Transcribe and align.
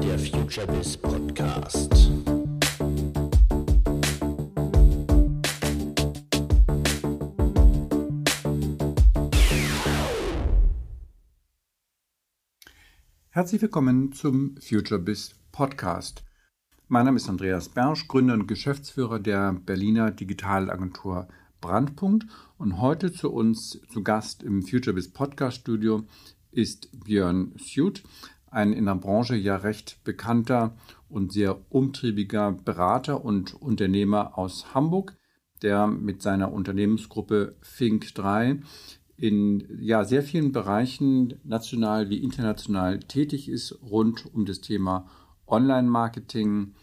der 0.00 0.18
FutureBiz 0.18 0.96
Podcast. 0.96 2.10
Herzlich 13.28 13.60
willkommen 13.60 14.12
zum 14.12 14.56
FutureBiz 14.56 15.34
Podcast. 15.52 16.24
Mein 16.88 17.04
Name 17.04 17.18
ist 17.18 17.28
Andreas 17.28 17.68
Bersch, 17.68 18.08
Gründer 18.08 18.34
und 18.34 18.46
Geschäftsführer 18.46 19.18
der 19.18 19.52
Berliner 19.52 20.12
Digitalagentur 20.12 21.28
Brandpunkt 21.60 22.26
und 22.56 22.80
heute 22.80 23.12
zu 23.12 23.30
uns 23.30 23.78
zu 23.92 24.02
Gast 24.02 24.42
im 24.42 24.62
FutureBiz 24.62 25.12
Podcast 25.12 25.58
Studio 25.58 26.06
ist 26.52 26.88
Björn 27.04 27.54
Suit, 27.58 28.02
ein 28.50 28.72
in 28.72 28.86
der 28.86 28.96
Branche 28.96 29.36
ja 29.36 29.56
recht 29.56 30.02
bekannter 30.04 30.76
und 31.08 31.32
sehr 31.32 31.60
umtriebiger 31.70 32.52
Berater 32.52 33.24
und 33.24 33.54
Unternehmer 33.54 34.36
aus 34.38 34.74
Hamburg, 34.74 35.16
der 35.62 35.86
mit 35.86 36.22
seiner 36.22 36.52
Unternehmensgruppe 36.52 37.56
Fink 37.60 38.14
3 38.14 38.60
in 39.16 39.66
ja, 39.78 40.04
sehr 40.04 40.22
vielen 40.22 40.52
Bereichen 40.52 41.34
national 41.44 42.08
wie 42.08 42.22
international 42.22 43.00
tätig 43.00 43.48
ist 43.48 43.78
rund 43.82 44.24
um 44.34 44.46
das 44.46 44.62
Thema 44.62 45.06
Online-Marketing 45.46 46.74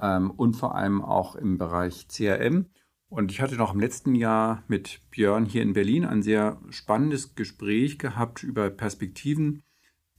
ähm, 0.00 0.30
und 0.30 0.54
vor 0.54 0.74
allem 0.74 1.02
auch 1.02 1.36
im 1.36 1.58
Bereich 1.58 2.08
CRM. 2.08 2.66
Und 3.08 3.30
ich 3.30 3.42
hatte 3.42 3.56
noch 3.56 3.74
im 3.74 3.80
letzten 3.80 4.14
Jahr 4.14 4.62
mit 4.68 5.00
Björn 5.10 5.44
hier 5.44 5.60
in 5.60 5.74
Berlin 5.74 6.06
ein 6.06 6.22
sehr 6.22 6.58
spannendes 6.70 7.34
Gespräch 7.34 7.98
gehabt 7.98 8.42
über 8.42 8.70
Perspektiven 8.70 9.62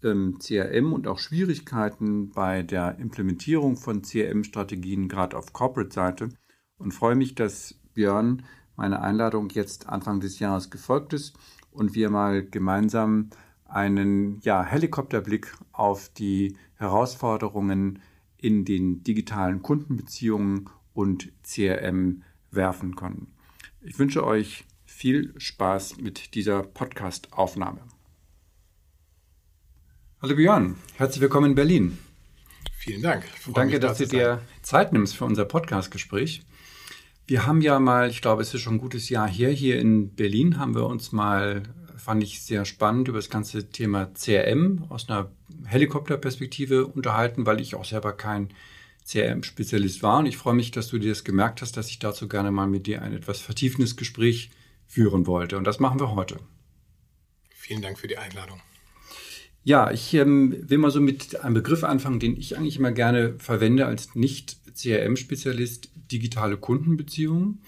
ähm, 0.03 0.38
CRM 0.39 0.93
und 0.93 1.07
auch 1.07 1.20
Schwierigkeiten 1.20 2.30
bei 2.30 2.63
der 2.63 2.99
Implementierung 2.99 3.77
von 3.77 4.01
CRM-Strategien, 4.01 5.07
gerade 5.07 5.37
auf 5.37 5.54
Corporate-Seite. 5.54 6.29
Und 6.77 6.93
freue 6.93 7.15
mich, 7.15 7.35
dass 7.35 7.76
Björn 7.93 8.43
meine 8.76 9.01
Einladung 9.01 9.49
jetzt 9.49 9.87
Anfang 9.87 10.20
des 10.20 10.40
Jahres 10.40 10.70
gefolgt 10.70 11.13
ist 11.13 11.34
und 11.71 11.95
wir 11.95 12.10
mal 12.10 12.43
gemeinsam 12.43 13.29
einen 13.65 14.40
ja, 14.41 14.63
Helikopterblick 14.63 15.54
auf 15.71 16.10
die 16.10 16.57
Herausforderungen 16.76 17.99
in 18.38 18.65
den 18.65 19.04
digitalen 19.04 19.62
Kundenbeziehungen 19.62 20.70
und 20.93 21.32
CRM 21.43 22.23
werfen 22.51 22.95
können. 22.95 23.34
Ich 23.82 23.98
wünsche 23.98 24.26
euch 24.26 24.65
viel 24.85 25.34
Spaß 25.38 25.98
mit 25.98 26.35
dieser 26.35 26.63
Podcast-Aufnahme. 26.63 27.93
Hallo 30.24 30.38
Björn, 30.38 30.77
herzlich 30.96 31.20
willkommen 31.20 31.49
in 31.49 31.55
Berlin. 31.55 31.98
Vielen 32.77 33.02
Dank. 33.02 33.26
Danke, 33.54 33.82
dass 33.82 33.98
du 33.98 34.07
dir 34.07 34.41
Zeit 34.62 34.93
nimmst 34.93 35.18
für 35.18 35.26
unser 35.26 35.43
Podcast-Gespräch. 35.43 36.43
Wir 37.27 37.46
haben 37.46 37.60
ja 37.60 37.77
mal, 37.77 38.10
ich 38.10 38.21
glaube, 38.21 38.41
es 38.41 38.54
ist 38.54 38.62
schon 38.62 38.76
ein 38.76 38.79
gutes 38.79 39.10
Jahr 39.10 39.27
her, 39.27 39.49
hier 39.49 39.82
in 39.82 40.16
Berlin 40.16 40.57
haben 40.60 40.76
wir 40.76 40.85
uns 40.85 41.12
mal 41.12 41.63
fand 41.98 42.24
ich 42.24 42.41
sehr 42.41 42.63
spannend, 42.63 43.10
über 43.10 43.18
das 43.18 43.29
ganze 43.29 43.70
Thema 43.70 44.13
CRM 44.13 44.85
aus 44.88 45.10
einer 45.10 45.29
Helikopterperspektive 45.66 46.88
unterhalten, 46.88 47.46
weil 47.46 47.60
ich 47.60 47.76
auch 47.76 47.84
selber 47.84 48.13
kein 48.13 48.54
CRM-Spezialist 49.05 50.04
war. 50.04 50.20
Und 50.20 50.27
ich 50.27 50.38
freue 50.38 50.54
mich, 50.54 50.71
dass 50.71 50.88
du 50.88 50.99
dir 50.99 51.10
das 51.10 51.26
gemerkt 51.26 51.62
hast, 51.62 51.76
dass 51.76 51.90
ich 51.90 51.99
dazu 51.99 52.29
gerne 52.29 52.49
mal 52.49 52.68
mit 52.68 52.88
dir 52.88 53.01
ein 53.01 53.13
etwas 53.13 53.41
vertiefendes 53.41 53.98
Gespräch 53.98 54.51
führen 54.88 55.27
wollte. 55.27 55.57
Und 55.57 55.66
das 55.66 55.82
machen 55.82 55.99
wir 55.99 56.16
heute. 56.16 56.40
Vielen 57.49 57.82
Dank 57.82 57.99
für 57.99 58.07
die 58.07 58.18
Einladung. 58.18 58.62
Ja, 59.66 59.92
ich 59.92 60.14
ähm, 60.14 60.58
will 60.70 60.78
mal 60.78 60.92
so 60.92 61.00
mit 61.00 61.40
einem 61.42 61.54
Begriff 61.54 61.86
anfangen, 61.86 62.20
den 62.20 62.36
ich 62.36 62.58
eigentlich 62.58 62.78
immer 62.78 62.92
gerne 62.92 63.36
verwende 63.38 63.86
als 63.86 64.14
Nicht-CRM-Spezialist, 64.14 65.90
digitale 66.12 66.58
Kundenbeziehungen. 66.58 67.62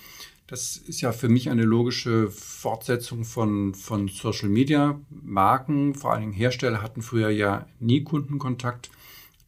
Das 0.47 0.75
ist 0.75 0.99
ja 1.01 1.13
für 1.13 1.29
mich 1.29 1.49
eine 1.49 1.63
logische 1.63 2.29
Fortsetzung 2.29 3.23
von, 3.23 3.73
von 3.73 4.09
Social 4.09 4.49
Media. 4.49 4.99
Marken, 5.09 5.95
vor 5.95 6.11
allen 6.11 6.21
Dingen 6.21 6.33
Hersteller, 6.33 6.81
hatten 6.81 7.01
früher 7.01 7.29
ja 7.29 7.65
nie 7.79 8.03
Kundenkontakt. 8.03 8.89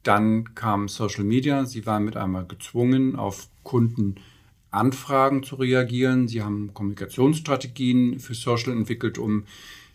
Dann 0.03 0.55
kam 0.55 0.87
Social 0.87 1.25
Media. 1.25 1.65
Sie 1.65 1.85
waren 1.85 2.05
mit 2.05 2.15
einmal 2.15 2.47
gezwungen, 2.47 3.17
auf 3.17 3.49
Kundenanfragen 3.63 5.43
zu 5.43 5.57
reagieren. 5.57 6.29
Sie 6.29 6.41
haben 6.41 6.73
Kommunikationsstrategien 6.73 8.19
für 8.19 8.33
Social 8.33 8.71
entwickelt, 8.71 9.17
um 9.17 9.43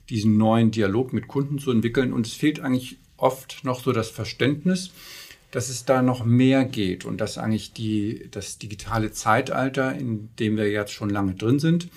diesen 0.09 0.37
neuen 0.37 0.71
Dialog 0.71 1.13
mit 1.13 1.29
Kunden 1.29 1.59
zu 1.59 1.71
entwickeln. 1.71 2.13
Und 2.13 2.27
es 2.27 2.35
fehlt 2.35 2.61
eigentlich 2.61 2.99
oft 3.17 3.65
noch 3.65 3.83
so 3.83 3.93
das 3.93 4.11
Verständnis, 4.11 4.91
dass 5.51 5.69
es 5.69 5.85
da 5.85 6.03
noch 6.03 6.25
mehr 6.25 6.65
geht 6.65 7.05
und 7.05 7.21
dass 7.21 7.39
eigentlich 7.39 7.73
die, 7.73 8.29
das 8.31 8.59
digitale 8.59 9.13
Zeitalter, 9.13 9.95
in 9.95 10.31
dem 10.39 10.57
wir 10.57 10.71
jetzt 10.71 10.93
schon 10.93 11.11
lange 11.11 11.35
drin 11.35 11.59
sind, 11.59 11.89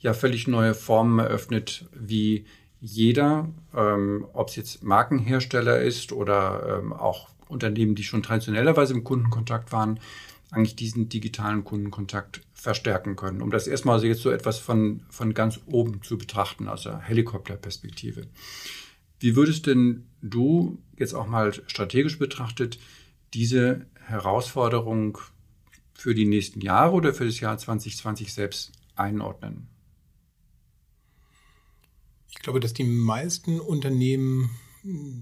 ja 0.00 0.14
völlig 0.14 0.48
neue 0.48 0.74
Formen 0.74 1.18
eröffnet, 1.18 1.86
wie 1.94 2.46
jeder, 2.80 3.48
ähm, 3.76 4.26
ob 4.32 4.48
es 4.48 4.56
jetzt 4.56 4.82
Markenhersteller 4.82 5.80
ist 5.80 6.12
oder 6.12 6.80
ähm, 6.80 6.92
auch 6.92 7.28
Unternehmen, 7.48 7.94
die 7.94 8.02
schon 8.02 8.22
traditionellerweise 8.22 8.94
im 8.94 9.04
Kundenkontakt 9.04 9.72
waren, 9.72 10.00
eigentlich 10.50 10.76
diesen 10.76 11.08
digitalen 11.08 11.64
Kundenkontakt 11.64 12.40
verstärken 12.62 13.16
können. 13.16 13.42
Um 13.42 13.50
das 13.50 13.66
erstmal 13.66 14.02
jetzt 14.04 14.22
so 14.22 14.30
etwas 14.30 14.60
von, 14.60 15.02
von 15.10 15.34
ganz 15.34 15.58
oben 15.66 16.00
zu 16.02 16.16
betrachten, 16.16 16.68
also 16.68 16.96
Helikopterperspektive. 16.96 18.28
Wie 19.18 19.34
würdest 19.34 19.66
denn 19.66 20.06
du 20.20 20.80
jetzt 20.96 21.12
auch 21.12 21.26
mal 21.26 21.52
strategisch 21.52 22.20
betrachtet 22.20 22.78
diese 23.34 23.86
Herausforderung 24.04 25.18
für 25.92 26.14
die 26.14 26.24
nächsten 26.24 26.60
Jahre 26.60 26.92
oder 26.92 27.12
für 27.12 27.26
das 27.26 27.40
Jahr 27.40 27.58
2020 27.58 28.32
selbst 28.32 28.70
einordnen? 28.94 29.66
Ich 32.30 32.38
glaube, 32.38 32.60
dass 32.60 32.74
die 32.74 32.84
meisten 32.84 33.58
Unternehmen 33.58 34.50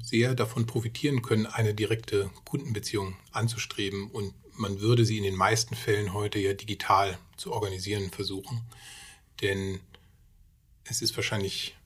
sehr 0.03 0.35
davon 0.35 0.67
profitieren 0.67 1.23
können, 1.23 1.47
eine 1.47 1.75
direkte 1.75 2.31
Kundenbeziehung 2.45 3.17
anzustreben. 3.33 4.11
Und 4.11 4.35
man 4.61 4.81
würde 4.81 5.05
sie 5.05 5.17
in 5.17 5.25
den 5.25 5.37
meisten 5.37 5.75
Fällen 5.75 6.13
heute 6.13 6.39
ja 6.39 6.53
digital 6.53 7.19
zu 7.37 7.53
organisieren 7.53 8.11
versuchen. 8.11 8.63
Denn 9.41 9.81
es 10.85 11.03
ist 11.03 11.17
wahrscheinlich 11.17 11.77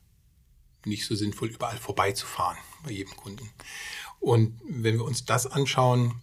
nicht 0.85 1.07
so 1.07 1.15
sinnvoll, 1.15 1.49
überall 1.51 1.79
vorbeizufahren 1.79 2.59
bei 2.83 2.91
jedem 2.91 3.17
Kunden. 3.17 3.49
Und 4.19 4.61
wenn 4.69 4.97
wir 4.97 5.05
uns 5.05 5.25
das 5.25 5.47
anschauen, 5.47 6.21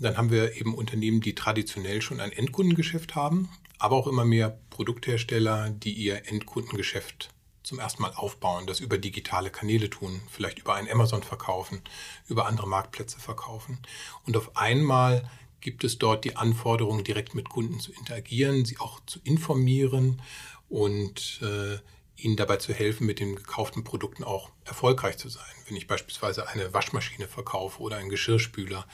dann 0.00 0.16
haben 0.16 0.30
wir 0.30 0.56
eben 0.56 0.74
Unternehmen, 0.74 1.20
die 1.20 1.34
traditionell 1.34 2.00
schon 2.00 2.20
ein 2.20 2.32
Endkundengeschäft 2.32 3.14
haben, 3.14 3.50
aber 3.78 3.96
auch 3.96 4.06
immer 4.06 4.24
mehr 4.24 4.58
Produkthersteller, 4.70 5.68
die 5.70 5.92
ihr 5.92 6.26
Endkundengeschäft 6.28 7.30
zum 7.62 7.78
ersten 7.78 8.02
Mal 8.02 8.14
aufbauen, 8.14 8.66
das 8.66 8.80
über 8.80 8.96
digitale 8.96 9.50
Kanäle 9.50 9.90
tun, 9.90 10.22
vielleicht 10.30 10.58
über 10.58 10.74
ein 10.74 10.90
Amazon 10.90 11.22
verkaufen, 11.22 11.82
über 12.26 12.46
andere 12.46 12.66
Marktplätze 12.66 13.20
verkaufen. 13.20 13.78
Und 14.24 14.36
auf 14.36 14.56
einmal 14.56 15.28
gibt 15.60 15.84
es 15.84 15.98
dort 15.98 16.24
die 16.24 16.36
Anforderung, 16.36 17.04
direkt 17.04 17.34
mit 17.34 17.48
Kunden 17.48 17.80
zu 17.80 17.92
interagieren, 17.92 18.64
sie 18.64 18.78
auch 18.78 19.00
zu 19.06 19.18
informieren 19.24 20.22
und 20.68 21.40
äh, 21.42 21.78
ihnen 22.16 22.36
dabei 22.36 22.56
zu 22.56 22.72
helfen, 22.72 23.06
mit 23.06 23.18
den 23.18 23.36
gekauften 23.36 23.84
Produkten 23.84 24.24
auch 24.24 24.50
erfolgreich 24.64 25.16
zu 25.16 25.28
sein. 25.28 25.44
Wenn 25.66 25.76
ich 25.76 25.86
beispielsweise 25.86 26.48
eine 26.48 26.72
Waschmaschine 26.72 27.28
verkaufe 27.28 27.80
oder 27.80 27.96
einen 27.96 28.10
Geschirrspüler, 28.10 28.86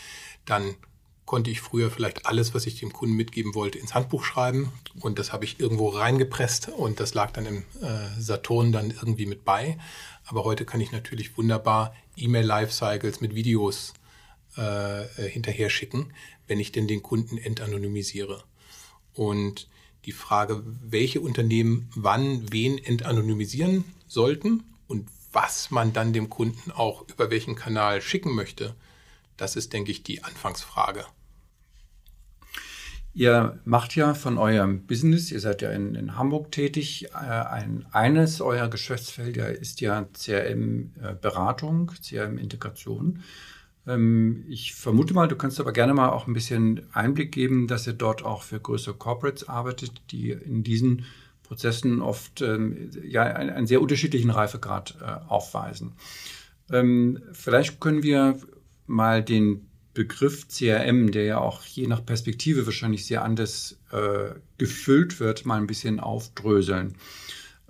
dann 0.44 0.76
konnte 1.24 1.50
ich 1.50 1.60
früher 1.60 1.90
vielleicht 1.90 2.26
alles, 2.26 2.54
was 2.54 2.66
ich 2.66 2.78
dem 2.78 2.92
Kunden 2.92 3.16
mitgeben 3.16 3.54
wollte, 3.54 3.78
ins 3.78 3.94
Handbuch 3.94 4.22
schreiben 4.22 4.72
und 5.00 5.18
das 5.18 5.32
habe 5.32 5.44
ich 5.44 5.58
irgendwo 5.58 5.88
reingepresst 5.88 6.68
und 6.68 7.00
das 7.00 7.14
lag 7.14 7.32
dann 7.32 7.46
im 7.46 7.58
äh, 7.82 8.20
Saturn 8.20 8.70
dann 8.70 8.92
irgendwie 8.92 9.26
mit 9.26 9.44
bei. 9.44 9.76
Aber 10.24 10.44
heute 10.44 10.64
kann 10.64 10.80
ich 10.80 10.92
natürlich 10.92 11.36
wunderbar 11.36 11.94
E-Mail-Lifecycles 12.16 13.20
mit 13.20 13.34
Videos 13.34 13.90
äh, 13.90 14.05
äh 14.56 15.28
hinterher 15.28 15.70
schicken, 15.70 16.12
wenn 16.46 16.60
ich 16.60 16.72
denn 16.72 16.88
den 16.88 17.02
Kunden 17.02 17.38
entanonymisiere. 17.38 18.44
Und 19.14 19.68
die 20.04 20.12
Frage, 20.12 20.62
welche 20.82 21.20
Unternehmen 21.20 21.90
wann 21.94 22.52
wen 22.52 22.78
entanonymisieren 22.78 23.84
sollten 24.06 24.62
und 24.86 25.08
was 25.32 25.70
man 25.70 25.92
dann 25.92 26.12
dem 26.12 26.30
Kunden 26.30 26.70
auch 26.70 27.06
über 27.08 27.30
welchen 27.30 27.56
Kanal 27.56 28.00
schicken 28.00 28.34
möchte, 28.34 28.74
das 29.36 29.56
ist, 29.56 29.72
denke 29.72 29.90
ich, 29.90 30.02
die 30.02 30.24
Anfangsfrage. 30.24 31.04
Ihr 33.12 33.58
macht 33.64 33.96
ja 33.96 34.12
von 34.12 34.36
eurem 34.36 34.86
Business, 34.86 35.32
ihr 35.32 35.40
seid 35.40 35.62
ja 35.62 35.70
in, 35.70 35.94
in 35.94 36.16
Hamburg 36.16 36.52
tätig, 36.52 37.06
äh, 37.06 37.16
ein, 37.16 37.86
eines 37.90 38.42
eurer 38.42 38.68
Geschäftsfelder 38.68 39.50
ist 39.50 39.80
ja 39.80 40.06
CRM-Beratung, 40.12 41.92
CRM-Integration. 42.02 43.22
Ähm, 43.86 44.44
ich 44.48 44.74
vermute 44.74 45.14
mal, 45.14 45.28
du 45.28 45.36
kannst 45.36 45.60
aber 45.60 45.72
gerne 45.72 45.94
mal 45.94 46.10
auch 46.10 46.26
ein 46.26 46.32
bisschen 46.32 46.86
Einblick 46.92 47.32
geben, 47.32 47.66
dass 47.66 47.86
ihr 47.86 47.92
dort 47.92 48.24
auch 48.24 48.42
für 48.42 48.60
größere 48.60 48.94
Corporates 48.94 49.48
arbeitet, 49.48 50.02
die 50.10 50.30
in 50.30 50.62
diesen 50.62 51.04
Prozessen 51.42 52.02
oft 52.02 52.40
ähm, 52.42 52.90
ja 53.04 53.22
einen, 53.22 53.66
sehr 53.66 53.80
unterschiedlichen 53.80 54.30
Reifegrad 54.30 54.96
äh, 55.00 55.28
aufweisen. 55.28 55.92
Ähm, 56.70 57.22
vielleicht 57.32 57.80
können 57.80 58.02
wir 58.02 58.40
mal 58.86 59.22
den 59.22 59.68
Begriff 59.94 60.48
CRM, 60.48 61.10
der 61.10 61.24
ja 61.24 61.38
auch 61.38 61.62
je 61.62 61.86
nach 61.86 62.04
Perspektive 62.04 62.66
wahrscheinlich 62.66 63.06
sehr 63.06 63.24
anders 63.24 63.78
äh, 63.92 64.34
gefüllt 64.58 65.20
wird, 65.20 65.46
mal 65.46 65.58
ein 65.58 65.66
bisschen 65.66 66.00
aufdröseln. 66.00 66.96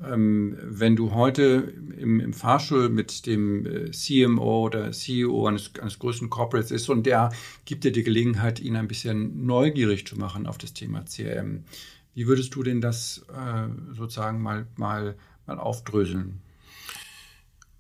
Ähm, 0.04 0.58
wenn 0.62 0.94
du 0.94 1.14
heute 1.14 1.72
im, 1.96 2.20
im 2.20 2.34
Fahrstuhl 2.34 2.90
mit 2.90 3.25
dem 3.25 3.64
äh, 3.64 3.90
CMO 3.93 4.66
oder 4.66 4.93
CEO 4.93 5.46
eines, 5.46 5.70
eines 5.81 5.98
größten 5.98 6.28
Corporates 6.28 6.70
ist 6.70 6.90
und 6.90 7.06
der 7.06 7.32
gibt 7.64 7.84
dir 7.84 7.93
die 7.93 8.02
Gelegenheit, 8.02 8.60
ihn 8.60 8.76
ein 8.76 8.88
bisschen 8.88 9.46
neugierig 9.46 10.06
zu 10.06 10.16
machen 10.16 10.46
auf 10.46 10.58
das 10.58 10.75
Thema 10.75 11.04
CRM. 11.04 11.64
Wie 12.12 12.26
würdest 12.26 12.54
du 12.54 12.62
denn 12.62 12.81
das 12.81 13.25
äh, 13.34 13.69
sozusagen 13.94 14.43
mal, 14.43 14.66
mal, 14.76 15.16
mal 15.46 15.58
aufdröseln? 15.58 16.42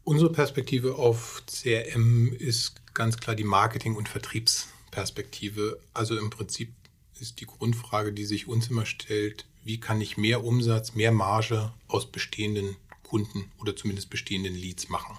Unsere 0.04 0.32
Perspektive 0.32 0.94
auf 0.94 1.42
CRM 1.46 2.32
ist 2.32 2.80
ganz 2.94 3.18
klar 3.18 3.36
die 3.36 3.44
Marketing- 3.44 3.96
und 3.96 4.08
Vertriebsperspektive. 4.08 5.80
Also 5.92 6.16
im 6.16 6.30
Prinzip 6.30 6.72
ist 7.20 7.40
die 7.40 7.46
Grundfrage, 7.46 8.12
die 8.12 8.24
sich 8.24 8.46
uns 8.46 8.68
immer 8.68 8.86
stellt, 8.86 9.46
wie 9.66 9.80
kann 9.80 10.00
ich 10.00 10.16
mehr 10.16 10.44
Umsatz, 10.44 10.94
mehr 10.94 11.10
Marge 11.10 11.72
aus 11.88 12.10
bestehenden 12.10 12.76
Kunden 13.02 13.50
oder 13.58 13.74
zumindest 13.74 14.10
bestehenden 14.10 14.54
Leads 14.54 14.88
machen. 14.88 15.18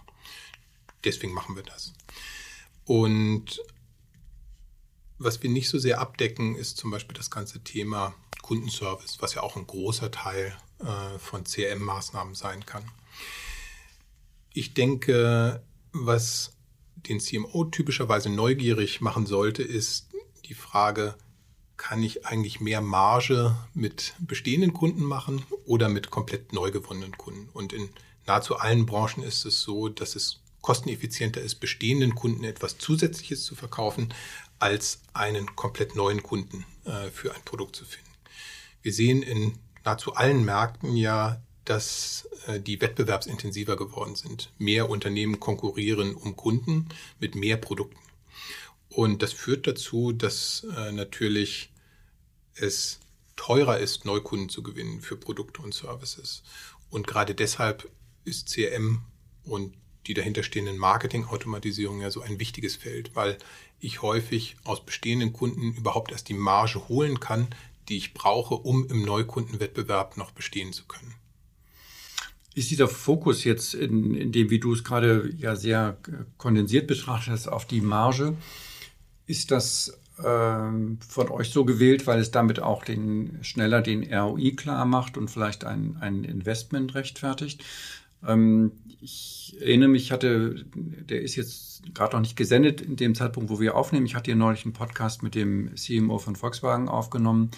Deswegen 1.03 1.33
machen 1.33 1.57
wir 1.57 1.63
das. 1.63 1.93
Und 2.85 3.61
was 5.17 5.43
wir 5.43 5.49
nicht 5.49 5.67
so 5.67 5.77
sehr 5.79 5.99
abdecken, 5.99 6.55
ist 6.55 6.77
zum 6.77 6.91
Beispiel 6.91 7.17
das 7.17 7.29
ganze 7.29 7.61
Thema 7.61 8.15
Kundenservice, 8.41 9.17
was 9.19 9.33
ja 9.33 9.43
auch 9.43 9.57
ein 9.57 9.67
großer 9.67 10.11
Teil 10.11 10.57
äh, 10.79 11.19
von 11.19 11.43
CRM-Maßnahmen 11.43 12.33
sein 12.33 12.65
kann. 12.65 12.89
Ich 14.53 14.73
denke, 14.73 15.61
was 15.91 16.55
den 16.95 17.19
CMO 17.19 17.65
typischerweise 17.65 18.29
neugierig 18.29 19.01
machen 19.01 19.25
sollte, 19.25 19.61
ist 19.61 20.07
die 20.45 20.53
Frage, 20.53 21.17
kann 21.77 22.03
ich 22.03 22.25
eigentlich 22.25 22.59
mehr 22.59 22.81
Marge 22.81 23.55
mit 23.73 24.13
bestehenden 24.19 24.73
Kunden 24.73 25.03
machen 25.03 25.43
oder 25.65 25.89
mit 25.89 26.09
komplett 26.09 26.53
neu 26.53 26.71
gewonnenen 26.71 27.17
Kunden? 27.17 27.49
Und 27.53 27.73
in 27.73 27.89
nahezu 28.25 28.57
allen 28.57 28.85
Branchen 28.85 29.23
ist 29.23 29.45
es 29.45 29.61
so, 29.61 29.87
dass 29.87 30.15
es 30.15 30.39
kosteneffizienter 30.61 31.41
ist, 31.41 31.55
bestehenden 31.55 32.15
Kunden 32.15 32.43
etwas 32.43 32.77
Zusätzliches 32.77 33.45
zu 33.45 33.55
verkaufen, 33.55 34.13
als 34.59 35.01
einen 35.13 35.55
komplett 35.55 35.95
neuen 35.95 36.23
Kunden 36.23 36.65
äh, 36.85 37.09
für 37.11 37.33
ein 37.33 37.41
Produkt 37.45 37.75
zu 37.75 37.85
finden. 37.85 38.09
Wir 38.81 38.91
sehen 38.91 39.21
in 39.21 39.53
nahezu 39.85 40.15
allen 40.15 40.43
Märkten 40.43 40.95
ja 40.97 41.41
dass 41.67 42.29
äh, 42.47 42.59
die 42.59 42.79
wettbewerbsintensiver 42.79 43.75
geworden 43.75 44.15
sind. 44.15 44.51
Mehr 44.57 44.89
Unternehmen 44.89 45.39
konkurrieren 45.39 46.15
um 46.15 46.35
Kunden 46.35 46.87
mit 47.19 47.35
mehr 47.35 47.57
Produkten. 47.57 47.99
Und 48.89 49.21
das 49.21 49.33
führt 49.33 49.67
dazu, 49.67 50.11
dass 50.11 50.65
äh, 50.75 50.91
natürlich 50.91 51.71
es 52.55 52.99
teurer 53.35 53.79
ist, 53.79 54.05
Neukunden 54.05 54.49
zu 54.49 54.63
gewinnen 54.63 55.01
für 55.01 55.15
Produkte 55.15 55.61
und 55.61 55.73
Services. 55.73 56.43
Und 56.89 57.07
gerade 57.07 57.35
deshalb 57.35 57.89
ist 58.23 58.53
CRM 58.53 59.01
und 59.43 59.73
die 60.07 60.13
dahinterstehenden 60.13 60.77
Marketing-Automatisierung 60.77 62.01
ja 62.01 62.09
so 62.09 62.21
ein 62.21 62.39
wichtiges 62.39 62.75
Feld, 62.75 63.15
weil 63.15 63.37
ich 63.79 64.01
häufig 64.01 64.55
aus 64.63 64.85
bestehenden 64.85 65.33
Kunden 65.33 65.73
überhaupt 65.73 66.11
erst 66.11 66.29
die 66.29 66.33
Marge 66.33 66.87
holen 66.87 67.19
kann, 67.19 67.47
die 67.89 67.97
ich 67.97 68.13
brauche, 68.13 68.55
um 68.55 68.87
im 68.87 69.03
Neukundenwettbewerb 69.03 70.17
noch 70.17 70.31
bestehen 70.31 70.73
zu 70.73 70.85
können. 70.85 71.13
Ist 72.55 72.71
dieser 72.71 72.87
Fokus 72.87 73.43
jetzt, 73.43 73.75
in, 73.75 74.15
in 74.15 74.31
dem, 74.31 74.49
wie 74.49 74.59
du 74.59 74.73
es 74.73 74.83
gerade 74.83 75.31
ja 75.37 75.55
sehr 75.55 75.97
kondensiert 76.37 76.87
betrachtet 76.87 77.33
hast, 77.33 77.47
auf 77.47 77.65
die 77.65 77.81
Marge, 77.81 78.35
ist 79.27 79.51
das 79.51 79.99
ähm, 80.23 80.97
von 81.07 81.29
euch 81.29 81.49
so 81.49 81.65
gewählt, 81.65 82.07
weil 82.07 82.19
es 82.19 82.31
damit 82.31 82.59
auch 82.59 82.83
den, 82.83 83.37
schneller 83.43 83.81
den 83.81 84.11
ROI 84.11 84.51
klar 84.55 84.85
macht 84.85 85.17
und 85.17 85.29
vielleicht 85.29 85.63
ein, 85.63 85.97
ein 85.99 86.23
Investment 86.23 86.95
rechtfertigt? 86.95 87.63
Ähm, 88.25 88.71
ich 88.99 89.55
erinnere 89.59 89.89
mich, 89.89 90.11
hatte, 90.11 90.65
der 90.73 91.21
ist 91.21 91.35
jetzt 91.35 91.83
gerade 91.93 92.15
noch 92.15 92.21
nicht 92.21 92.35
gesendet 92.35 92.81
in 92.81 92.95
dem 92.95 93.13
Zeitpunkt, 93.13 93.51
wo 93.51 93.59
wir 93.59 93.75
aufnehmen. 93.75 94.07
Ich 94.07 94.15
hatte 94.15 94.31
hier 94.31 94.35
neulich 94.35 94.65
einen 94.65 94.73
Podcast 94.73 95.21
mit 95.21 95.35
dem 95.35 95.75
CMO 95.75 96.17
von 96.17 96.35
Volkswagen 96.35 96.89
aufgenommen 96.89 97.51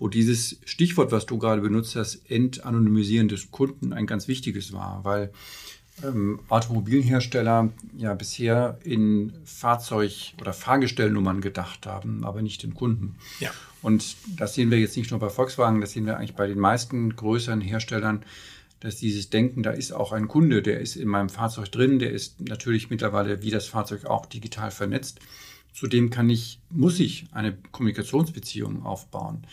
wo 0.00 0.08
dieses 0.08 0.58
Stichwort, 0.64 1.12
was 1.12 1.26
du 1.26 1.38
gerade 1.38 1.60
benutzt 1.60 1.94
hast, 1.94 2.30
Entanonymisieren 2.30 3.28
des 3.28 3.50
Kunden 3.50 3.92
ein 3.92 4.06
ganz 4.06 4.26
wichtiges 4.26 4.72
war, 4.72 5.04
weil 5.04 5.30
ähm, 6.04 6.40
Automobilhersteller 6.48 7.70
ja 7.96 8.14
bisher 8.14 8.78
in 8.84 9.32
Fahrzeug- 9.44 10.34
oder 10.40 10.52
Fahrgestellnummern 10.52 11.40
gedacht 11.40 11.86
haben, 11.86 12.24
aber 12.24 12.42
nicht 12.42 12.64
in 12.64 12.74
Kunden. 12.74 13.16
Ja. 13.40 13.50
Und 13.82 14.16
das 14.36 14.54
sehen 14.54 14.70
wir 14.70 14.78
jetzt 14.78 14.96
nicht 14.96 15.10
nur 15.10 15.20
bei 15.20 15.30
Volkswagen, 15.30 15.80
das 15.80 15.92
sehen 15.92 16.06
wir 16.06 16.16
eigentlich 16.16 16.36
bei 16.36 16.46
den 16.46 16.58
meisten 16.58 17.16
größeren 17.16 17.60
Herstellern, 17.60 18.24
dass 18.80 18.96
dieses 18.96 19.30
Denken, 19.30 19.62
da 19.62 19.70
ist 19.70 19.92
auch 19.92 20.12
ein 20.12 20.28
Kunde, 20.28 20.62
der 20.62 20.80
ist 20.80 20.96
in 20.96 21.08
meinem 21.08 21.28
Fahrzeug 21.28 21.70
drin, 21.70 21.98
der 21.98 22.10
ist 22.10 22.40
natürlich 22.40 22.90
mittlerweile 22.90 23.42
wie 23.42 23.50
das 23.50 23.66
Fahrzeug 23.66 24.06
auch 24.06 24.26
digital 24.26 24.70
vernetzt. 24.70 25.20
Zudem 25.72 26.10
kann 26.10 26.28
ich, 26.30 26.60
muss 26.70 26.98
ich 26.98 27.26
eine 27.32 27.56
Kommunikationsbeziehung 27.70 28.84
aufbauen. 28.84 29.46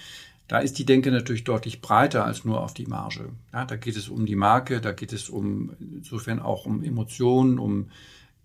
Da 0.48 0.60
ist 0.60 0.80
die 0.80 0.86
Denke 0.86 1.12
natürlich 1.12 1.44
deutlich 1.44 1.82
breiter 1.82 2.24
als 2.26 2.46
nur 2.46 2.64
auf 2.64 2.74
die 2.74 2.86
Marge. 2.86 3.30
Ja, 3.52 3.66
da 3.66 3.76
geht 3.76 3.98
es 3.98 4.08
um 4.08 4.26
die 4.26 4.36
Marke, 4.36 4.80
da 4.80 4.94
geht 4.94 5.12
es 5.12 5.30
um 5.30 5.74
insofern 5.80 6.40
auch 6.40 6.66
um 6.66 6.84
Emotionen, 6.84 7.60
um 7.60 7.90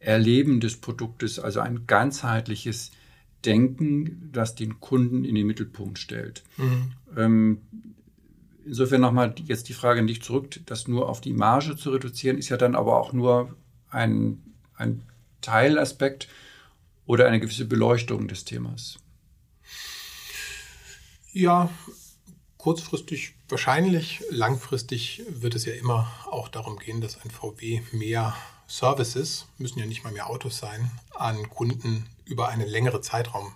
Erleben 0.01 0.59
des 0.59 0.79
Produktes, 0.79 1.39
also 1.39 1.61
ein 1.61 1.87
ganzheitliches 1.87 2.91
Denken, 3.45 4.31
das 4.33 4.57
den 4.57 4.81
Kunden 4.81 5.25
in 5.25 5.35
den 5.35 5.47
Mittelpunkt 5.47 5.99
stellt. 5.99 6.43
Mhm. 6.57 6.93
Ähm, 7.17 7.59
insofern 8.65 9.01
nochmal 9.01 9.35
jetzt 9.45 9.69
die 9.69 9.75
Frage 9.75 10.03
nicht 10.03 10.25
zurück, 10.25 10.61
das 10.67 10.89
nur 10.89 11.09
auf 11.09 11.21
die 11.21 11.33
Marge 11.33 11.77
zu 11.77 11.91
reduzieren, 11.91 12.39
ist 12.39 12.49
ja 12.49 12.57
dann 12.57 12.75
aber 12.75 13.01
auch 13.01 13.13
nur 13.13 13.57
ein, 13.91 14.43
ein 14.77 15.03
Teilaspekt 15.41 16.29
oder 17.07 17.27
eine 17.27 17.41
gewisse 17.41 17.65
Beleuchtung 17.65 18.29
des 18.29 18.45
Themas. 18.45 18.99
Ja, 21.33 21.71
kurzfristig 22.59 23.35
wahrscheinlich. 23.49 24.23
Langfristig 24.31 25.23
wird 25.29 25.55
es 25.55 25.65
ja 25.65 25.73
immer 25.73 26.07
auch 26.27 26.49
darum 26.49 26.79
gehen, 26.79 27.01
dass 27.01 27.21
ein 27.23 27.31
VW 27.31 27.81
mehr 27.93 28.37
Services, 28.69 29.47
müssen 29.59 29.79
ja 29.79 29.87
nicht 29.87 30.05
mal 30.05 30.13
mehr 30.13 30.29
Autos 30.29 30.59
sein, 30.59 30.91
an 31.15 31.49
Kunden 31.49 32.07
über 32.25 32.49
einen 32.49 32.69
längeren 32.69 33.03
Zeitraum 33.03 33.55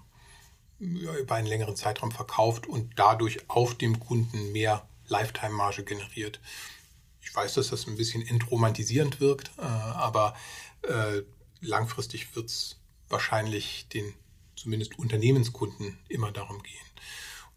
über 0.78 1.34
einen 1.34 1.46
längeren 1.46 1.76
Zeitraum 1.76 2.12
verkauft 2.12 2.66
und 2.66 2.92
dadurch 2.96 3.48
auf 3.48 3.74
dem 3.74 3.98
Kunden 3.98 4.52
mehr 4.52 4.86
Lifetime-Marge 5.08 5.84
generiert. 5.84 6.40
Ich 7.22 7.34
weiß, 7.34 7.54
dass 7.54 7.68
das 7.68 7.86
ein 7.86 7.96
bisschen 7.96 8.26
entromantisierend 8.26 9.20
wirkt, 9.20 9.52
äh, 9.58 9.62
aber 9.62 10.36
äh, 10.82 11.22
langfristig 11.60 12.36
wird 12.36 12.46
es 12.46 12.76
wahrscheinlich 13.08 13.88
den 13.88 14.12
zumindest 14.54 14.98
Unternehmenskunden 14.98 15.98
immer 16.08 16.30
darum 16.30 16.62
gehen. 16.62 16.85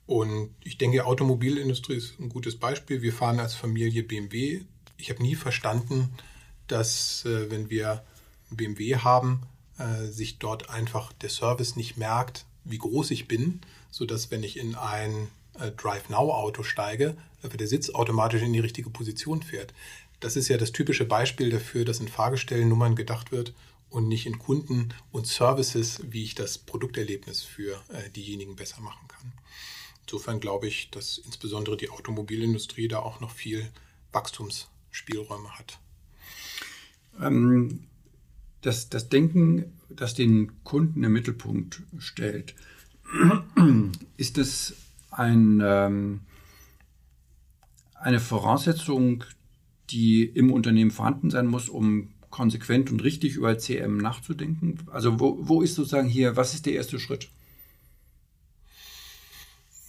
Und 0.10 0.56
ich 0.64 0.80
denke, 0.80 1.06
Automobilindustrie 1.06 1.94
ist 1.94 2.20
ein 2.20 2.30
gutes 2.30 2.56
Beispiel. 2.56 3.04
Wir 3.04 3.14
fahren 3.14 3.40
als 3.40 3.54
Familie 3.54 4.02
BMW. 4.02 4.62
Ich 4.98 5.12
habe 5.12 5.22
nie 5.22 5.36
verstanden, 5.36 6.10
dass 6.66 7.26
äh, 7.26 7.52
wenn 7.52 7.70
wir 7.70 8.04
BMW 8.50 8.96
haben, 8.96 9.44
äh, 9.78 10.08
sich 10.08 10.40
dort 10.40 10.72
einfach 10.72 11.14
der 11.14 11.30
Service 11.30 11.76
nicht 11.76 11.98
merkt, 11.98 12.46
wie 12.64 12.80
groß 12.80 13.12
ich 13.12 13.28
bin, 13.28 13.62
sodass 13.92 14.32
wenn 14.32 14.42
ich 14.42 14.58
in 14.58 14.74
ein 14.74 15.28
äh, 15.60 15.70
Drive 15.70 16.10
Now 16.10 16.34
Auto 16.34 16.64
steige, 16.64 17.16
der 17.44 17.68
Sitz 17.68 17.92
automatisch 17.92 18.42
in 18.42 18.52
die 18.52 18.60
richtige 18.62 18.90
Position 18.90 19.44
fährt. 19.44 19.76
Das 20.22 20.36
ist 20.36 20.48
ja 20.48 20.58
das 20.58 20.72
typische 20.72 21.06
Beispiel 21.06 21.52
dafür, 21.52 21.86
dass 21.86 22.00
in 22.00 22.08
Fahrgestellnummern 22.08 22.96
gedacht 22.96 23.32
wird 23.32 23.54
und 23.92 24.08
nicht 24.08 24.26
in 24.26 24.40
Kunden 24.40 24.90
und 25.12 25.28
Services, 25.28 26.02
wie 26.04 26.24
ich 26.24 26.34
das 26.34 26.58
Produkterlebnis 26.58 27.44
für 27.44 27.80
äh, 27.90 28.10
diejenigen 28.10 28.56
besser 28.56 28.82
machen 28.82 29.08
kann. 29.08 29.34
Insofern 30.12 30.40
glaube 30.40 30.66
ich, 30.68 30.90
dass 30.90 31.20
insbesondere 31.20 31.78
die 31.78 31.92
Automobilindustrie 31.92 32.88
da 32.88 32.98
auch 32.98 33.20
noch 33.20 33.30
viel 33.30 33.70
Wachstumsspielräume 34.12 35.52
hat. 35.52 35.78
Ähm, 37.22 37.82
das, 38.62 38.90
das 38.90 39.10
Denken, 39.10 39.72
das 39.88 40.16
den 40.16 40.64
Kunden 40.64 41.04
im 41.04 41.14
Mittelpunkt 41.14 41.84
stellt, 42.00 42.56
ist 44.18 44.40
es 44.40 44.78
ein, 45.12 45.62
ähm, 45.64 46.22
eine 47.94 48.20
Voraussetzung, 48.20 49.26
die 49.92 50.24
im 50.24 50.52
Unternehmen 50.52 50.90
vorhanden 50.90 51.30
sein 51.30 51.46
muss, 51.46 51.70
um 51.70 52.16
konsequent 52.32 52.90
und 52.90 53.04
richtig 53.04 53.36
über 53.36 53.60
CM 53.60 53.98
nachzudenken? 53.98 54.80
Also 54.92 55.20
wo, 55.20 55.38
wo 55.40 55.62
ist 55.62 55.76
sozusagen 55.76 56.10
hier, 56.10 56.36
was 56.36 56.56
ist 56.56 56.66
der 56.66 56.74
erste 56.74 57.00
Schritt? 57.00 57.30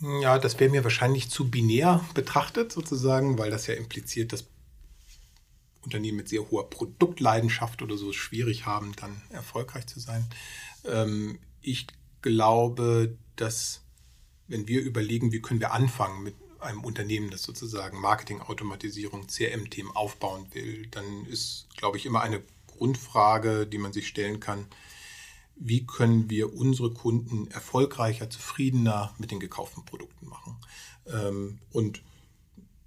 Ja, 0.01 0.39
das 0.39 0.59
wäre 0.59 0.71
mir 0.71 0.83
wahrscheinlich 0.85 1.31
zu 1.31 1.51
binär 1.51 2.05
betrachtet, 2.15 2.73
sozusagen, 2.73 3.39
weil 3.39 3.51
das 3.51 3.67
ja 3.67 3.75
impliziert, 3.75 4.33
dass 4.33 4.47
Unternehmen 5.83 6.19
mit 6.19 6.29
sehr 6.29 6.51
hoher 6.51 6.69
Produktleidenschaft 6.71 7.83
oder 7.83 7.97
so 7.97 8.13
schwierig 8.13 8.67
haben, 8.67 8.93
dann 8.97 9.21
erfolgreich 9.31 9.87
zu 9.87 10.01
sein. 10.01 10.27
Ähm, 10.85 11.39
ich 11.61 11.87
glaube, 12.23 13.17
dass 13.37 13.83
wenn 14.47 14.67
wir 14.67 14.81
überlegen, 14.81 15.33
wie 15.33 15.41
können 15.41 15.61
wir 15.61 15.73
anfangen 15.73 16.23
mit 16.23 16.35
einem 16.61 16.85
Unternehmen, 16.85 17.31
das 17.31 17.43
sozusagen 17.43 18.01
Marketingautomatisierung, 18.01 19.27
CRM-Themen 19.27 19.93
aufbauen 19.95 20.47
will, 20.53 20.87
dann 20.91 21.25
ist, 21.27 21.69
glaube 21.77 21.97
ich, 21.97 22.07
immer 22.07 22.21
eine 22.21 22.43
Grundfrage, 22.67 23.67
die 23.67 23.79
man 23.79 23.93
sich 23.93 24.09
stellen 24.09 24.41
kann, 24.41 24.67
wie 25.61 25.87
können 25.87 26.31
wir 26.31 26.55
unsere 26.55 26.93
Kunden 26.93 27.49
erfolgreicher, 27.49 28.31
zufriedener 28.31 29.15
mit 29.19 29.31
den 29.31 29.41
gekauften 29.41 29.85
Produkten 29.85 30.27
machen. 30.27 30.57
Ähm, 31.07 31.59
und 31.71 32.01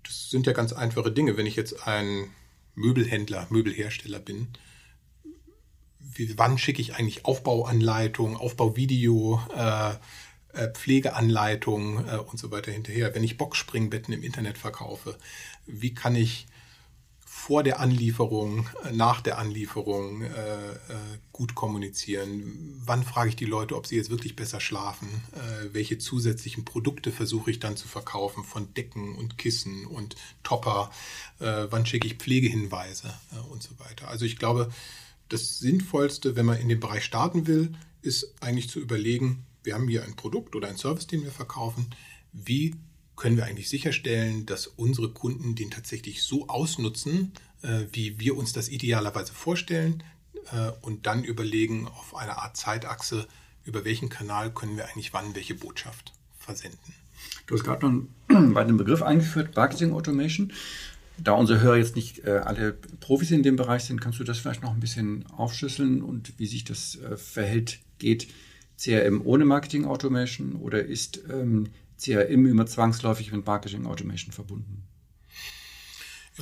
das 0.03 0.31
sind 0.31 0.47
ja 0.47 0.53
ganz 0.53 0.73
einfache 0.73 1.11
Dinge. 1.11 1.37
Wenn 1.37 1.45
ich 1.45 1.55
jetzt 1.55 1.87
ein 1.87 2.31
Möbelhändler, 2.75 3.45
Möbelhersteller 3.51 4.19
bin, 4.19 4.47
wie, 5.99 6.37
wann 6.37 6.57
schicke 6.57 6.81
ich 6.81 6.95
eigentlich 6.95 7.25
Aufbauanleitung, 7.25 8.35
Aufbauvideo, 8.37 9.39
äh, 9.55 9.93
äh, 10.53 10.73
Pflegeanleitung 10.73 12.07
äh, 12.07 12.17
und 12.17 12.39
so 12.39 12.49
weiter 12.49 12.71
hinterher? 12.71 13.13
Wenn 13.13 13.23
ich 13.23 13.37
Boxspringbetten 13.37 14.13
im 14.13 14.23
Internet 14.23 14.57
verkaufe, 14.57 15.17
wie 15.67 15.93
kann 15.93 16.15
ich 16.15 16.47
vor 17.43 17.61
der 17.61 17.81
Anlieferung, 17.81 18.69
äh, 18.85 18.93
nach 18.93 19.19
der 19.19 19.37
Anlieferung 19.37 20.21
äh, 20.21 20.27
äh, 20.27 20.77
gut 21.33 21.55
kommunizieren? 21.55 22.81
Wann 22.85 23.03
frage 23.03 23.31
ich 23.31 23.35
die 23.35 23.43
Leute, 23.43 23.75
ob 23.75 23.85
sie 23.85 23.97
jetzt 23.97 24.09
wirklich 24.09 24.37
besser 24.37 24.61
schlafen? 24.61 25.09
Äh, 25.33 25.73
welche 25.73 25.97
zusätzlichen 25.97 26.63
Produkte 26.63 27.11
versuche 27.11 27.51
ich 27.51 27.59
dann 27.59 27.75
zu 27.75 27.89
verkaufen 27.89 28.45
von 28.45 28.73
Decken 28.75 29.15
und 29.15 29.37
Kissen 29.37 29.85
und 29.85 30.15
Topper? 30.43 30.89
Äh, 31.39 31.67
wann 31.69 31.85
schicke 31.85 32.07
ich 32.07 32.15
Pflegehinweise 32.15 33.13
äh, 33.33 33.51
und 33.51 33.61
so 33.61 33.77
weiter? 33.77 34.07
Also 34.07 34.23
ich 34.23 34.37
glaube, 34.37 34.71
das 35.27 35.59
Sinnvollste, 35.59 36.37
wenn 36.37 36.45
man 36.45 36.61
in 36.61 36.69
den 36.69 36.79
Bereich 36.79 37.03
starten 37.03 37.45
will, 37.45 37.73
ist 38.01 38.35
eigentlich 38.39 38.69
zu 38.69 38.79
überlegen, 38.79 39.45
wir 39.63 39.73
haben 39.73 39.89
hier 39.89 40.05
ein 40.05 40.15
Produkt 40.15 40.55
oder 40.55 40.69
ein 40.69 40.77
Service, 40.77 41.07
den 41.07 41.23
wir 41.23 41.31
verkaufen. 41.31 41.87
Wie 42.31 42.75
können 43.15 43.37
wir 43.37 43.45
eigentlich 43.45 43.69
sicherstellen, 43.69 44.45
dass 44.45 44.67
unsere 44.67 45.09
Kunden 45.09 45.55
den 45.55 45.71
tatsächlich 45.71 46.23
so 46.23 46.47
ausnutzen, 46.47 47.31
äh, 47.61 47.85
wie 47.91 48.19
wir 48.19 48.35
uns 48.35 48.53
das 48.53 48.69
idealerweise 48.69 49.33
vorstellen 49.33 50.03
äh, 50.51 50.71
und 50.81 51.05
dann 51.05 51.23
überlegen 51.23 51.87
auf 51.87 52.15
einer 52.15 52.39
Art 52.39 52.57
Zeitachse, 52.57 53.27
über 53.65 53.85
welchen 53.85 54.09
Kanal 54.09 54.51
können 54.51 54.77
wir 54.77 54.89
eigentlich 54.89 55.13
wann 55.13 55.35
welche 55.35 55.55
Botschaft 55.55 56.13
versenden. 56.37 56.93
Du 57.47 57.55
hast 57.55 57.63
gerade 57.63 57.87
noch 57.87 58.53
bei 58.53 58.63
dem 58.63 58.77
Begriff 58.83 59.01
eingeführt, 59.01 59.55
Marketing 59.55 59.93
Automation. 59.93 60.51
Da 61.17 61.33
unsere 61.33 61.61
Hörer 61.61 61.77
jetzt 61.77 61.95
nicht 61.95 62.25
äh, 62.25 62.41
alle 62.43 62.73
Profis 62.99 63.31
in 63.31 63.43
dem 63.43 63.55
Bereich 63.55 63.83
sind, 63.83 64.01
kannst 64.01 64.19
du 64.19 64.23
das 64.23 64.39
vielleicht 64.39 64.63
noch 64.63 64.73
ein 64.73 64.79
bisschen 64.79 65.25
aufschlüsseln 65.27 66.01
und 66.01 66.33
wie 66.39 66.47
sich 66.47 66.63
das 66.63 66.97
verhält, 67.15 67.79
geht 67.99 68.27
CRM 68.77 69.21
ohne 69.23 69.45
Marketing 69.45 69.85
Automation 69.85 70.55
oder 70.55 70.83
ist 70.83 71.21
ähm, 71.29 71.69
CRM 72.03 72.45
immer 72.45 72.65
zwangsläufig 72.65 73.31
mit 73.31 73.45
Marketing 73.45 73.85
Automation 73.85 74.33
verbunden? 74.33 74.83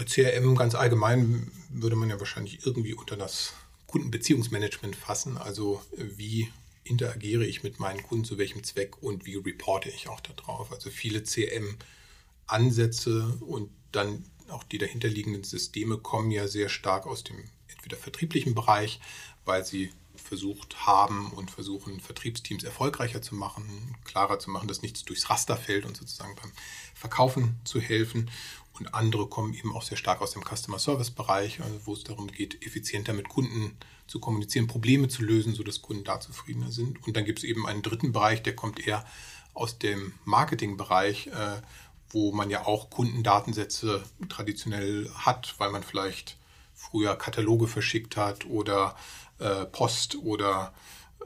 CRM 0.05 0.55
ganz 0.55 0.73
allgemein 0.73 1.51
würde 1.69 1.97
man 1.97 2.09
ja 2.09 2.19
wahrscheinlich 2.19 2.65
irgendwie 2.65 2.93
unter 2.93 3.17
das 3.17 3.53
Kundenbeziehungsmanagement 3.87 4.95
fassen. 4.95 5.37
Also 5.37 5.81
wie 5.97 6.49
interagiere 6.83 7.45
ich 7.45 7.63
mit 7.63 7.79
meinen 7.79 8.03
Kunden 8.03 8.25
zu 8.25 8.37
welchem 8.37 8.63
Zweck 8.63 9.01
und 9.03 9.25
wie 9.25 9.35
reporte 9.35 9.89
ich 9.89 10.07
auch 10.07 10.21
darauf. 10.21 10.71
Also 10.71 10.89
viele 10.89 11.23
CRM-Ansätze 11.23 13.37
und 13.41 13.69
dann 13.91 14.23
auch 14.47 14.63
die 14.63 14.77
dahinterliegenden 14.77 15.43
Systeme 15.43 15.97
kommen 15.97 16.31
ja 16.31 16.47
sehr 16.47 16.69
stark 16.69 17.05
aus 17.05 17.23
dem 17.23 17.37
entweder 17.67 17.97
vertrieblichen 17.97 18.55
Bereich, 18.55 19.01
weil 19.45 19.65
sie 19.65 19.91
versucht 20.31 20.87
haben 20.87 21.29
und 21.31 21.51
versuchen, 21.51 21.99
Vertriebsteams 21.99 22.63
erfolgreicher 22.63 23.21
zu 23.21 23.35
machen, 23.35 23.97
klarer 24.05 24.39
zu 24.39 24.49
machen, 24.49 24.69
dass 24.69 24.81
nichts 24.81 25.03
durchs 25.03 25.29
Raster 25.29 25.57
fällt 25.57 25.83
und 25.83 25.97
sozusagen 25.97 26.37
beim 26.41 26.53
Verkaufen 26.95 27.59
zu 27.65 27.81
helfen. 27.81 28.31
Und 28.79 28.93
andere 28.93 29.27
kommen 29.27 29.53
eben 29.53 29.75
auch 29.75 29.81
sehr 29.81 29.97
stark 29.97 30.21
aus 30.21 30.31
dem 30.31 30.43
Customer 30.45 30.79
Service 30.79 31.11
Bereich, 31.11 31.59
also 31.59 31.81
wo 31.83 31.91
es 31.91 32.05
darum 32.05 32.27
geht, 32.27 32.65
effizienter 32.65 33.11
mit 33.11 33.27
Kunden 33.27 33.75
zu 34.07 34.21
kommunizieren, 34.21 34.67
Probleme 34.67 35.09
zu 35.09 35.21
lösen, 35.21 35.53
sodass 35.53 35.81
Kunden 35.81 36.05
da 36.05 36.21
zufriedener 36.21 36.71
sind. 36.71 37.05
Und 37.05 37.17
dann 37.17 37.25
gibt 37.25 37.39
es 37.39 37.43
eben 37.43 37.67
einen 37.67 37.81
dritten 37.81 38.13
Bereich, 38.13 38.41
der 38.41 38.55
kommt 38.55 38.87
eher 38.87 39.05
aus 39.53 39.79
dem 39.79 40.13
Marketingbereich, 40.23 41.27
äh, 41.27 41.61
wo 42.07 42.31
man 42.31 42.49
ja 42.49 42.65
auch 42.65 42.89
Kundendatensätze 42.89 44.01
traditionell 44.29 45.11
hat, 45.13 45.55
weil 45.57 45.71
man 45.71 45.83
vielleicht 45.83 46.37
früher 46.73 47.17
Kataloge 47.17 47.67
verschickt 47.67 48.15
hat 48.15 48.45
oder 48.45 48.95
äh, 49.41 49.65
Post 49.65 50.15
oder 50.15 50.73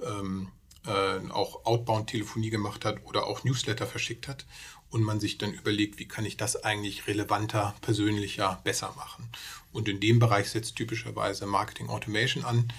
ähm, 0.03 0.49
äh, 0.85 1.31
auch 1.31 1.65
Outbound-Telefonie 1.65 2.49
gemacht 2.49 2.85
hat 2.85 3.05
oder 3.05 3.27
auch 3.27 3.43
Newsletter 3.43 3.85
verschickt 3.85 4.27
hat 4.27 4.45
und 4.89 5.03
man 5.03 5.19
sich 5.19 5.37
dann 5.37 5.53
überlegt, 5.53 5.99
wie 5.99 6.07
kann 6.07 6.25
ich 6.25 6.37
das 6.37 6.63
eigentlich 6.63 7.07
relevanter, 7.07 7.75
persönlicher, 7.81 8.61
besser 8.63 8.93
machen. 8.95 9.29
Und 9.71 9.89
in 9.89 9.99
dem 9.99 10.19
Bereich 10.19 10.49
setzt 10.49 10.75
typischerweise 10.75 11.45
Marketing 11.45 11.89
Automation 11.89 12.45
an, 12.45 12.71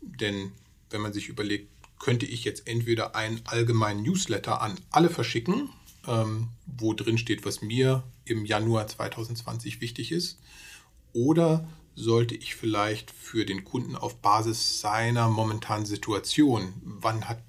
denn 0.00 0.52
wenn 0.90 1.00
man 1.00 1.12
sich 1.12 1.28
überlegt, 1.28 1.70
könnte 2.00 2.26
ich 2.26 2.44
jetzt 2.44 2.66
entweder 2.66 3.14
einen 3.14 3.42
allgemeinen 3.44 4.02
Newsletter 4.02 4.60
an 4.60 4.80
alle 4.90 5.10
verschicken, 5.10 5.70
ähm, 6.08 6.48
wo 6.66 6.94
drin 6.94 7.18
steht, 7.18 7.44
was 7.44 7.60
mir 7.62 8.02
im 8.24 8.46
Januar 8.46 8.86
2020 8.86 9.80
wichtig 9.80 10.10
ist, 10.10 10.40
oder 11.12 11.68
sollte 12.00 12.34
ich 12.34 12.54
vielleicht 12.54 13.10
für 13.10 13.44
den 13.44 13.64
Kunden 13.64 13.96
auf 13.96 14.16
Basis 14.16 14.80
seiner 14.80 15.28
momentanen 15.28 15.86
Situation, 15.86 16.72
wann 16.82 17.28
hat 17.28 17.42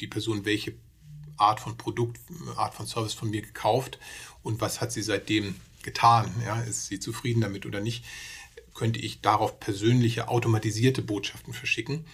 die 0.00 0.06
Person 0.06 0.44
welche 0.44 0.74
Art 1.36 1.60
von 1.60 1.76
Produkt, 1.76 2.20
Art 2.56 2.74
von 2.74 2.86
Service 2.86 3.14
von 3.14 3.30
mir 3.30 3.42
gekauft 3.42 3.98
und 4.42 4.60
was 4.60 4.80
hat 4.80 4.92
sie 4.92 5.02
seitdem 5.02 5.54
getan? 5.82 6.32
Ja, 6.44 6.60
ist 6.60 6.86
sie 6.86 6.98
zufrieden 6.98 7.40
damit 7.40 7.66
oder 7.66 7.80
nicht? 7.80 8.04
Könnte 8.74 8.98
ich 8.98 9.20
darauf 9.20 9.60
persönliche 9.60 10.28
automatisierte 10.28 11.02
Botschaften 11.02 11.52
verschicken? 11.52 12.06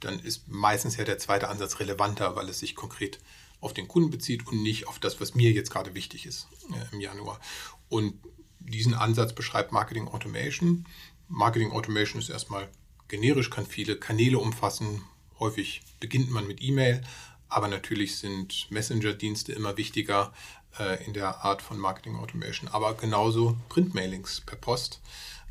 Dann 0.00 0.18
ist 0.18 0.48
meistens 0.48 0.96
ja 0.96 1.04
der 1.04 1.18
zweite 1.18 1.48
Ansatz 1.48 1.78
relevanter, 1.80 2.36
weil 2.36 2.48
es 2.48 2.58
sich 2.58 2.74
konkret 2.74 3.18
auf 3.60 3.74
den 3.74 3.88
Kunden 3.88 4.10
bezieht 4.10 4.46
und 4.46 4.62
nicht 4.62 4.88
auf 4.88 4.98
das, 4.98 5.20
was 5.20 5.34
mir 5.34 5.52
jetzt 5.52 5.70
gerade 5.70 5.94
wichtig 5.94 6.24
ist 6.26 6.48
äh, 6.72 6.94
im 6.94 7.00
Januar. 7.00 7.40
Und 7.88 8.14
diesen 8.60 8.94
Ansatz 8.94 9.34
beschreibt 9.34 9.72
Marketing 9.72 10.08
Automation. 10.08 10.86
Marketing 11.30 11.70
Automation 11.70 12.20
ist 12.20 12.28
erstmal 12.28 12.68
generisch, 13.06 13.50
kann 13.50 13.64
viele 13.64 13.96
Kanäle 13.96 14.38
umfassen. 14.38 15.02
Häufig 15.38 15.80
beginnt 16.00 16.28
man 16.30 16.46
mit 16.46 16.60
E-Mail, 16.60 17.02
aber 17.48 17.68
natürlich 17.68 18.18
sind 18.18 18.68
Messenger-Dienste 18.70 19.52
immer 19.52 19.76
wichtiger 19.76 20.32
äh, 20.78 21.04
in 21.04 21.12
der 21.12 21.44
Art 21.44 21.62
von 21.62 21.78
Marketing 21.78 22.16
Automation. 22.16 22.68
Aber 22.68 22.94
genauso 22.94 23.56
Printmailings 23.68 24.40
per 24.40 24.58
Post 24.58 25.00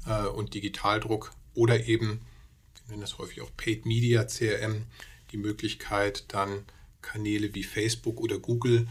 äh, 0.06 0.26
und 0.26 0.54
Digitaldruck 0.54 1.32
oder 1.54 1.86
eben, 1.88 2.26
wir 2.74 2.90
nennen 2.90 3.02
das 3.02 3.18
häufig 3.18 3.42
auch 3.42 3.52
Paid 3.56 3.86
Media 3.86 4.26
CRM, 4.26 4.86
die 5.32 5.38
Möglichkeit 5.38 6.26
dann 6.34 6.66
Kanäle 7.02 7.56
wie 7.56 7.64
Facebook 7.64 8.20
oder 8.20 8.38
Google 8.38 8.86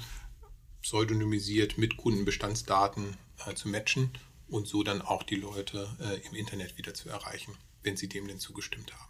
pseudonymisiert 0.80 1.76
mit 1.76 1.98
Kundenbestandsdaten 1.98 3.18
äh, 3.46 3.54
zu 3.54 3.68
matchen 3.68 4.10
und 4.48 4.66
so 4.66 4.82
dann 4.82 5.02
auch 5.02 5.22
die 5.22 5.36
Leute 5.36 5.88
äh, 6.00 6.26
im 6.28 6.34
Internet 6.34 6.78
wieder 6.78 6.94
zu 6.94 7.08
erreichen, 7.08 7.54
wenn 7.82 7.96
sie 7.96 8.08
dem 8.08 8.28
denn 8.28 8.38
zugestimmt 8.38 8.92
haben. 8.92 9.08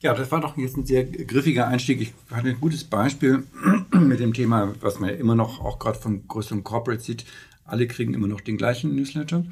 Ja, 0.00 0.14
das 0.14 0.30
war 0.30 0.40
doch 0.40 0.56
jetzt 0.56 0.76
ein 0.76 0.86
sehr 0.86 1.04
griffiger 1.04 1.68
Einstieg. 1.68 2.00
Ich 2.00 2.12
hatte 2.30 2.48
ein 2.48 2.60
gutes 2.60 2.84
Beispiel 2.84 3.44
mit 3.92 4.20
dem 4.20 4.32
Thema, 4.32 4.74
was 4.80 4.98
man 4.98 5.10
ja 5.10 5.16
immer 5.16 5.34
noch 5.34 5.60
auch 5.60 5.78
gerade 5.78 5.98
von 5.98 6.26
größeren 6.26 6.64
Corporates 6.64 7.04
sieht. 7.04 7.24
Alle 7.64 7.86
kriegen 7.86 8.14
immer 8.14 8.28
noch 8.28 8.40
den 8.40 8.56
gleichen 8.56 8.94
Newsletter, 8.94 9.44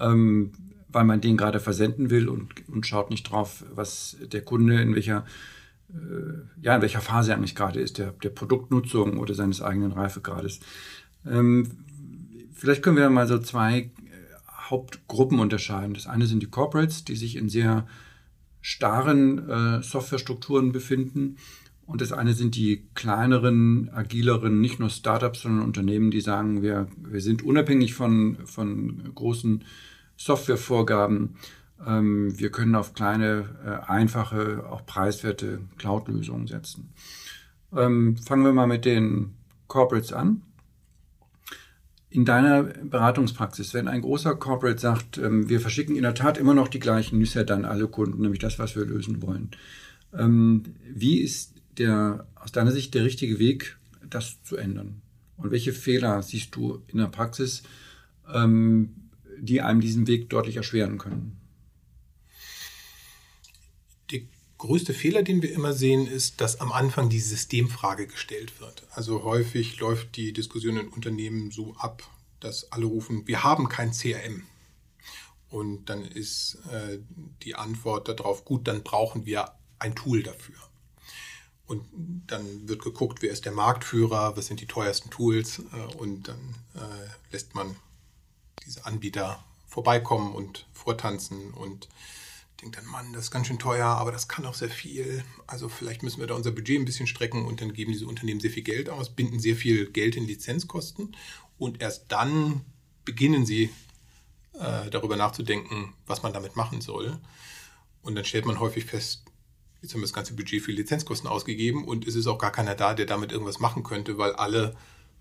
ähm, 0.00 0.52
weil 0.88 1.04
man 1.04 1.20
den 1.20 1.36
gerade 1.36 1.60
versenden 1.60 2.10
will 2.10 2.28
und, 2.28 2.68
und 2.68 2.86
schaut 2.86 3.10
nicht 3.10 3.24
drauf, 3.24 3.64
was 3.74 4.16
der 4.20 4.42
Kunde 4.42 4.80
in 4.80 4.94
welcher 4.94 5.26
äh, 5.94 6.62
ja, 6.62 6.76
in 6.76 6.82
welcher 6.82 7.00
Phase 7.00 7.34
eigentlich 7.34 7.54
gerade 7.54 7.80
ist, 7.80 7.98
der, 7.98 8.12
der 8.12 8.30
Produktnutzung 8.30 9.18
oder 9.18 9.34
seines 9.34 9.62
eigenen 9.62 9.92
Reifegrades. 9.92 10.60
Ähm, 11.26 11.70
vielleicht 12.54 12.82
können 12.82 12.96
wir 12.96 13.10
mal 13.10 13.26
so 13.26 13.38
zwei 13.38 13.90
Hauptgruppen 14.70 15.38
unterscheiden. 15.38 15.94
Das 15.94 16.06
eine 16.06 16.26
sind 16.26 16.42
die 16.42 16.50
Corporates, 16.50 17.04
die 17.04 17.16
sich 17.16 17.36
in 17.36 17.48
sehr 17.48 17.86
starren 18.60 19.48
äh, 19.48 19.82
Softwarestrukturen 19.82 20.72
befinden. 20.72 21.36
Und 21.86 22.00
das 22.00 22.12
eine 22.12 22.32
sind 22.32 22.56
die 22.56 22.86
kleineren, 22.94 23.90
agileren, 23.92 24.60
nicht 24.60 24.80
nur 24.80 24.88
Startups, 24.88 25.42
sondern 25.42 25.66
Unternehmen, 25.66 26.10
die 26.10 26.22
sagen, 26.22 26.62
wir, 26.62 26.88
wir 26.96 27.20
sind 27.20 27.42
unabhängig 27.42 27.92
von, 27.92 28.38
von 28.46 29.12
großen 29.14 29.64
Softwarevorgaben. 30.16 31.36
Ähm, 31.86 32.38
wir 32.38 32.50
können 32.50 32.74
auf 32.74 32.94
kleine, 32.94 33.50
äh, 33.64 33.90
einfache, 33.90 34.64
auch 34.70 34.86
preiswerte 34.86 35.60
Cloud-Lösungen 35.76 36.46
setzen. 36.46 36.94
Ähm, 37.76 38.16
fangen 38.16 38.44
wir 38.44 38.52
mal 38.52 38.66
mit 38.66 38.86
den 38.86 39.34
Corporates 39.66 40.12
an 40.12 40.42
in 42.14 42.24
deiner 42.24 42.62
Beratungspraxis, 42.62 43.74
wenn 43.74 43.88
ein 43.88 44.00
großer 44.00 44.36
Corporate 44.36 44.78
sagt, 44.78 45.18
ähm, 45.18 45.48
wir 45.48 45.60
verschicken 45.60 45.96
in 45.96 46.04
der 46.04 46.14
Tat 46.14 46.38
immer 46.38 46.54
noch 46.54 46.68
die 46.68 46.78
gleichen 46.78 47.18
Newsletter 47.18 47.56
an 47.56 47.64
alle 47.64 47.88
Kunden, 47.88 48.22
nämlich 48.22 48.38
das, 48.38 48.56
was 48.60 48.76
wir 48.76 48.84
lösen 48.84 49.20
wollen, 49.20 49.50
ähm, 50.16 50.62
wie 50.88 51.18
ist 51.18 51.54
der 51.76 52.28
aus 52.36 52.52
deiner 52.52 52.70
Sicht 52.70 52.94
der 52.94 53.04
richtige 53.04 53.40
Weg, 53.40 53.78
das 54.08 54.40
zu 54.44 54.56
ändern? 54.56 55.02
Und 55.36 55.50
welche 55.50 55.72
Fehler 55.72 56.22
siehst 56.22 56.54
du 56.54 56.84
in 56.86 56.98
der 56.98 57.08
Praxis, 57.08 57.64
ähm, 58.32 58.94
die 59.40 59.60
einem 59.60 59.80
diesen 59.80 60.06
Weg 60.06 60.30
deutlich 60.30 60.56
erschweren 60.56 60.98
können? 60.98 61.36
Der 64.12 64.20
größte 64.64 64.94
Fehler, 64.94 65.22
den 65.22 65.42
wir 65.42 65.52
immer 65.52 65.74
sehen, 65.74 66.06
ist, 66.06 66.40
dass 66.40 66.60
am 66.60 66.72
Anfang 66.72 67.10
die 67.10 67.20
Systemfrage 67.20 68.06
gestellt 68.06 68.60
wird. 68.60 68.86
Also 68.90 69.22
häufig 69.22 69.78
läuft 69.78 70.16
die 70.16 70.32
Diskussion 70.32 70.78
in 70.78 70.88
Unternehmen 70.88 71.50
so 71.50 71.74
ab, 71.76 72.02
dass 72.40 72.72
alle 72.72 72.86
rufen, 72.86 73.26
wir 73.26 73.44
haben 73.44 73.68
kein 73.68 73.92
CRM. 73.92 74.42
Und 75.50 75.90
dann 75.90 76.02
ist 76.02 76.58
äh, 76.72 76.98
die 77.42 77.54
Antwort 77.54 78.08
darauf, 78.08 78.46
gut, 78.46 78.66
dann 78.66 78.82
brauchen 78.82 79.26
wir 79.26 79.52
ein 79.78 79.94
Tool 79.94 80.22
dafür. 80.22 80.56
Und 81.66 81.84
dann 82.26 82.66
wird 82.66 82.82
geguckt, 82.82 83.20
wer 83.20 83.32
ist 83.32 83.44
der 83.44 83.52
Marktführer, 83.52 84.34
was 84.34 84.46
sind 84.46 84.62
die 84.62 84.66
teuersten 84.66 85.10
Tools 85.10 85.58
äh, 85.58 85.96
und 85.96 86.28
dann 86.28 86.54
äh, 86.74 87.32
lässt 87.32 87.54
man 87.54 87.76
diese 88.64 88.86
Anbieter 88.86 89.44
vorbeikommen 89.66 90.34
und 90.34 90.66
vortanzen 90.72 91.52
und 91.52 91.90
denkt 92.60 92.76
dann, 92.76 92.86
Mann, 92.86 93.12
das 93.12 93.24
ist 93.24 93.30
ganz 93.30 93.46
schön 93.46 93.58
teuer, 93.58 93.86
aber 93.86 94.12
das 94.12 94.28
kann 94.28 94.46
auch 94.46 94.54
sehr 94.54 94.70
viel. 94.70 95.24
Also 95.46 95.68
vielleicht 95.68 96.02
müssen 96.02 96.20
wir 96.20 96.26
da 96.26 96.34
unser 96.34 96.52
Budget 96.52 96.80
ein 96.80 96.84
bisschen 96.84 97.06
strecken 97.06 97.44
und 97.44 97.60
dann 97.60 97.72
geben 97.72 97.92
diese 97.92 98.06
Unternehmen 98.06 98.40
sehr 98.40 98.50
viel 98.50 98.62
Geld 98.62 98.88
aus, 98.88 99.10
binden 99.10 99.40
sehr 99.40 99.56
viel 99.56 99.90
Geld 99.90 100.16
in 100.16 100.26
Lizenzkosten 100.26 101.16
und 101.58 101.80
erst 101.80 102.06
dann 102.08 102.62
beginnen 103.04 103.44
sie 103.44 103.70
äh, 104.54 104.90
darüber 104.90 105.16
nachzudenken, 105.16 105.94
was 106.06 106.22
man 106.22 106.32
damit 106.32 106.56
machen 106.56 106.80
soll. 106.80 107.18
Und 108.02 108.14
dann 108.14 108.24
stellt 108.24 108.46
man 108.46 108.60
häufig 108.60 108.84
fest, 108.84 109.24
jetzt 109.82 109.92
haben 109.92 110.00
wir 110.00 110.06
das 110.06 110.12
ganze 110.12 110.34
Budget 110.34 110.62
für 110.62 110.72
Lizenzkosten 110.72 111.28
ausgegeben 111.28 111.84
und 111.84 112.06
es 112.06 112.14
ist 112.14 112.26
auch 112.26 112.38
gar 112.38 112.52
keiner 112.52 112.74
da, 112.74 112.94
der 112.94 113.06
damit 113.06 113.32
irgendwas 113.32 113.60
machen 113.60 113.82
könnte, 113.82 114.18
weil 114.18 114.32
alle, 114.32 114.76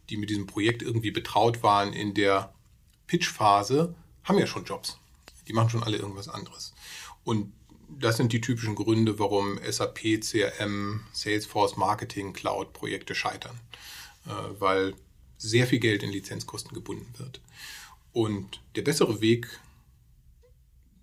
die 0.10 0.18
mit 0.18 0.30
diesem 0.30 0.48
Projekt 0.48 0.82
irgendwie 0.82 1.12
betraut 1.12 1.64
waren 1.64 1.94
in 1.94 2.14
der 2.14 2.54
Pitch-Phase, 3.08 3.96
haben 4.24 4.38
ja 4.38 4.48
schon 4.48 4.66
Jobs. 4.66 4.98
Die 5.48 5.54
machen 5.54 5.70
schon 5.70 5.84
alle 5.84 5.98
irgendwas 5.98 6.30
anderes. 6.30 6.73
Und 7.24 7.54
das 7.90 8.18
sind 8.18 8.34
die 8.34 8.42
typischen 8.42 8.76
Gründe, 8.76 9.20
warum 9.20 9.60
SAP, 9.70 10.22
CRM, 10.22 11.02
Salesforce, 11.14 11.78
Marketing, 11.78 12.34
Cloud-Projekte 12.34 13.16
scheitern. 13.16 13.60
Äh, 14.26 14.60
weil 14.60 14.96
sehr 15.38 15.68
viel 15.68 15.80
Geld 15.80 16.04
in 16.04 16.12
Lizenzkosten 16.12 16.74
gebunden 16.74 17.14
wird. 17.18 17.42
Und 18.14 18.62
der 18.76 18.84
bessere 18.84 19.20
Weg, 19.20 19.60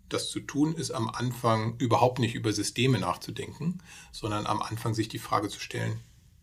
das 0.09 0.31
zu 0.31 0.41
tun, 0.41 0.75
ist 0.75 0.91
am 0.91 1.09
Anfang 1.09 1.77
überhaupt 1.79 2.19
nicht 2.19 2.35
über 2.35 2.53
Systeme 2.53 2.99
nachzudenken, 2.99 3.83
sondern 4.13 4.47
am 4.47 4.63
Anfang 4.63 4.95
sich 4.95 5.09
die 5.09 5.19
Frage 5.19 5.49
zu 5.49 5.61
stellen, 5.61 6.01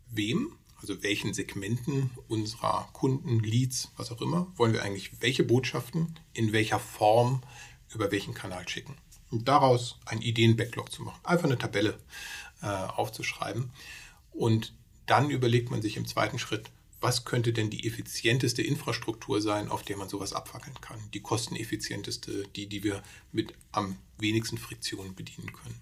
wem, 0.09 0.55
also 0.79 1.01
welchen 1.01 1.33
Segmenten 1.33 2.11
unserer 2.27 2.87
Kunden, 2.93 3.39
Leads, 3.39 3.91
was 3.97 4.11
auch 4.11 4.21
immer, 4.21 4.51
wollen 4.55 4.73
wir 4.73 4.83
eigentlich 4.83 5.21
welche 5.21 5.43
Botschaften 5.43 6.19
in 6.33 6.51
welcher 6.53 6.79
Form 6.79 7.41
über 7.93 8.11
welchen 8.11 8.35
Kanal 8.35 8.67
schicken. 8.69 8.95
Und 9.29 9.47
daraus 9.47 9.97
einen 10.05 10.21
Ideen-Backlog 10.21 10.91
zu 10.91 11.03
machen, 11.03 11.19
einfach 11.23 11.45
eine 11.45 11.57
Tabelle 11.57 11.97
äh, 12.61 12.67
aufzuschreiben. 12.67 13.71
Und 14.31 14.73
dann 15.05 15.29
überlegt 15.29 15.71
man 15.71 15.81
sich 15.81 15.97
im 15.97 16.07
zweiten 16.07 16.39
Schritt, 16.39 16.69
was 16.99 17.25
könnte 17.25 17.53
denn 17.53 17.69
die 17.69 17.87
effizienteste 17.87 18.63
Infrastruktur 18.63 19.41
sein, 19.41 19.69
auf 19.69 19.83
der 19.83 19.97
man 19.97 20.09
sowas 20.09 20.33
abfackeln 20.33 20.79
kann? 20.81 20.99
Die 21.13 21.21
kosteneffizienteste, 21.21 22.47
die, 22.55 22.67
die 22.67 22.83
wir 22.83 23.03
mit 23.31 23.53
am 23.71 23.97
wenigsten 24.17 24.57
Friktion 24.57 25.13
bedienen 25.13 25.53
können. 25.53 25.79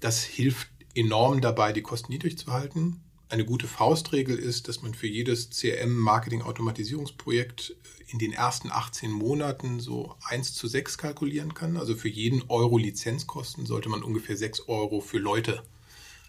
Das 0.00 0.24
hilft 0.24 0.68
enorm 0.94 1.40
dabei, 1.40 1.72
die 1.72 1.82
Kosten 1.82 2.12
niedrig 2.12 2.38
zu 2.38 2.52
halten. 2.52 3.03
Eine 3.28 3.44
gute 3.44 3.66
Faustregel 3.66 4.38
ist, 4.38 4.68
dass 4.68 4.82
man 4.82 4.94
für 4.94 5.06
jedes 5.06 5.50
CRM-Marketing-Automatisierungsprojekt 5.50 7.74
in 8.08 8.18
den 8.18 8.32
ersten 8.32 8.70
18 8.70 9.10
Monaten 9.10 9.80
so 9.80 10.14
1 10.28 10.54
zu 10.54 10.68
6 10.68 10.98
kalkulieren 10.98 11.54
kann. 11.54 11.76
Also 11.76 11.96
für 11.96 12.08
jeden 12.08 12.42
Euro 12.48 12.78
Lizenzkosten 12.78 13.66
sollte 13.66 13.88
man 13.88 14.02
ungefähr 14.02 14.36
6 14.36 14.68
Euro 14.68 15.00
für 15.00 15.18
Leute 15.18 15.62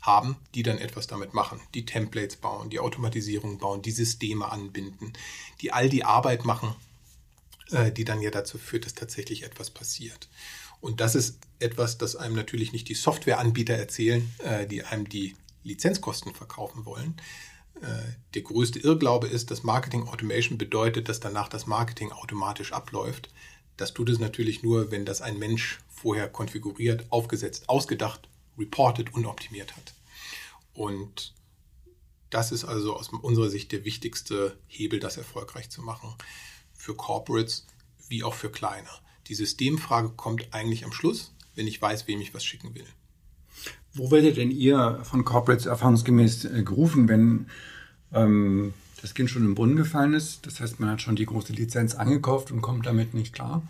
haben, 0.02 0.38
die 0.54 0.64
dann 0.64 0.78
etwas 0.78 1.08
damit 1.08 1.34
machen, 1.34 1.60
die 1.74 1.86
Templates 1.86 2.38
bauen, 2.38 2.70
die 2.70 2.80
Automatisierung 2.80 3.58
bauen, 3.58 3.82
die 3.82 3.92
Systeme 3.92 4.52
anbinden, 4.52 5.14
die 5.62 5.74
all 5.74 5.90
die 5.90 6.04
Arbeit 6.04 6.46
machen, 6.46 6.76
äh, 7.72 7.92
die 7.92 8.06
dann 8.06 8.22
ja 8.22 8.32
dazu 8.32 8.58
führt, 8.58 8.86
dass 8.86 8.94
tatsächlich 8.94 9.44
etwas 9.44 9.70
passiert. 9.70 10.30
Und 10.80 11.02
das 11.02 11.16
ist 11.16 11.40
etwas, 11.60 11.98
das 11.98 12.16
einem 12.16 12.36
natürlich 12.36 12.72
nicht 12.72 12.88
die 12.88 12.94
Softwareanbieter 12.94 13.74
erzählen, 13.74 14.32
äh, 14.40 14.68
die 14.68 14.84
einem 14.84 15.10
die 15.10 15.36
Lizenzkosten 15.66 16.34
verkaufen 16.34 16.86
wollen. 16.86 17.16
Äh, 17.82 18.14
der 18.34 18.44
größte 18.44 18.80
Irrglaube 18.80 19.28
ist, 19.28 19.52
dass 19.52 19.64
Marketing 19.64 20.08
Automation 20.08 20.58
bedeutet, 20.58 21.10
dass 21.10 21.20
danach 21.20 21.50
das 21.50 21.66
Marketing 21.66 22.12
automatisch 22.12 22.72
abläuft. 22.72 23.30
Das 23.76 23.94
tut 23.94 24.10
es 24.10 24.20
natürlich 24.20 24.64
nur, 24.64 24.92
wenn 24.92 25.06
das 25.06 25.22
ein 25.22 25.38
Mensch 25.38 25.80
vorher 25.90 26.30
konfiguriert, 26.30 27.06
aufgesetzt, 27.12 27.68
ausgedacht, 27.68 28.30
reported 28.58 29.14
und 29.14 29.26
optimiert 29.26 29.76
hat. 29.76 29.94
Und 30.74 31.34
das 32.30 32.52
ist 32.52 32.64
also 32.64 32.96
aus 32.96 33.10
unserer 33.10 33.50
Sicht 33.50 33.72
der 33.72 33.86
wichtigste 33.86 34.58
Hebel, 34.68 35.00
das 35.00 35.18
erfolgreich 35.18 35.70
zu 35.70 35.82
machen. 35.82 36.14
Für 36.74 36.96
Corporates 36.96 37.66
wie 38.08 38.24
auch 38.24 38.34
für 38.34 38.52
kleine. 38.52 38.90
Die 39.28 39.36
Systemfrage 39.36 40.10
kommt 40.10 40.54
eigentlich 40.54 40.86
am 40.86 40.92
Schluss, 40.92 41.34
wenn 41.56 41.68
ich 41.68 41.82
weiß, 41.82 42.08
wem 42.08 42.22
ich 42.22 42.34
was 42.34 42.46
schicken 42.46 42.76
will. 42.76 42.88
Wo 43.96 44.12
werdet 44.12 44.38
denn 44.38 44.52
ihr 44.52 45.00
von 45.04 45.26
Corporates 45.26 45.66
erfahrungsgemäß 45.66 46.46
äh, 46.46 46.64
gerufen, 46.64 47.08
wenn 47.08 47.48
ähm, 48.14 48.74
das 49.02 49.14
Kind 49.14 49.30
schon 49.30 49.46
im 49.46 49.56
Brunnen 49.56 49.76
gefallen 49.76 50.14
ist? 50.14 50.46
Das 50.46 50.60
heißt, 50.60 50.80
man 50.80 50.90
hat 50.90 51.02
schon 51.02 51.16
die 51.16 51.26
große 51.26 51.54
Lizenz 51.54 51.96
angekauft 51.96 52.52
und 52.52 52.62
kommt 52.62 52.86
damit 52.86 53.14
nicht 53.14 53.34
klar? 53.34 53.64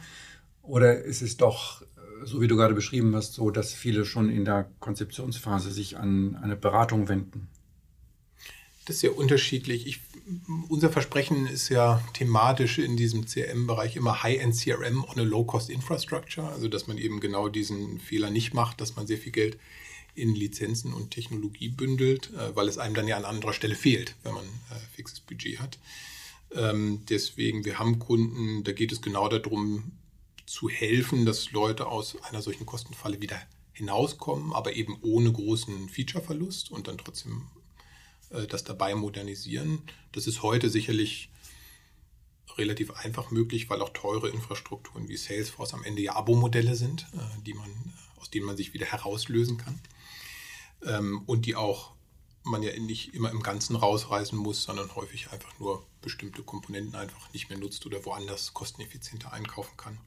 Oder 0.64 1.04
ist 1.04 1.22
es 1.22 1.38
doch 1.38 1.84
so 2.24 2.42
wie 2.42 2.48
du 2.48 2.56
gerade 2.56 2.74
beschrieben 2.74 3.16
hast, 3.16 3.34
so, 3.34 3.52
dass 3.52 3.74
viele 3.74 4.06
schon 4.06 4.30
in 4.30 4.46
der 4.46 4.70
Konzeptionsphase 4.80 5.72
sich 5.72 5.98
an 5.98 6.38
eine 6.42 6.56
Beratung 6.56 7.08
wenden? 7.08 7.48
Das 8.86 8.98
ist 8.98 9.02
ja 9.02 9.12
unterschiedlich. 9.12 9.88
Ich, 9.88 10.00
unser 10.70 10.92
Versprechen 10.92 11.48
ist 11.48 11.70
ja 11.70 12.02
thematisch 12.14 12.78
in 12.78 12.98
diesem 12.98 13.26
CRM-Bereich 13.26 13.96
immer 13.96 14.22
High-End 14.22 14.56
CRM 14.56 15.04
on 15.04 15.20
a 15.20 15.24
Low-Cost 15.24 15.70
Infrastructure, 15.70 16.48
also 16.50 16.68
dass 16.68 16.88
man 16.88 16.98
eben 16.98 17.20
genau 17.20 17.50
diesen 17.50 18.00
Fehler 18.00 18.30
nicht 18.30 18.54
macht, 18.54 18.82
dass 18.82 18.96
man 18.96 19.08
sehr 19.08 19.18
viel 19.18 19.32
Geld 19.32 19.58
in 20.16 20.34
Lizenzen 20.34 20.94
und 20.94 21.12
Technologie 21.12 21.70
bündelt, 21.70 22.32
äh, 22.34 22.56
weil 22.56 22.68
es 22.68 22.78
einem 22.78 22.96
dann 22.96 23.08
ja 23.08 23.18
an 23.18 23.26
anderer 23.26 23.54
Stelle 23.54 23.76
fehlt, 23.76 24.16
wenn 24.24 24.34
man 24.34 24.46
äh, 24.46 24.80
fixes 24.96 25.20
Budget 25.20 25.60
hat. 25.60 25.78
Ähm, 26.54 27.02
deswegen, 27.10 27.66
wir 27.66 27.80
haben 27.80 28.00
Kunden, 28.00 28.64
da 28.64 28.72
geht 28.72 28.92
es 28.92 29.02
genau 29.02 29.28
darum, 29.28 29.92
zu 30.46 30.70
helfen, 30.70 31.26
dass 31.26 31.52
Leute 31.52 31.88
aus 31.88 32.22
einer 32.24 32.42
solchen 32.42 32.66
Kostenfalle 32.66 33.20
wieder 33.22 33.42
hinauskommen, 33.74 34.54
aber 34.54 34.74
eben 34.74 34.98
ohne 35.02 35.32
großen 35.32 35.90
Featureverlust 35.90 36.72
und 36.72 36.88
dann 36.88 36.98
trotzdem 36.98 37.48
äh, 38.30 38.48
das 38.48 38.64
dabei 38.64 38.96
modernisieren. 38.96 39.82
Das 40.14 40.28
ist 40.28 40.44
heute 40.44 40.70
sicherlich 40.70 41.30
relativ 42.58 42.92
einfach 42.92 43.32
möglich, 43.32 43.70
weil 43.70 43.82
auch 43.82 43.90
teure 43.90 44.30
Infrastrukturen 44.30 45.10
wie 45.10 45.18
Salesforce 45.18 45.74
am 45.74 45.84
Ende 45.84 46.04
ja 46.04 46.16
Abo-Modelle 46.16 46.76
sind, 46.76 47.08
äh, 47.14 47.44
die 47.46 47.54
man, 47.54 47.70
aus 48.16 48.30
denen 48.30 48.46
man 48.46 48.56
sich 48.56 48.74
wieder 48.74 48.86
herauslösen 48.86 49.58
kann. 49.58 49.80
Ähm, 50.84 51.24
und 51.26 51.46
die 51.46 51.56
auch 51.56 51.96
man 52.46 52.64
ja 52.64 52.78
nicht 52.80 53.14
immer 53.14 53.32
im 53.32 53.42
Ganzen 53.42 53.76
rausreißen 53.76 54.38
muss, 54.38 54.64
sondern 54.64 54.96
häufig 54.96 55.32
einfach 55.32 55.58
nur 55.60 55.84
bestimmte 56.02 56.44
Komponenten 56.44 56.96
einfach 56.96 57.34
nicht 57.34 57.50
mehr 57.50 57.58
nutzt 57.58 57.86
oder 57.86 58.06
woanders 58.06 58.54
kosteneffizienter 58.54 59.34
einkaufen 59.34 59.76
kann. 59.78 59.98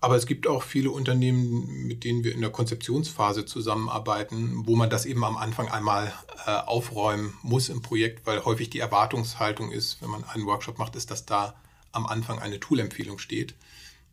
Aber 0.00 0.16
es 0.16 0.26
gibt 0.26 0.46
auch 0.46 0.62
viele 0.62 0.90
Unternehmen, 0.90 1.86
mit 1.86 2.04
denen 2.04 2.22
wir 2.22 2.34
in 2.34 2.40
der 2.40 2.50
Konzeptionsphase 2.50 3.44
zusammenarbeiten, 3.44 4.66
wo 4.66 4.76
man 4.76 4.90
das 4.90 5.06
eben 5.06 5.24
am 5.24 5.36
Anfang 5.36 5.68
einmal 5.68 6.12
äh, 6.46 6.50
aufräumen 6.50 7.34
muss 7.42 7.68
im 7.68 7.82
Projekt, 7.82 8.26
weil 8.26 8.44
häufig 8.44 8.70
die 8.70 8.78
Erwartungshaltung 8.78 9.72
ist, 9.72 10.02
wenn 10.02 10.10
man 10.10 10.24
einen 10.24 10.46
Workshop 10.46 10.78
macht, 10.78 10.96
ist, 10.96 11.10
dass 11.10 11.24
da 11.24 11.54
am 11.92 12.06
Anfang 12.06 12.38
eine 12.38 12.60
Toolempfehlung 12.60 13.18
steht. 13.18 13.54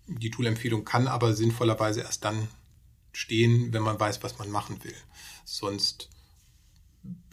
Die 0.07 0.31
Toolempfehlung 0.31 0.86
kann 0.86 1.07
aber 1.07 1.33
sinnvollerweise 1.33 2.01
erst 2.01 2.23
dann 2.23 2.47
stehen, 3.13 3.71
wenn 3.71 3.84
man 3.84 3.99
weiß, 3.99 4.21
was 4.23 4.38
man 4.39 4.49
machen 4.49 4.84
will. 4.84 4.95
Sonst 5.45 6.10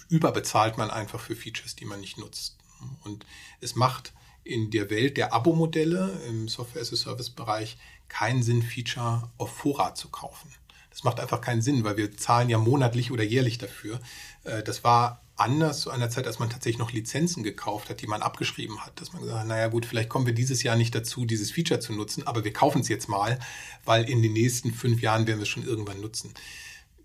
überbezahlt 0.09 0.79
man 0.79 0.90
einfach 0.90 1.21
für 1.21 1.35
Features, 1.35 1.75
die 1.75 1.85
man 1.85 2.01
nicht 2.01 2.19
nutzt. 2.19 2.59
Und 3.05 3.27
es 3.61 3.75
macht 3.75 4.12
in 4.45 4.71
der 4.71 4.90
Welt 4.90 5.16
der 5.16 5.33
Abo-Modelle 5.33 6.21
im 6.29 6.49
Software-as-a-Service-Bereich 6.49 7.77
keinen 8.09 8.43
Sinn, 8.43 8.62
Feature 8.62 9.31
auf 9.38 9.57
Vorrat 9.57 9.97
zu 9.97 10.09
kaufen. 10.09 10.53
Das 10.90 11.05
macht 11.05 11.21
einfach 11.21 11.40
keinen 11.40 11.62
Sinn, 11.62 11.85
weil 11.85 11.97
wir 11.97 12.16
zahlen 12.16 12.51
ja 12.51 12.59
monatlich 12.59 13.12
oder 13.12 13.23
jährlich 13.23 13.59
dafür. 13.59 14.01
Äh, 14.45 14.62
das 14.62 14.83
war 14.83 15.23
anders 15.40 15.81
zu 15.81 15.90
einer 15.90 16.11
Zeit, 16.11 16.26
als 16.26 16.38
man 16.38 16.50
tatsächlich 16.50 16.79
noch 16.79 16.92
Lizenzen 16.92 17.42
gekauft 17.42 17.88
hat, 17.88 18.00
die 18.00 18.07
man 18.07 18.22
abgeschrieben 18.22 18.85
hat. 18.85 19.00
Dass 19.00 19.12
man 19.12 19.22
gesagt 19.22 19.40
hat, 19.40 19.46
naja 19.46 19.68
gut, 19.68 19.87
vielleicht 19.87 20.09
kommen 20.09 20.26
wir 20.26 20.35
dieses 20.35 20.62
Jahr 20.62 20.76
nicht 20.76 20.94
dazu, 20.94 21.24
dieses 21.24 21.50
Feature 21.50 21.81
zu 21.81 21.92
nutzen, 21.92 22.26
aber 22.26 22.44
wir 22.44 22.53
kaufen 22.53 22.83
es 22.83 22.88
jetzt 22.88 23.09
mal, 23.09 23.38
weil 23.85 24.09
in 24.09 24.22
den 24.22 24.33
nächsten 24.33 24.72
fünf 24.72 25.00
Jahren 25.00 25.26
werden 25.26 25.38
wir 25.38 25.44
es 25.44 25.48
schon 25.48 25.66
irgendwann 25.66 26.00
nutzen. 26.00 26.35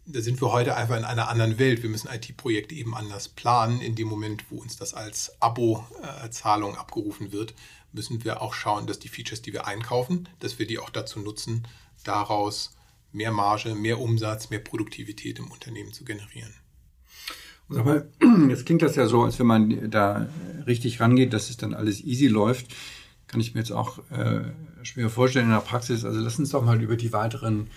da 0.05 0.21
sind 0.21 0.41
wir 0.41 0.51
heute 0.51 0.75
einfach 0.75 0.97
in 0.97 1.05
einer 1.05 1.29
anderen 1.29 1.57
Welt. 1.57 1.81
Wir 1.81 1.89
müssen 1.89 2.09
IT-Projekte 2.09 2.75
eben 2.75 2.95
anders 2.95 3.27
planen. 3.27 3.81
In 3.81 3.95
dem 3.95 4.07
Moment, 4.07 4.45
wo 4.51 4.57
uns 4.57 4.77
das 4.77 4.93
als 4.93 5.41
Abo-Zahlung 5.41 6.75
abgerufen 6.75 7.31
wird, 7.31 7.55
müssen 7.91 8.23
wir 8.23 8.41
auch 8.41 8.53
schauen, 8.53 8.85
dass 8.85 8.99
die 8.99 9.07
Features, 9.07 9.41
die 9.41 9.53
wir 9.53 9.65
einkaufen, 9.65 10.29
dass 10.39 10.59
wir 10.59 10.67
die 10.67 10.79
auch 10.79 10.89
dazu 10.89 11.19
nutzen, 11.19 11.67
daraus 12.03 12.75
mehr 13.11 13.31
Marge, 13.31 13.73
mehr 13.73 13.99
Umsatz, 13.99 14.49
mehr 14.49 14.59
Produktivität 14.59 15.39
im 15.39 15.49
Unternehmen 15.49 15.93
zu 15.93 16.03
generieren. 16.03 16.53
Sag 17.69 17.85
mal, 17.85 18.07
jetzt 18.49 18.65
klingt 18.65 18.81
das 18.81 18.95
ja 18.95 19.07
so, 19.07 19.23
als 19.23 19.39
wenn 19.39 19.47
man 19.47 19.89
da 19.89 20.27
richtig 20.67 20.99
rangeht, 20.99 21.33
dass 21.33 21.49
es 21.49 21.57
dann 21.57 21.73
alles 21.73 22.03
easy 22.03 22.27
läuft. 22.27 22.67
Kann 23.27 23.41
ich 23.41 23.53
mir 23.53 23.61
jetzt 23.61 23.71
auch 23.71 23.99
äh, 24.11 24.41
schwer 24.83 25.09
vorstellen 25.09 25.45
in 25.45 25.51
der 25.51 25.59
Praxis. 25.59 26.05
Also 26.05 26.19
lass 26.19 26.37
uns 26.37 26.51
doch 26.51 26.63
mal 26.63 26.81
über 26.81 26.95
die 26.95 27.11
weiteren 27.11 27.67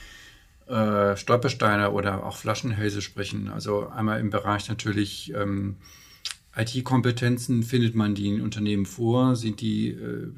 äh, 0.66 1.16
Stolpersteine 1.16 1.92
oder 1.92 2.24
auch 2.26 2.36
Flaschenhälse 2.36 3.00
sprechen. 3.00 3.48
Also 3.48 3.88
einmal 3.88 4.20
im 4.20 4.30
Bereich 4.30 4.68
natürlich 4.68 5.32
ähm, 5.34 5.76
IT-Kompetenzen, 6.54 7.62
findet 7.62 7.94
man 7.94 8.14
die 8.14 8.28
in 8.28 8.40
Unternehmen 8.42 8.84
vor? 8.84 9.36
Sind 9.36 9.60
die, 9.60 9.90
äh, 9.90 10.32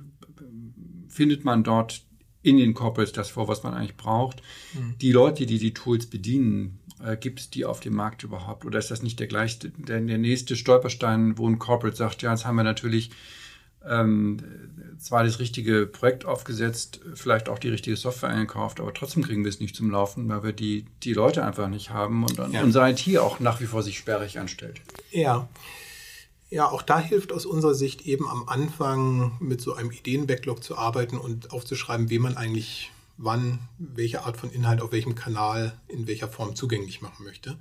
findet 1.09 1.45
man 1.45 1.65
dort 1.65 2.03
in 2.43 2.57
den 2.57 2.75
Corporates 2.75 3.13
das 3.13 3.31
vor, 3.31 3.49
was 3.49 3.63
man 3.63 3.75
eigentlich 3.75 3.97
braucht? 3.97 4.43
Mhm. 4.75 4.95
Die 5.01 5.13
Leute, 5.13 5.47
die 5.47 5.59
die 5.59 5.75
Tools 5.75 6.07
bedienen, 6.07 6.79
äh, 7.05 7.17
gibt 7.17 7.41
es 7.41 7.51
die 7.51 7.65
auf 7.65 7.81
dem 7.81 7.95
Markt 7.95 8.23
überhaupt? 8.23 8.65
Oder 8.65 8.79
ist 8.79 8.91
das 8.91 9.03
nicht 9.03 9.21
der 9.21 9.27
gleiche, 9.27 9.71
der, 9.71 10.01
der 10.01 10.19
nächste 10.19 10.57
Stolperstein, 10.57 11.39
wo 11.39 11.49
ein 11.49 11.59
Corporate 11.59 11.97
sagt, 11.97 12.23
ja, 12.23 12.31
jetzt 12.31 12.47
haben 12.47 12.57
wir 12.57 12.65
natürlich 12.65 13.11
ähm, 13.89 14.39
zwar 14.99 15.25
das 15.25 15.39
richtige 15.39 15.87
Projekt 15.87 16.27
aufgesetzt, 16.27 17.01
vielleicht 17.15 17.49
auch 17.49 17.59
die 17.59 17.71
richtige 17.71 17.97
Software 17.97 18.29
eingekauft, 18.29 18.81
aber 18.81 18.93
trotzdem 18.93 19.23
kriegen 19.23 19.43
wir 19.43 19.49
es 19.49 19.61
nicht 19.61 19.75
zum 19.75 19.91
Laufen, 19.91 20.29
weil 20.29 20.43
wir 20.43 20.53
die, 20.53 20.85
die 21.03 21.15
Leute 21.15 21.45
einfach 21.45 21.69
nicht 21.69 21.91
haben 21.91 22.25
und 22.25 22.39
ja. 22.53 22.63
unser 22.63 22.89
IT 22.89 23.19
auch 23.19 23.41
nach 23.41 23.61
wie 23.61 23.67
vor 23.67 23.83
sich 23.83 23.97
sperrig 23.97 24.39
anstellt. 24.39 24.83
Ja. 25.11 25.49
Ja, 26.51 26.69
auch 26.69 26.83
da 26.83 26.99
hilft 26.99 27.33
aus 27.33 27.47
unserer 27.47 27.75
Sicht 27.75 28.03
eben 28.03 28.29
am 28.29 28.49
Anfang 28.49 29.37
mit 29.39 29.61
so 29.61 29.75
einem 29.75 29.93
Ideen-Backlog 29.93 30.65
zu 30.65 30.77
arbeiten 30.77 31.17
und 31.17 31.53
aufzuschreiben, 31.53 32.11
wem 32.11 32.23
man 32.23 32.37
eigentlich 32.37 32.91
wann, 33.22 33.68
welche 33.78 34.24
Art 34.24 34.37
von 34.37 34.50
Inhalt 34.50 34.80
auf 34.80 34.92
welchem 34.92 35.14
Kanal 35.14 35.78
in 35.88 36.06
welcher 36.06 36.28
Form 36.28 36.56
zugänglich 36.56 37.00
machen 37.00 37.24
möchte. 37.24 37.59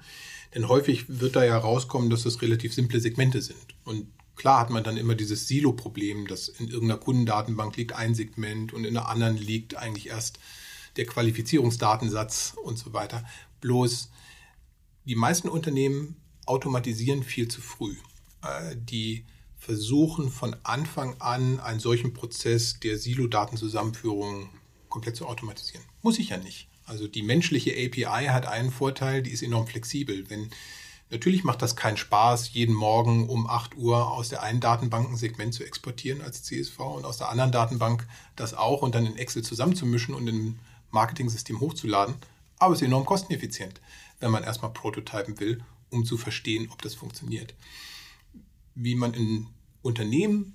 Denn 0.55 0.67
häufig 0.67 1.05
wird 1.07 1.35
da 1.35 1.43
ja 1.43 1.57
rauskommen, 1.57 2.09
dass 2.09 2.23
das 2.23 2.41
relativ 2.41 2.73
simple 2.73 2.99
Segmente 2.99 3.41
sind. 3.41 3.75
Und 3.83 4.07
Klar 4.39 4.61
hat 4.61 4.69
man 4.69 4.85
dann 4.85 4.95
immer 4.95 5.15
dieses 5.15 5.49
Silo-Problem, 5.49 6.25
dass 6.25 6.47
in 6.47 6.69
irgendeiner 6.69 7.01
Kundendatenbank 7.01 7.75
liegt 7.75 7.91
ein 7.91 8.15
Segment 8.15 8.71
und 8.71 8.85
in 8.85 8.95
einer 8.95 9.09
anderen 9.09 9.35
liegt 9.35 9.75
eigentlich 9.75 10.07
erst 10.07 10.39
der 10.95 11.05
Qualifizierungsdatensatz 11.05 12.55
und 12.63 12.77
so 12.79 12.93
weiter. 12.93 13.25
Bloß 13.59 14.09
die 15.03 15.15
meisten 15.15 15.49
Unternehmen 15.49 16.15
automatisieren 16.45 17.23
viel 17.23 17.49
zu 17.49 17.59
früh. 17.59 17.97
Äh, 18.41 18.77
die 18.77 19.25
versuchen 19.57 20.31
von 20.31 20.55
Anfang 20.63 21.19
an 21.19 21.59
einen 21.59 21.81
solchen 21.81 22.13
Prozess 22.13 22.79
der 22.79 22.97
Silo-Datenzusammenführung 22.97 24.49
komplett 24.89 25.15
zu 25.15 25.27
automatisieren. 25.27 25.83
Muss 26.01 26.19
ich 26.19 26.29
ja 26.29 26.37
nicht. 26.37 26.67
Also 26.85 27.07
die 27.07 27.21
menschliche 27.21 27.71
API 27.71 28.27
hat 28.27 28.47
einen 28.47 28.71
Vorteil, 28.71 29.21
die 29.21 29.31
ist 29.31 29.43
enorm 29.43 29.67
flexibel. 29.67 30.29
Wenn 30.29 30.49
Natürlich 31.11 31.43
macht 31.43 31.63
das 31.63 31.75
keinen 31.75 31.97
Spaß, 31.97 32.53
jeden 32.53 32.75
Morgen 32.75 33.29
um 33.29 33.47
8 33.47 33.75
Uhr 33.75 34.11
aus 34.11 34.29
der 34.29 34.43
einen 34.43 34.59
Datenbank 34.59 35.09
ein 35.09 35.17
Segment 35.17 35.55
zu 35.55 35.63
exportieren 35.63 36.21
als 36.21 36.43
CSV 36.43 36.79
und 36.79 37.05
aus 37.05 37.17
der 37.17 37.29
anderen 37.29 37.51
Datenbank 37.51 38.07
das 38.35 38.53
auch 38.53 38.83
und 38.83 38.93
dann 38.93 39.07
in 39.07 39.17
Excel 39.17 39.43
zusammenzumischen 39.43 40.13
und 40.13 40.27
im 40.27 40.59
Marketing-System 40.91 41.59
hochzuladen. 41.59 42.15
Aber 42.59 42.73
es 42.73 42.81
ist 42.81 42.85
enorm 42.85 43.05
kosteneffizient, 43.05 43.81
wenn 44.19 44.29
man 44.29 44.43
erstmal 44.43 44.71
prototypen 44.71 45.39
will, 45.39 45.63
um 45.89 46.05
zu 46.05 46.15
verstehen, 46.15 46.69
ob 46.71 46.81
das 46.83 46.93
funktioniert. 46.93 47.55
Wie 48.75 48.93
man 48.93 49.15
in 49.15 49.47
Unternehmen 49.81 50.53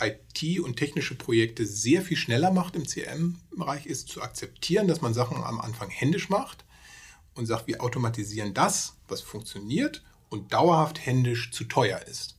IT 0.00 0.60
und 0.60 0.76
technische 0.76 1.14
Projekte 1.14 1.66
sehr 1.66 2.02
viel 2.02 2.16
schneller 2.16 2.50
macht 2.50 2.76
im 2.76 2.86
CRM-Bereich, 2.86 3.86
ist 3.86 4.08
zu 4.08 4.22
akzeptieren, 4.22 4.88
dass 4.88 5.00
man 5.00 5.14
Sachen 5.14 5.36
am 5.36 5.60
Anfang 5.60 5.90
händisch 5.90 6.28
macht 6.28 6.64
und 7.34 7.46
sagt, 7.46 7.66
wir 7.66 7.82
automatisieren 7.82 8.54
das, 8.54 8.94
was 9.08 9.20
funktioniert 9.20 10.02
und 10.28 10.52
dauerhaft 10.52 11.04
händisch 11.04 11.50
zu 11.52 11.64
teuer 11.64 12.00
ist. 12.06 12.36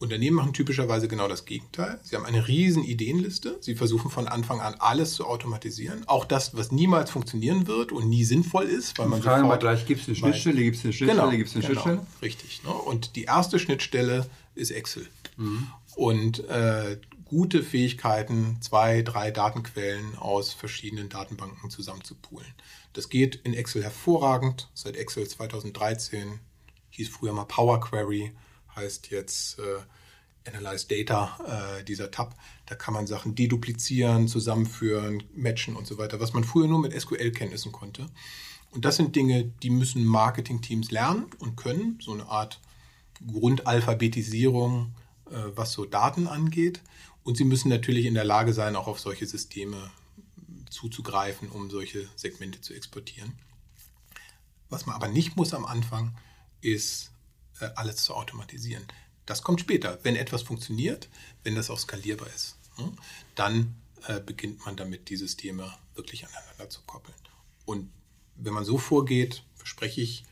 Unternehmen 0.00 0.36
machen 0.36 0.54
typischerweise 0.54 1.08
genau 1.08 1.28
das 1.28 1.44
Gegenteil. 1.44 2.00
Sie 2.02 2.16
haben 2.16 2.24
eine 2.24 2.48
riesen 2.48 2.82
Ideenliste. 2.82 3.58
Sie 3.60 3.74
versuchen 3.74 4.10
von 4.10 4.28
Anfang 4.28 4.62
an 4.62 4.76
alles 4.78 5.12
zu 5.12 5.26
automatisieren. 5.26 6.04
Auch 6.06 6.24
das, 6.24 6.56
was 6.56 6.72
niemals 6.72 7.10
funktionieren 7.10 7.66
wird 7.66 7.92
und 7.92 8.08
nie 8.08 8.24
sinnvoll 8.24 8.64
ist. 8.64 8.98
Weil 8.98 9.08
man 9.08 9.22
fragen 9.22 9.46
wir 9.46 9.58
gleich, 9.58 9.84
gibt 9.84 10.00
es 10.00 10.08
eine 10.08 10.16
Schnittstelle, 10.16 10.62
gibt 10.62 10.78
es 10.78 10.84
eine 10.84 10.94
Schnittstelle, 10.94 11.20
genau, 11.20 11.36
gibt 11.36 11.50
es 11.50 11.54
eine 11.54 11.66
genau, 11.66 11.82
Schnittstelle? 11.82 12.06
Richtig. 12.22 12.62
Ne? 12.64 12.70
Und 12.70 13.14
die 13.14 13.24
erste 13.24 13.58
Schnittstelle 13.58 14.26
ist 14.54 14.70
Excel. 14.70 15.06
Mhm. 15.40 15.68
Und 15.96 16.48
äh, 16.48 17.00
gute 17.24 17.62
Fähigkeiten, 17.62 18.58
zwei, 18.60 19.02
drei 19.02 19.30
Datenquellen 19.30 20.16
aus 20.16 20.52
verschiedenen 20.52 21.08
Datenbanken 21.08 21.70
zusammenzupulen. 21.70 22.52
Das 22.92 23.08
geht 23.08 23.36
in 23.36 23.54
Excel 23.54 23.82
hervorragend. 23.82 24.68
Seit 24.74 24.96
Excel 24.96 25.26
2013 25.26 26.40
hieß 26.90 27.08
früher 27.08 27.32
mal 27.32 27.44
Power 27.44 27.80
Query, 27.80 28.32
heißt 28.76 29.10
jetzt 29.10 29.58
äh, 29.58 30.48
Analyze 30.48 30.86
Data, 30.88 31.78
äh, 31.78 31.84
dieser 31.84 32.10
Tab. 32.10 32.34
Da 32.66 32.74
kann 32.74 32.94
man 32.94 33.06
Sachen 33.06 33.34
deduplizieren, 33.34 34.28
zusammenführen, 34.28 35.22
matchen 35.34 35.76
und 35.76 35.86
so 35.86 35.98
weiter, 35.98 36.20
was 36.20 36.34
man 36.34 36.44
früher 36.44 36.66
nur 36.66 36.80
mit 36.80 36.98
SQL-Kenntnissen 36.98 37.72
konnte. 37.72 38.06
Und 38.72 38.84
das 38.84 38.96
sind 38.96 39.16
Dinge, 39.16 39.44
die 39.62 39.70
müssen 39.70 40.04
Marketing-Teams 40.04 40.90
lernen 40.90 41.26
und 41.38 41.56
können. 41.56 41.98
So 42.02 42.12
eine 42.12 42.26
Art 42.26 42.60
Grundalphabetisierung, 43.26 44.94
was 45.54 45.72
so 45.72 45.84
Daten 45.84 46.26
angeht. 46.26 46.80
Und 47.22 47.36
sie 47.36 47.44
müssen 47.44 47.68
natürlich 47.68 48.06
in 48.06 48.14
der 48.14 48.24
Lage 48.24 48.52
sein, 48.52 48.76
auch 48.76 48.86
auf 48.86 49.00
solche 49.00 49.26
Systeme 49.26 49.90
zuzugreifen, 50.70 51.50
um 51.50 51.70
solche 51.70 52.08
Segmente 52.16 52.60
zu 52.60 52.74
exportieren. 52.74 53.38
Was 54.68 54.86
man 54.86 54.94
aber 54.94 55.08
nicht 55.08 55.36
muss 55.36 55.52
am 55.52 55.66
Anfang, 55.66 56.16
ist 56.60 57.10
äh, 57.60 57.68
alles 57.74 57.96
zu 57.96 58.14
automatisieren. 58.14 58.84
Das 59.26 59.42
kommt 59.42 59.60
später. 59.60 59.98
Wenn 60.02 60.16
etwas 60.16 60.42
funktioniert, 60.42 61.08
wenn 61.42 61.54
das 61.54 61.70
auch 61.70 61.78
skalierbar 61.78 62.28
ist, 62.28 62.56
ne, 62.78 62.92
dann 63.34 63.74
äh, 64.06 64.20
beginnt 64.20 64.64
man 64.64 64.76
damit, 64.76 65.08
die 65.08 65.16
Systeme 65.16 65.72
wirklich 65.94 66.26
aneinander 66.26 66.70
zu 66.70 66.80
koppeln. 66.82 67.16
Und 67.64 67.90
wenn 68.36 68.54
man 68.54 68.64
so 68.64 68.78
vorgeht, 68.78 69.44
verspreche 69.54 70.00
ich, 70.00 70.24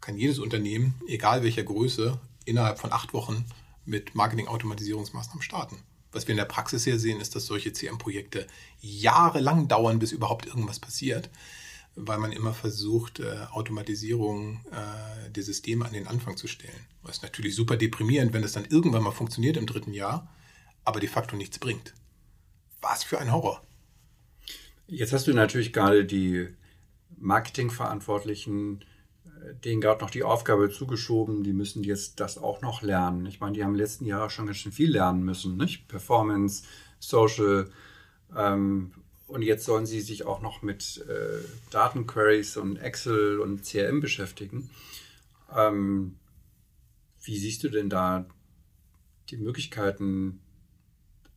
kann 0.00 0.16
jedes 0.16 0.38
Unternehmen, 0.38 0.94
egal 1.08 1.42
welcher 1.42 1.64
Größe, 1.64 2.20
innerhalb 2.44 2.78
von 2.78 2.92
acht 2.92 3.12
Wochen 3.12 3.44
mit 3.88 4.14
Marketing-Automatisierungsmaßnahmen 4.14 5.42
starten 5.42 5.82
was 6.12 6.26
wir 6.26 6.32
in 6.32 6.38
der 6.38 6.44
Praxis 6.44 6.84
hier 6.84 6.98
sehen, 6.98 7.20
ist, 7.20 7.34
dass 7.34 7.46
solche 7.46 7.72
CM-Projekte 7.72 8.46
jahrelang 8.80 9.68
dauern, 9.68 9.98
bis 9.98 10.12
überhaupt 10.12 10.46
irgendwas 10.46 10.80
passiert, 10.80 11.30
weil 11.94 12.18
man 12.18 12.32
immer 12.32 12.54
versucht, 12.54 13.20
äh, 13.20 13.46
Automatisierung 13.50 14.60
äh, 14.70 15.30
der 15.30 15.42
Systeme 15.42 15.84
an 15.84 15.92
den 15.92 16.06
Anfang 16.06 16.36
zu 16.36 16.46
stellen. 16.46 16.86
Das 17.04 17.16
ist 17.16 17.22
natürlich 17.22 17.54
super 17.54 17.76
deprimierend, 17.76 18.32
wenn 18.32 18.42
das 18.42 18.52
dann 18.52 18.64
irgendwann 18.64 19.02
mal 19.02 19.12
funktioniert 19.12 19.56
im 19.56 19.66
dritten 19.66 19.92
Jahr, 19.92 20.32
aber 20.84 21.00
de 21.00 21.08
facto 21.08 21.36
nichts 21.36 21.58
bringt. 21.58 21.94
Was 22.80 23.04
für 23.04 23.18
ein 23.18 23.32
Horror. 23.32 23.62
Jetzt 24.86 25.12
hast 25.12 25.26
du 25.26 25.34
natürlich 25.34 25.72
gerade 25.72 26.04
die 26.06 26.48
Marketingverantwortlichen 27.18 28.84
denen 29.64 29.80
gerade 29.80 30.00
noch 30.00 30.10
die 30.10 30.22
Aufgabe 30.22 30.70
zugeschoben, 30.70 31.42
die 31.42 31.52
müssen 31.52 31.84
jetzt 31.84 32.20
das 32.20 32.38
auch 32.38 32.60
noch 32.60 32.82
lernen. 32.82 33.26
Ich 33.26 33.40
meine, 33.40 33.52
die 33.52 33.62
haben 33.62 33.72
im 33.72 33.76
letzten 33.76 34.04
Jahr 34.04 34.30
schon 34.30 34.46
ganz 34.46 34.58
schön 34.58 34.72
viel 34.72 34.90
lernen 34.90 35.22
müssen, 35.24 35.56
nicht? 35.56 35.88
Performance, 35.88 36.64
Social. 37.00 37.70
Ähm, 38.36 38.92
und 39.26 39.42
jetzt 39.42 39.64
sollen 39.64 39.86
sie 39.86 40.00
sich 40.00 40.24
auch 40.24 40.40
noch 40.40 40.62
mit 40.62 41.04
äh, 41.06 41.44
Datenqueries 41.70 42.56
und 42.56 42.76
Excel 42.76 43.40
und 43.40 43.62
CRM 43.62 44.00
beschäftigen. 44.00 44.70
Ähm, 45.54 46.16
wie 47.22 47.36
siehst 47.36 47.62
du 47.62 47.68
denn 47.68 47.90
da 47.90 48.26
die 49.30 49.36
Möglichkeiten 49.36 50.40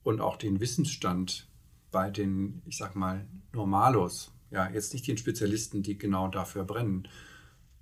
und 0.04 0.22
auch 0.22 0.38
den 0.38 0.60
Wissensstand 0.62 1.48
bei 1.92 2.10
den, 2.10 2.62
ich 2.66 2.78
sag 2.78 2.96
mal, 2.96 3.26
Normalos? 3.52 4.32
Ja, 4.52 4.70
jetzt 4.70 4.94
nicht 4.94 5.08
den 5.08 5.18
Spezialisten, 5.18 5.84
die 5.84 5.98
genau 5.98 6.28
dafür 6.28 6.64
brennen. 6.64 7.08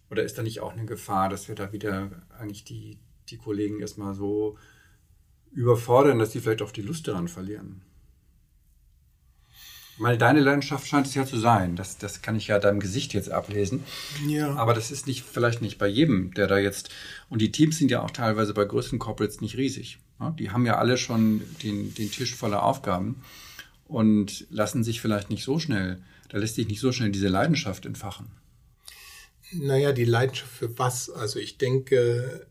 Oder 0.10 0.24
ist 0.24 0.38
da 0.38 0.44
nicht 0.44 0.60
auch 0.60 0.74
eine 0.74 0.86
Gefahr, 0.86 1.30
dass 1.30 1.48
wir 1.48 1.56
da 1.56 1.72
wieder 1.72 2.10
eigentlich 2.38 2.64
die, 2.64 2.98
die 3.30 3.38
Kollegen 3.38 3.80
erstmal 3.80 4.14
so 4.14 4.58
überfordern, 5.52 6.20
dass 6.20 6.32
die 6.32 6.40
vielleicht 6.40 6.62
auch 6.62 6.72
die 6.72 6.82
Lust 6.82 7.08
daran 7.08 7.28
verlieren? 7.28 7.82
Meine, 10.00 10.18
deine 10.18 10.40
Leidenschaft 10.40 10.88
scheint 10.88 11.08
es 11.08 11.14
ja 11.14 11.26
zu 11.26 11.38
sein. 11.38 11.76
Das, 11.76 11.98
das 11.98 12.22
kann 12.22 12.38
ich 12.38 12.48
ja 12.48 12.58
deinem 12.58 12.80
Gesicht 12.80 13.14
jetzt 13.14 13.30
ablesen. 13.30 13.84
Ja. 14.26 14.56
Aber 14.56 14.74
das 14.74 14.92
ist 14.92 15.08
nicht, 15.08 15.26
vielleicht 15.26 15.62
nicht 15.62 15.78
bei 15.78 15.88
jedem, 15.88 16.34
der 16.34 16.48
da 16.48 16.58
jetzt. 16.58 16.90
Und 17.28 17.42
die 17.42 17.52
Teams 17.52 17.78
sind 17.78 17.92
ja 17.92 18.02
auch 18.02 18.12
teilweise 18.12 18.54
bei 18.54 18.64
größeren 18.64 18.98
Corporates 18.98 19.42
nicht 19.42 19.58
riesig. 19.58 20.00
Die 20.38 20.52
haben 20.52 20.66
ja 20.66 20.78
alle 20.78 20.98
schon 20.98 21.42
den, 21.64 21.94
den 21.94 22.12
Tisch 22.12 22.34
voller 22.34 22.64
Aufgaben 22.64 23.22
und 23.90 24.48
lassen 24.50 24.84
sich 24.84 25.02
vielleicht 25.02 25.30
nicht 25.30 25.44
so 25.44 25.60
schnell, 25.60 26.02
da 26.30 26.38
lässt 26.38 26.56
sich 26.56 26.68
nicht 26.68 26.80
so 26.80 26.92
schnell 26.92 27.12
diese 27.12 27.28
Leidenschaft 27.28 27.86
entfachen. 27.86 28.28
Naja, 29.52 29.92
die 29.92 30.06
Leidenschaft 30.06 30.52
für 30.52 30.78
was? 30.78 31.10
Also 31.10 31.40
ich 31.40 31.58
denke, 31.58 32.48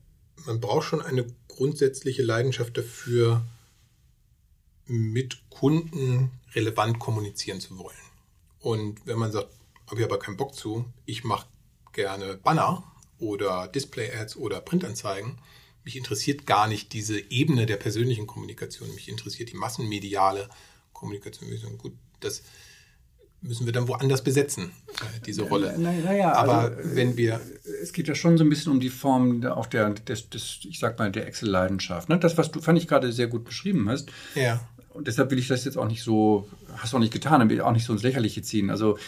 man 0.47 0.61
braucht 0.61 0.89
schon 0.89 1.03
eine 1.03 1.27
grundsätzliche 1.47 2.23
Leidenschaft 2.23 2.77
dafür, 2.77 3.45
mit 4.87 5.51
Kunden 5.51 6.31
relevant 6.55 6.99
kommunizieren 6.99 7.61
zu 7.61 7.79
wollen. 7.79 7.97
Und 8.61 9.07
wenn 9.07 9.19
man 9.19 9.33
sagt, 9.33 9.53
habe 9.87 10.01
ich 10.01 10.07
aber 10.07 10.19
keinen 10.19 10.37
Bock 10.37 10.55
zu, 10.55 10.87
ich 11.05 11.25
mache 11.25 11.47
gerne 11.93 12.37
Banner 12.37 12.83
oder 13.19 13.69
Display-Ads 13.69 14.37
oder 14.37 14.61
Printanzeigen, 14.61 15.39
mich 15.85 15.97
interessiert 15.97 16.47
gar 16.47 16.69
nicht 16.69 16.93
diese 16.93 17.19
Ebene 17.19 17.67
der 17.67 17.77
persönlichen 17.77 18.27
Kommunikation, 18.27 18.95
mich 18.95 19.09
interessiert 19.09 19.51
die 19.53 19.57
massenmediale 19.57 20.49
Kommunikation. 20.93 21.79
Gut, 21.79 21.93
das 22.21 22.43
müssen 23.41 23.67
wir 23.67 23.73
dann 23.73 23.89
woanders 23.89 24.23
besetzen, 24.23 24.73
äh, 25.01 25.21
diese 25.27 25.43
Rolle. 25.43 25.79
Naja, 25.79 26.01
na, 26.05 26.13
na 26.13 26.33
aber 26.35 26.59
also, 26.59 26.97
wenn 26.97 27.17
wir. 27.17 27.41
Es 27.83 27.93
geht 27.93 28.09
ja 28.09 28.15
schon 28.15 28.37
so 28.37 28.45
ein 28.45 28.51
bisschen 28.51 28.73
um 28.73 28.81
die 28.81 28.91
Form 28.91 29.45
auch 29.47 29.67
der, 29.67 29.91
des, 29.91 30.29
des 30.31 30.61
ich 30.65 30.79
sag 30.79 30.99
mal, 30.99 31.13
der 31.13 31.27
Excel-Leidenschaft. 31.27 32.09
Ne? 32.09 32.19
Das, 32.19 32.37
was 32.37 32.51
du, 32.51 32.61
fand 32.61 32.79
ich 32.79 32.89
gerade 32.89 33.13
sehr 33.13 33.29
gut 33.29 33.45
beschrieben 33.45 33.89
hast. 33.89 34.11
Ja. 34.35 34.61
Und 34.91 35.07
deshalb 35.07 35.31
will 35.31 35.39
ich 35.39 35.49
das 35.49 35.65
jetzt 35.65 35.79
auch 35.79 35.87
nicht 35.87 36.03
so, 36.03 36.49
hast 36.77 36.93
du 36.93 36.97
auch 36.97 37.01
nicht 37.01 37.13
getan, 37.13 37.49
will 37.49 37.57
ich 37.57 37.63
auch 37.63 37.73
nicht 37.73 37.85
so 37.85 37.93
ins 37.93 38.03
Lächerliche 38.03 38.43
ziehen. 38.43 38.71
Also 38.71 38.99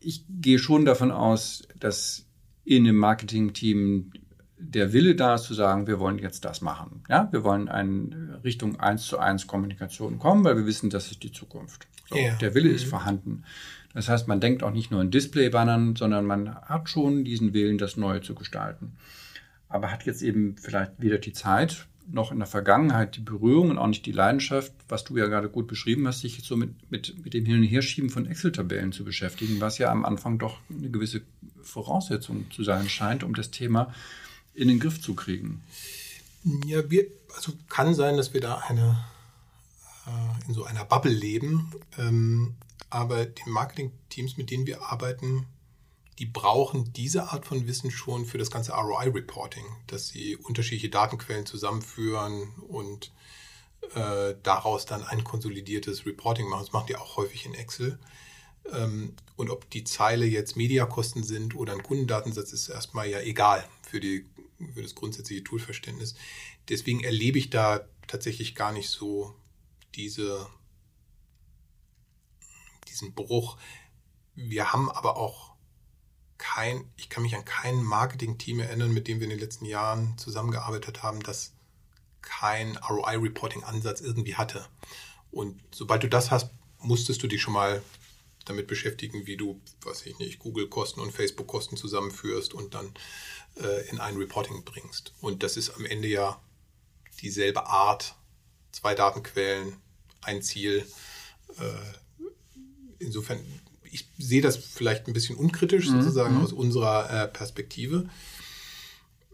ich 0.00 0.24
gehe 0.28 0.58
schon 0.58 0.84
davon 0.84 1.12
aus, 1.12 1.62
dass 1.78 2.24
in 2.64 2.84
einem 2.84 2.96
Marketing-Team 2.96 4.12
der 4.58 4.92
Wille 4.92 5.14
da 5.14 5.34
ist 5.34 5.44
zu 5.44 5.54
sagen, 5.54 5.86
wir 5.86 6.00
wollen 6.00 6.18
jetzt 6.18 6.44
das 6.44 6.62
machen. 6.62 7.04
Ja, 7.08 7.28
wir 7.30 7.44
wollen 7.44 7.68
in 7.68 8.34
Richtung 8.42 8.80
1 8.80 9.06
zu 9.06 9.18
1 9.18 9.46
Kommunikation 9.46 10.18
kommen, 10.18 10.44
weil 10.44 10.56
wir 10.56 10.66
wissen, 10.66 10.90
das 10.90 11.10
ist 11.10 11.22
die 11.22 11.30
Zukunft. 11.30 11.86
So, 12.08 12.16
ja. 12.16 12.34
Der 12.36 12.54
Wille 12.54 12.70
mhm. 12.70 12.74
ist 12.74 12.84
vorhanden. 12.84 13.44
Das 13.96 14.10
heißt, 14.10 14.28
man 14.28 14.42
denkt 14.42 14.62
auch 14.62 14.72
nicht 14.72 14.90
nur 14.90 15.00
in 15.00 15.10
Display-Bannern, 15.10 15.96
sondern 15.96 16.26
man 16.26 16.54
hat 16.54 16.90
schon 16.90 17.24
diesen 17.24 17.54
Willen, 17.54 17.78
das 17.78 17.96
Neue 17.96 18.20
zu 18.20 18.34
gestalten. 18.34 18.92
Aber 19.70 19.90
hat 19.90 20.04
jetzt 20.04 20.20
eben 20.20 20.54
vielleicht 20.58 20.92
weder 20.98 21.16
die 21.16 21.32
Zeit 21.32 21.86
noch 22.06 22.30
in 22.30 22.36
der 22.36 22.46
Vergangenheit 22.46 23.16
die 23.16 23.20
Berührung 23.20 23.70
und 23.70 23.78
auch 23.78 23.86
nicht 23.86 24.04
die 24.04 24.12
Leidenschaft, 24.12 24.74
was 24.86 25.04
du 25.04 25.16
ja 25.16 25.28
gerade 25.28 25.48
gut 25.48 25.66
beschrieben 25.66 26.06
hast, 26.06 26.20
sich 26.20 26.42
so 26.44 26.58
mit, 26.58 26.90
mit, 26.90 27.24
mit 27.24 27.32
dem 27.32 27.46
Hin- 27.46 27.56
und 27.56 27.62
Herschieben 27.62 28.10
von 28.10 28.26
Excel-Tabellen 28.26 28.92
zu 28.92 29.02
beschäftigen, 29.02 29.62
was 29.62 29.78
ja 29.78 29.90
am 29.90 30.04
Anfang 30.04 30.38
doch 30.38 30.58
eine 30.68 30.90
gewisse 30.90 31.22
Voraussetzung 31.62 32.50
zu 32.50 32.64
sein 32.64 32.90
scheint, 32.90 33.24
um 33.24 33.34
das 33.34 33.50
Thema 33.50 33.94
in 34.52 34.68
den 34.68 34.78
Griff 34.78 35.00
zu 35.00 35.14
kriegen. 35.14 35.62
Ja, 36.66 36.90
wir, 36.90 37.06
also 37.34 37.54
kann 37.70 37.94
sein, 37.94 38.18
dass 38.18 38.34
wir 38.34 38.42
da 38.42 38.62
eine 38.68 39.02
äh, 40.06 40.48
in 40.48 40.52
so 40.52 40.64
einer 40.64 40.84
Bubble 40.84 41.14
leben. 41.14 41.72
Ähm, 41.96 42.56
aber 42.90 43.26
die 43.26 43.48
Marketing-Teams, 43.48 44.36
mit 44.36 44.50
denen 44.50 44.66
wir 44.66 44.82
arbeiten, 44.82 45.46
die 46.18 46.26
brauchen 46.26 46.92
diese 46.92 47.30
Art 47.30 47.44
von 47.44 47.66
Wissen 47.66 47.90
schon 47.90 48.24
für 48.24 48.38
das 48.38 48.50
ganze 48.50 48.72
ROI-Reporting, 48.72 49.64
dass 49.86 50.08
sie 50.08 50.36
unterschiedliche 50.36 50.88
Datenquellen 50.88 51.44
zusammenführen 51.44 52.54
und 52.68 53.12
äh, 53.94 54.34
daraus 54.42 54.86
dann 54.86 55.04
ein 55.04 55.24
konsolidiertes 55.24 56.06
Reporting 56.06 56.48
machen. 56.48 56.62
Das 56.62 56.72
machen 56.72 56.86
die 56.88 56.96
auch 56.96 57.16
häufig 57.16 57.44
in 57.44 57.54
Excel. 57.54 57.98
Ähm, 58.72 59.14
und 59.36 59.50
ob 59.50 59.68
die 59.70 59.84
Zeile 59.84 60.24
jetzt 60.24 60.56
Mediakosten 60.56 61.22
sind 61.22 61.54
oder 61.54 61.72
ein 61.72 61.82
Kundendatensatz, 61.82 62.52
ist 62.52 62.68
erstmal 62.68 63.08
ja 63.08 63.20
egal 63.20 63.68
für, 63.82 64.00
die, 64.00 64.26
für 64.74 64.82
das 64.82 64.94
grundsätzliche 64.94 65.44
Toolverständnis. 65.44 66.14
Deswegen 66.68 67.04
erlebe 67.04 67.38
ich 67.38 67.50
da 67.50 67.86
tatsächlich 68.06 68.54
gar 68.54 68.72
nicht 68.72 68.88
so 68.88 69.34
diese, 69.94 70.46
diesen 72.96 73.14
Bruch. 73.14 73.58
Wir 74.34 74.72
haben 74.72 74.90
aber 74.90 75.16
auch 75.16 75.54
kein, 76.38 76.90
ich 76.96 77.08
kann 77.08 77.22
mich 77.22 77.34
an 77.34 77.44
kein 77.44 77.82
Marketing-Team 77.82 78.60
erinnern, 78.60 78.92
mit 78.92 79.08
dem 79.08 79.20
wir 79.20 79.24
in 79.24 79.30
den 79.30 79.38
letzten 79.38 79.64
Jahren 79.64 80.16
zusammengearbeitet 80.18 81.02
haben, 81.02 81.22
das 81.22 81.52
kein 82.22 82.76
ROI-Reporting-Ansatz 82.76 84.00
irgendwie 84.00 84.36
hatte. 84.36 84.66
Und 85.30 85.60
sobald 85.70 86.02
du 86.02 86.08
das 86.08 86.30
hast, 86.30 86.50
musstest 86.80 87.22
du 87.22 87.26
dich 87.26 87.40
schon 87.40 87.54
mal 87.54 87.82
damit 88.44 88.66
beschäftigen, 88.66 89.26
wie 89.26 89.36
du, 89.36 89.60
weiß 89.82 90.06
ich 90.06 90.18
nicht, 90.18 90.38
Google-Kosten 90.38 91.00
und 91.00 91.12
Facebook-Kosten 91.12 91.76
zusammenführst 91.76 92.54
und 92.54 92.74
dann 92.74 92.92
äh, 93.56 93.88
in 93.88 93.98
ein 93.98 94.16
Reporting 94.16 94.64
bringst. 94.64 95.14
Und 95.20 95.42
das 95.42 95.56
ist 95.56 95.70
am 95.70 95.84
Ende 95.84 96.08
ja 96.08 96.40
dieselbe 97.20 97.66
Art, 97.66 98.14
zwei 98.72 98.94
Datenquellen, 98.94 99.76
ein 100.22 100.42
Ziel. 100.42 100.86
Äh, 101.58 102.05
insofern, 102.98 103.40
ich 103.84 104.08
sehe 104.18 104.42
das 104.42 104.56
vielleicht 104.56 105.06
ein 105.06 105.12
bisschen 105.12 105.36
unkritisch 105.36 105.88
mhm. 105.88 106.02
sozusagen 106.02 106.36
mhm. 106.36 106.44
aus 106.44 106.52
unserer 106.52 107.10
äh, 107.10 107.28
Perspektive. 107.28 108.08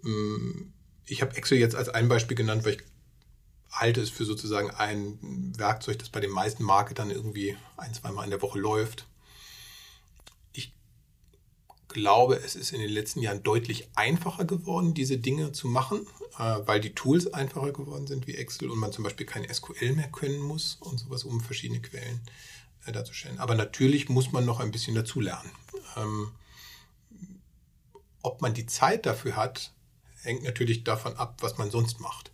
Mm, 0.03 0.73
ich 1.07 1.23
habe 1.23 1.37
Excel 1.37 1.59
jetzt 1.59 1.75
als 1.75 1.89
ein 1.89 2.09
Beispiel 2.09 2.37
genannt, 2.37 2.65
weil 2.65 2.75
ich 2.75 2.83
halte 3.71 4.01
es 4.01 4.11
für 4.11 4.25
sozusagen 4.25 4.71
ein 4.71 5.19
Werkzeug, 5.57 5.99
das 5.99 6.11
bei 6.11 6.21
den 6.21 6.31
meisten 6.31 6.63
Marketern 6.63 7.11
irgendwie 7.11 7.57
ein, 7.77 7.95
zweimal 7.95 8.25
in 8.25 8.31
der 8.31 8.43
Woche 8.43 8.59
läuft. 8.59 9.07
Ich 10.53 10.75
glaube, 11.89 12.37
es 12.37 12.55
ist 12.55 12.73
in 12.73 12.81
den 12.81 12.91
letzten 12.91 13.21
Jahren 13.21 13.43
deutlich 13.43 13.89
einfacher 13.95 14.45
geworden, 14.45 14.93
diese 14.93 15.17
Dinge 15.17 15.53
zu 15.53 15.69
machen. 15.69 16.07
Äh, 16.39 16.61
weil 16.67 16.81
die 16.81 16.95
Tools 16.95 17.33
einfacher 17.35 17.73
geworden 17.73 18.07
sind 18.07 18.27
wie 18.27 18.37
Excel 18.37 18.71
und 18.71 18.79
man 18.79 18.91
zum 18.91 19.05
Beispiel 19.05 19.27
kein 19.27 19.47
SQL 19.53 19.93
mehr 19.93 20.09
können 20.09 20.41
muss 20.41 20.79
und 20.81 20.99
sowas, 20.99 21.25
um 21.25 21.43
verschiedene 21.43 21.83
Quellen 21.83 22.23
darzustellen. 22.91 23.39
Aber 23.39 23.55
natürlich 23.55 24.09
muss 24.09 24.33
man 24.33 24.45
noch 24.45 24.59
ein 24.59 24.73
bisschen 24.73 24.95
dazulernen. 24.95 25.51
Ähm, 25.97 26.33
ob 28.23 28.41
man 28.41 28.55
die 28.55 28.67
Zeit 28.67 29.07
dafür 29.07 29.37
hat, 29.37 29.73
hängt 30.23 30.43
natürlich 30.43 30.85
davon 30.85 31.17
ab, 31.17 31.37
was 31.41 31.59
man 31.59 31.71
sonst 31.71 32.01
macht. 32.01 32.33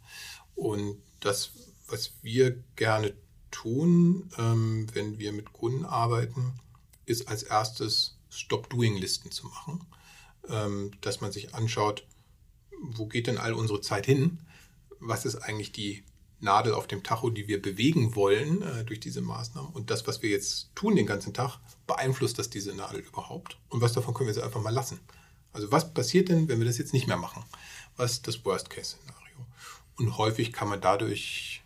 Und 0.54 1.02
das, 1.20 1.50
was 1.88 2.12
wir 2.22 2.62
gerne 2.76 3.14
tun, 3.50 4.30
ähm, 4.38 4.86
wenn 4.92 5.18
wir 5.18 5.32
mit 5.32 5.52
Kunden 5.52 5.84
arbeiten, 5.84 6.60
ist 7.06 7.28
als 7.28 7.42
erstes 7.42 8.18
Stop-Doing-Listen 8.30 9.30
zu 9.30 9.46
machen. 9.46 9.84
Ähm, 10.48 10.92
dass 11.00 11.20
man 11.20 11.32
sich 11.32 11.54
anschaut, 11.54 12.06
wo 12.80 13.06
geht 13.06 13.26
denn 13.26 13.38
all 13.38 13.52
unsere 13.52 13.80
Zeit 13.80 14.06
hin? 14.06 14.38
Was 15.00 15.24
ist 15.24 15.36
eigentlich 15.36 15.72
die 15.72 16.04
Nadel 16.40 16.74
auf 16.74 16.86
dem 16.86 17.02
Tacho, 17.02 17.30
die 17.30 17.48
wir 17.48 17.60
bewegen 17.60 18.14
wollen 18.14 18.62
äh, 18.62 18.84
durch 18.84 19.00
diese 19.00 19.20
Maßnahmen? 19.20 19.72
Und 19.72 19.90
das, 19.90 20.06
was 20.06 20.22
wir 20.22 20.30
jetzt 20.30 20.70
tun 20.74 20.96
den 20.96 21.06
ganzen 21.06 21.34
Tag, 21.34 21.58
beeinflusst 21.86 22.38
das 22.38 22.50
diese 22.50 22.74
Nadel 22.74 23.00
überhaupt? 23.00 23.58
Und 23.68 23.80
was 23.80 23.92
davon 23.92 24.14
können 24.14 24.28
wir 24.28 24.34
jetzt 24.34 24.44
einfach 24.44 24.62
mal 24.62 24.72
lassen? 24.72 25.00
Also 25.52 25.72
was 25.72 25.92
passiert 25.92 26.28
denn, 26.28 26.48
wenn 26.48 26.58
wir 26.58 26.66
das 26.66 26.78
jetzt 26.78 26.92
nicht 26.92 27.06
mehr 27.06 27.16
machen? 27.16 27.44
Was 27.96 28.12
ist 28.12 28.26
das 28.28 28.44
Worst-Case-Szenario? 28.44 29.46
Und 29.96 30.18
häufig 30.18 30.52
kann 30.52 30.68
man 30.68 30.80
dadurch 30.80 31.62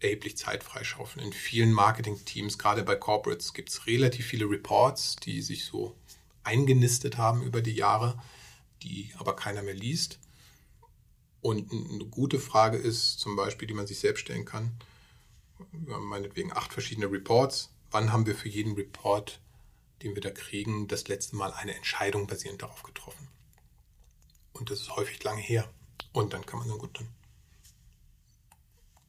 erheblich 0.00 0.36
Zeit 0.36 0.62
freischaufeln. 0.62 1.26
In 1.26 1.32
vielen 1.32 1.72
Marketing-Teams, 1.72 2.58
gerade 2.58 2.82
bei 2.82 2.94
Corporates, 2.94 3.54
gibt 3.54 3.70
es 3.70 3.86
relativ 3.86 4.26
viele 4.26 4.48
Reports, 4.48 5.16
die 5.16 5.42
sich 5.42 5.64
so 5.64 5.96
eingenistet 6.44 7.16
haben 7.16 7.42
über 7.42 7.62
die 7.62 7.72
Jahre, 7.72 8.18
die 8.82 9.12
aber 9.18 9.34
keiner 9.34 9.62
mehr 9.62 9.74
liest. 9.74 10.18
Und 11.44 11.70
eine 11.70 12.06
gute 12.06 12.40
Frage 12.40 12.78
ist 12.78 13.20
zum 13.20 13.36
Beispiel, 13.36 13.68
die 13.68 13.74
man 13.74 13.86
sich 13.86 13.98
selbst 13.98 14.22
stellen 14.22 14.46
kann, 14.46 14.72
wir 15.72 15.94
haben 15.94 16.06
meinetwegen 16.06 16.50
acht 16.50 16.72
verschiedene 16.72 17.12
Reports. 17.12 17.68
Wann 17.90 18.14
haben 18.14 18.24
wir 18.24 18.34
für 18.34 18.48
jeden 18.48 18.76
Report, 18.76 19.42
den 20.02 20.14
wir 20.14 20.22
da 20.22 20.30
kriegen, 20.30 20.88
das 20.88 21.06
letzte 21.06 21.36
Mal 21.36 21.52
eine 21.52 21.74
Entscheidung 21.74 22.26
basierend 22.26 22.62
darauf 22.62 22.82
getroffen? 22.82 23.28
Und 24.54 24.70
das 24.70 24.80
ist 24.80 24.96
häufig 24.96 25.22
lange 25.22 25.42
her. 25.42 25.68
Und 26.14 26.32
dann 26.32 26.46
kann 26.46 26.60
man 26.60 26.68
sagen, 26.68 26.80
gut, 26.80 26.98
dann 26.98 27.08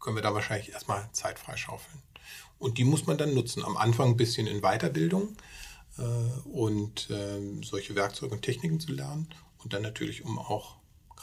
können 0.01 0.17
wir 0.17 0.21
da 0.21 0.33
wahrscheinlich 0.33 0.73
erstmal 0.73 1.09
Zeit 1.13 1.39
freischaufeln. 1.39 2.03
Und 2.59 2.77
die 2.77 2.83
muss 2.83 3.07
man 3.07 3.17
dann 3.17 3.33
nutzen. 3.33 3.63
Am 3.63 3.77
Anfang 3.77 4.09
ein 4.09 4.17
bisschen 4.17 4.45
in 4.45 4.59
Weiterbildung 4.59 5.37
äh, 5.97 6.01
und 6.49 7.09
äh, 7.09 7.63
solche 7.63 7.95
Werkzeuge 7.95 8.35
und 8.35 8.41
Techniken 8.41 8.81
zu 8.81 8.91
lernen. 8.91 9.29
Und 9.59 9.71
dann 9.71 9.83
natürlich, 9.83 10.25
um 10.25 10.37
auch 10.37 10.75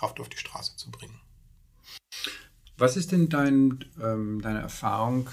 Kraft 0.03 0.19
auf 0.19 0.29
die 0.29 0.37
Straße 0.37 0.77
zu 0.77 0.91
bringen. 0.91 1.21
Was 2.77 2.97
ist 2.97 3.13
denn 3.13 3.29
dein, 3.29 3.85
ähm, 4.03 4.43
deine 4.43 4.59
Erfahrung 4.59 5.31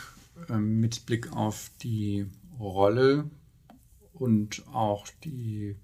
ähm, 0.48 0.80
mit 0.80 1.08
Blick 1.08 1.34
auf 1.34 1.72
die 1.82 2.28
Rolle 2.60 3.28
und 4.14 4.68
auch 4.68 5.08
die 5.24 5.76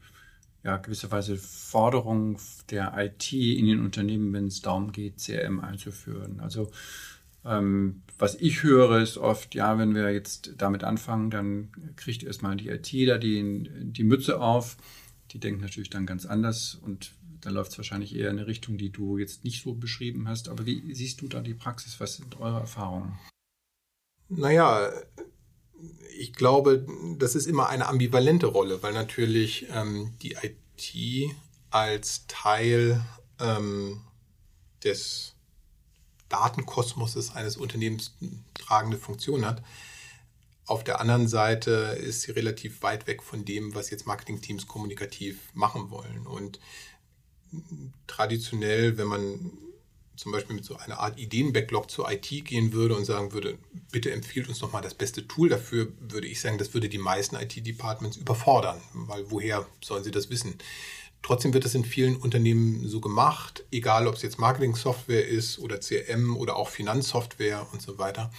ja, 0.64 0.78
gewisserweise 0.78 1.36
Forderung 1.36 2.38
der 2.70 2.94
IT 2.96 3.34
in 3.34 3.66
den 3.66 3.84
Unternehmen, 3.84 4.32
wenn 4.34 4.46
es 4.46 4.62
darum 4.62 4.92
geht, 4.92 5.18
CRM 5.18 5.60
einzuführen? 5.60 6.40
Also 6.40 6.70
ähm, 7.44 8.04
was 8.20 8.36
ich 8.36 8.62
höre, 8.62 9.02
ist 9.02 9.18
oft, 9.18 9.56
ja, 9.56 9.80
wenn 9.80 9.96
wir 9.96 10.12
jetzt 10.12 10.54
damit 10.60 10.84
anfangen, 10.84 11.32
dann 11.32 11.72
kriegt 11.96 12.22
erstmal 12.22 12.56
die 12.56 12.70
IT 12.70 12.94
da 13.08 13.18
die, 13.18 13.68
die 13.82 14.04
Mütze 14.04 14.40
auf. 14.40 14.78
Die 15.32 15.40
denkt 15.40 15.62
natürlich 15.62 15.90
dann 15.90 16.06
ganz 16.06 16.28
anders 16.28 16.76
und 16.76 17.15
da 17.46 17.52
läuft 17.52 17.72
es 17.72 17.78
wahrscheinlich 17.78 18.16
eher 18.16 18.32
in 18.32 18.40
eine 18.40 18.48
Richtung, 18.48 18.78
die 18.78 18.90
du 18.90 19.20
jetzt 19.20 19.44
nicht 19.44 19.62
so 19.62 19.76
beschrieben 19.76 20.28
hast. 20.28 20.50
Aber 20.50 20.66
wie 20.66 20.94
siehst 20.96 21.22
du 21.22 21.28
da 21.28 21.42
die 21.42 21.54
Praxis? 21.54 22.00
Was 22.00 22.16
sind 22.16 22.40
eure 22.40 22.60
Erfahrungen? 22.60 23.20
Naja, 24.30 24.92
ich 26.18 26.34
glaube, 26.34 26.88
das 27.20 27.36
ist 27.36 27.46
immer 27.46 27.70
eine 27.70 27.88
ambivalente 27.88 28.48
Rolle, 28.48 28.82
weil 28.82 28.94
natürlich 28.94 29.68
ähm, 29.70 30.14
die 30.24 30.36
IT 30.42 31.36
als 31.70 32.26
Teil 32.28 33.06
ähm, 33.40 34.02
des 34.84 35.36
Datenkosmoses 36.30 37.36
eines 37.36 37.58
Unternehmens 37.58 38.16
tragende 38.56 38.98
Funktion 38.98 39.46
hat. 39.46 39.62
Auf 40.66 40.84
der 40.84 41.00
anderen 41.00 41.28
Seite 41.28 42.00
ist 42.02 42.24
sie 42.24 42.32
relativ 42.32 42.82
weit 42.82 43.06
weg 43.06 43.22
von 43.22 43.46
dem, 43.46 43.76
was 43.76 43.92
jetzt 43.92 44.08
Marketingteams 44.08 44.66
kommunikativ 44.66 45.54
machen 45.54 45.92
wollen. 45.92 46.26
Und 46.26 46.60
traditionell, 48.08 48.98
wenn 48.98 49.08
man 49.08 49.52
zum 50.16 50.32
Beispiel 50.32 50.56
mit 50.56 50.66
so 50.66 50.78
einer 50.78 51.00
Art 51.00 51.20
Ideen-Backlog 51.20 51.92
zur 51.92 52.10
IT 52.12 52.30
gehen 52.46 52.74
würde 52.74 52.96
und 52.96 53.06
sagen 53.06 53.34
würde, 53.34 53.58
bitte 53.92 54.12
empfiehlt 54.12 54.48
uns 54.48 54.62
nochmal 54.62 54.82
das 54.82 54.94
beste 54.94 55.28
Tool 55.28 55.50
dafür, 55.50 55.92
würde 56.00 56.28
ich 56.28 56.40
sagen, 56.42 56.58
das 56.58 56.74
würde 56.74 56.90
die 56.90 56.98
meisten 56.98 57.36
IT-Departments 57.36 58.18
überfordern, 58.18 58.82
weil 58.94 59.30
woher 59.30 59.68
sollen 59.84 60.04
sie 60.04 60.12
das 60.12 60.30
wissen? 60.30 60.56
Trotzdem 61.22 61.54
wird 61.54 61.66
das 61.66 61.76
in 61.76 61.86
vielen 61.86 62.18
Unternehmen 62.18 62.88
so 62.88 63.02
gemacht, 63.02 63.66
egal 63.72 64.08
ob 64.08 64.16
es 64.16 64.22
jetzt 64.22 64.38
Marketing-Software 64.38 65.28
ist 65.28 65.58
oder 65.60 65.80
CRM 65.80 66.38
oder 66.38 66.56
auch 66.56 66.70
Finanzsoftware 66.70 67.66
und 67.72 67.82
so 67.82 67.98
weiter. 67.98 68.32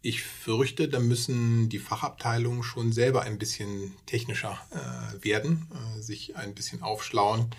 Ich 0.00 0.22
fürchte, 0.22 0.88
da 0.88 1.00
müssen 1.00 1.68
die 1.70 1.78
Fachabteilungen 1.78 2.62
schon 2.62 2.92
selber 2.92 3.22
ein 3.22 3.38
bisschen 3.38 3.96
technischer 4.06 4.58
äh, 4.70 5.24
werden, 5.24 5.66
äh, 5.72 6.00
sich 6.00 6.36
ein 6.36 6.54
bisschen 6.54 6.82
aufschlauen 6.82 7.50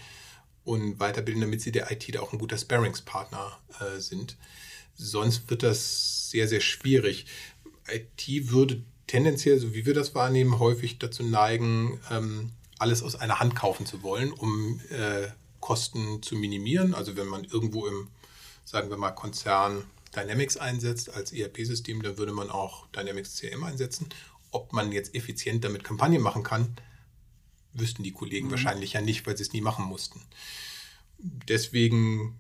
und 0.65 0.99
weiterbilden, 0.99 1.41
damit 1.41 1.62
sie 1.62 1.71
der 1.71 1.89
IT 1.91 2.13
da 2.13 2.19
auch 2.19 2.34
ein 2.34 2.39
guter 2.39 2.58
Sparringspartner 2.58 3.58
äh, 3.80 3.99
sind. 3.99 4.36
Sonst 4.95 5.49
wird 5.49 5.63
das 5.63 6.30
sehr, 6.30 6.47
sehr 6.47 6.62
schwierig. 6.62 7.28
IT 7.88 8.51
würde 8.51 8.82
tendenziell, 9.08 9.60
so 9.60 9.73
wie 9.73 9.86
wir 9.86 9.93
das 9.93 10.15
wahrnehmen, 10.15 10.60
häufig 10.60 10.97
dazu 10.97 11.23
neigen, 11.23 11.99
ähm, 12.12 12.51
alles 12.80 13.04
aus 13.04 13.15
einer 13.15 13.39
Hand 13.39 13.56
kaufen 13.56 13.86
zu 13.86 14.04
wollen, 14.04 14.34
um 14.34 14.82
äh, 14.89 15.28
Kosten 15.60 16.21
zu 16.21 16.36
minimieren. 16.36 16.93
Also 16.93 17.15
wenn 17.15 17.28
man 17.28 17.45
irgendwo 17.45 17.88
im, 17.88 18.10
sagen 18.65 18.89
wir 18.89 18.97
mal, 18.97 19.12
Konzern 19.12 19.86
Dynamics 20.15 20.58
einsetzt 20.58 21.13
als 21.13 21.32
ERP-System, 21.32 22.01
dann 22.01 22.17
würde 22.17 22.34
man 22.34 22.49
auch 22.49 22.88
Dynamics 22.88 23.36
CM 23.36 23.63
einsetzen. 23.63 24.08
Ob 24.51 24.73
man 24.73 24.91
jetzt 24.91 25.13
effizient 25.13 25.63
damit 25.63 25.84
Kampagnen 25.84 26.21
machen 26.21 26.43
kann, 26.43 26.75
wüssten 27.75 28.03
die 28.03 28.11
Kollegen 28.11 28.47
mhm. 28.47 28.51
wahrscheinlich 28.51 28.93
ja 28.93 29.01
nicht, 29.01 29.25
weil 29.25 29.38
sie 29.38 29.43
es 29.43 29.53
nie 29.53 29.61
machen 29.61 29.85
mussten. 29.85 30.21
Deswegen 31.17 32.38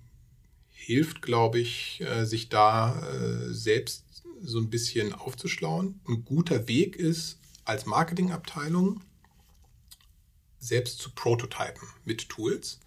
hilft, 0.71 1.21
glaube 1.21 1.59
ich, 1.59 2.01
äh, 2.01 2.25
sich 2.25 2.49
da 2.49 2.99
äh, 3.09 3.53
selbst 3.53 4.03
so 4.41 4.59
ein 4.59 4.69
bisschen 4.69 5.13
aufzuschlauen. 5.13 5.99
Ein 6.07 6.25
guter 6.25 6.67
Weg 6.67 6.95
ist, 6.95 7.39
als 7.63 7.85
Marketingabteilung 7.85 9.01
selbst 10.59 10.99
zu 10.99 11.11
prototypen 11.11 11.87
mit 12.05 12.29
Tools. 12.29 12.79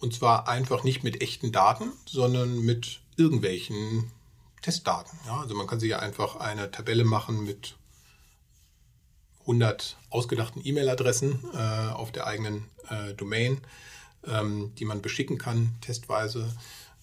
Und 0.00 0.14
zwar 0.14 0.48
einfach 0.48 0.84
nicht 0.84 1.02
mit 1.02 1.22
echten 1.22 1.52
Daten, 1.52 1.92
sondern 2.06 2.60
mit 2.60 3.00
irgendwelchen 3.16 4.10
Testdaten. 4.62 5.18
Ja, 5.26 5.40
also 5.40 5.54
man 5.54 5.66
kann 5.66 5.80
sich 5.80 5.90
ja 5.90 5.98
einfach 5.98 6.36
eine 6.36 6.70
Tabelle 6.70 7.04
machen 7.04 7.44
mit 7.44 7.76
100 9.48 9.96
ausgedachten 10.10 10.60
E-Mail-Adressen 10.62 11.40
äh, 11.54 11.92
auf 11.92 12.12
der 12.12 12.26
eigenen 12.26 12.64
äh, 12.90 13.14
Domain, 13.14 13.60
ähm, 14.26 14.72
die 14.78 14.84
man 14.84 15.00
beschicken 15.00 15.38
kann, 15.38 15.74
testweise, 15.80 16.54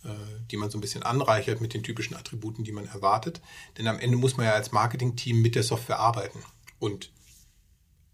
äh, 0.03 0.09
die 0.51 0.57
man 0.57 0.69
so 0.69 0.77
ein 0.77 0.81
bisschen 0.81 1.01
anreichert 1.01 1.59
mit 1.59 1.73
den 1.73 1.81
typischen 1.81 2.15
Attributen, 2.15 2.63
die 2.63 2.71
man 2.71 2.85
erwartet. 2.85 3.41
Denn 3.77 3.87
am 3.87 3.99
Ende 3.99 4.15
muss 4.15 4.37
man 4.37 4.45
ja 4.45 4.53
als 4.53 4.71
Marketing-Team 4.71 5.41
mit 5.41 5.55
der 5.55 5.63
Software 5.63 5.99
arbeiten. 5.99 6.39
Und 6.77 7.11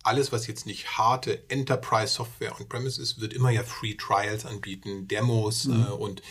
alles, 0.04 0.32
was 0.32 0.48
jetzt 0.48 0.66
nicht 0.66 0.98
harte 0.98 1.44
Enterprise-Software 1.50 2.58
on-premise 2.58 3.02
ist, 3.02 3.20
wird 3.20 3.34
immer 3.34 3.50
ja 3.50 3.64
Free 3.64 3.96
Trials 3.96 4.46
anbieten, 4.46 5.10
Demos 5.10 5.66
mhm. 5.66 5.84
Äh, 5.84 5.92
und 5.92 6.22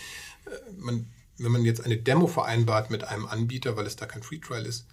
äh, 0.46 0.72
man, 0.78 1.12
wenn 1.36 1.52
man 1.52 1.64
jetzt 1.66 1.84
eine 1.84 1.98
Demo 1.98 2.26
vereinbart 2.26 2.90
mit 2.90 3.04
einem 3.04 3.26
Anbieter, 3.26 3.76
weil 3.76 3.86
es 3.86 3.96
da 3.96 4.06
kein 4.06 4.22
Free 4.22 4.38
Trial 4.38 4.64
ist, 4.64 4.86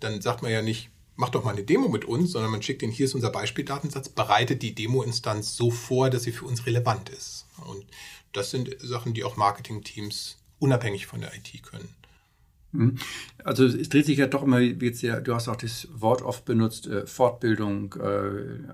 dann 0.00 0.22
sagt 0.22 0.42
man 0.42 0.50
ja 0.50 0.62
nicht, 0.62 0.90
mach 1.16 1.30
doch 1.30 1.44
mal 1.44 1.52
eine 1.52 1.64
Demo 1.64 1.88
mit 1.88 2.04
uns, 2.04 2.32
sondern 2.32 2.50
man 2.50 2.62
schickt 2.62 2.82
den, 2.82 2.90
hier 2.90 3.06
ist 3.06 3.14
unser 3.14 3.30
Beispieldatensatz, 3.30 4.08
bereitet 4.08 4.62
die 4.62 4.74
Demo-Instanz 4.74 5.56
so 5.56 5.70
vor, 5.70 6.10
dass 6.10 6.24
sie 6.24 6.32
für 6.32 6.46
uns 6.46 6.66
relevant 6.66 7.08
ist. 7.08 7.46
Und 7.66 7.84
das 8.32 8.50
sind 8.50 8.76
Sachen, 8.80 9.14
die 9.14 9.24
auch 9.24 9.36
Marketing-Teams 9.36 10.38
unabhängig 10.58 11.06
von 11.06 11.20
der 11.20 11.34
IT 11.34 11.62
können. 11.62 11.94
Mhm. 12.74 12.96
Also 13.42 13.64
es 13.64 13.88
dreht 13.88 14.06
sich 14.06 14.18
ja 14.18 14.26
doch 14.26 14.42
immer 14.42 14.58
jetzt 14.58 15.02
ja, 15.02 15.20
du 15.20 15.34
hast 15.34 15.48
auch 15.48 15.56
das 15.56 15.88
Wort 15.94 16.22
oft 16.22 16.44
benutzt, 16.44 16.86
äh, 16.86 17.06
Fortbildung, 17.06 17.94
äh, 17.94 18.72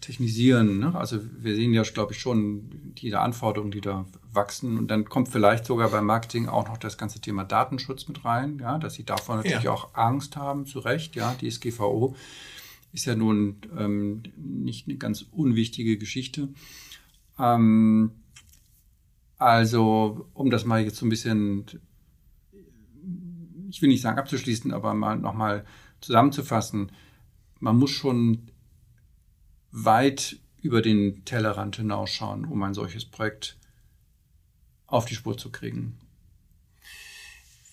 Technisieren. 0.00 0.80
Ne? 0.80 0.94
Also 0.94 1.20
wir 1.38 1.54
sehen 1.54 1.72
ja, 1.72 1.82
glaube 1.82 2.12
ich, 2.12 2.18
schon 2.18 2.92
diese 2.98 3.20
Anforderungen, 3.20 3.70
die 3.70 3.80
da 3.80 4.04
wachsen. 4.32 4.76
Und 4.76 4.88
dann 4.90 5.06
kommt 5.06 5.28
vielleicht 5.28 5.64
sogar 5.64 5.88
beim 5.88 6.04
Marketing 6.04 6.46
auch 6.48 6.68
noch 6.68 6.76
das 6.76 6.98
ganze 6.98 7.20
Thema 7.20 7.44
Datenschutz 7.44 8.06
mit 8.08 8.24
rein, 8.24 8.58
ja, 8.60 8.78
dass 8.78 8.94
sie 8.94 9.04
davor 9.04 9.36
natürlich 9.36 9.64
ja. 9.64 9.72
auch 9.72 9.94
Angst 9.94 10.36
haben, 10.36 10.66
zu 10.66 10.80
Recht. 10.80 11.16
Ja, 11.16 11.34
die 11.40 11.50
SGVO 11.50 12.14
ist 12.92 13.06
ja 13.06 13.14
nun 13.14 13.56
ähm, 13.78 14.22
nicht 14.36 14.88
eine 14.88 14.96
ganz 14.98 15.24
unwichtige 15.32 15.96
Geschichte. 15.96 16.48
Ähm, 17.38 18.10
also, 19.38 20.28
um 20.34 20.50
das 20.50 20.64
mal 20.64 20.82
jetzt 20.82 20.96
so 20.96 21.06
ein 21.06 21.10
bisschen 21.10 21.64
ich 23.74 23.82
will 23.82 23.88
nicht 23.88 24.02
sagen 24.02 24.20
abzuschließen, 24.20 24.72
aber 24.72 24.94
mal 24.94 25.16
nochmal 25.16 25.66
zusammenzufassen, 26.00 26.92
man 27.58 27.76
muss 27.76 27.90
schon 27.90 28.52
weit 29.72 30.38
über 30.62 30.80
den 30.80 31.24
Tellerrand 31.24 31.74
hinausschauen, 31.74 32.44
um 32.44 32.62
ein 32.62 32.72
solches 32.72 33.04
Projekt 33.04 33.58
auf 34.86 35.06
die 35.06 35.16
Spur 35.16 35.36
zu 35.36 35.50
kriegen. 35.50 35.98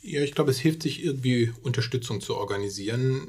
Ja, 0.01 0.23
ich 0.23 0.33
glaube, 0.33 0.49
es 0.49 0.57
hilft 0.57 0.81
sich 0.81 1.03
irgendwie 1.03 1.53
Unterstützung 1.61 2.19
zu 2.19 2.35
organisieren. 2.35 3.27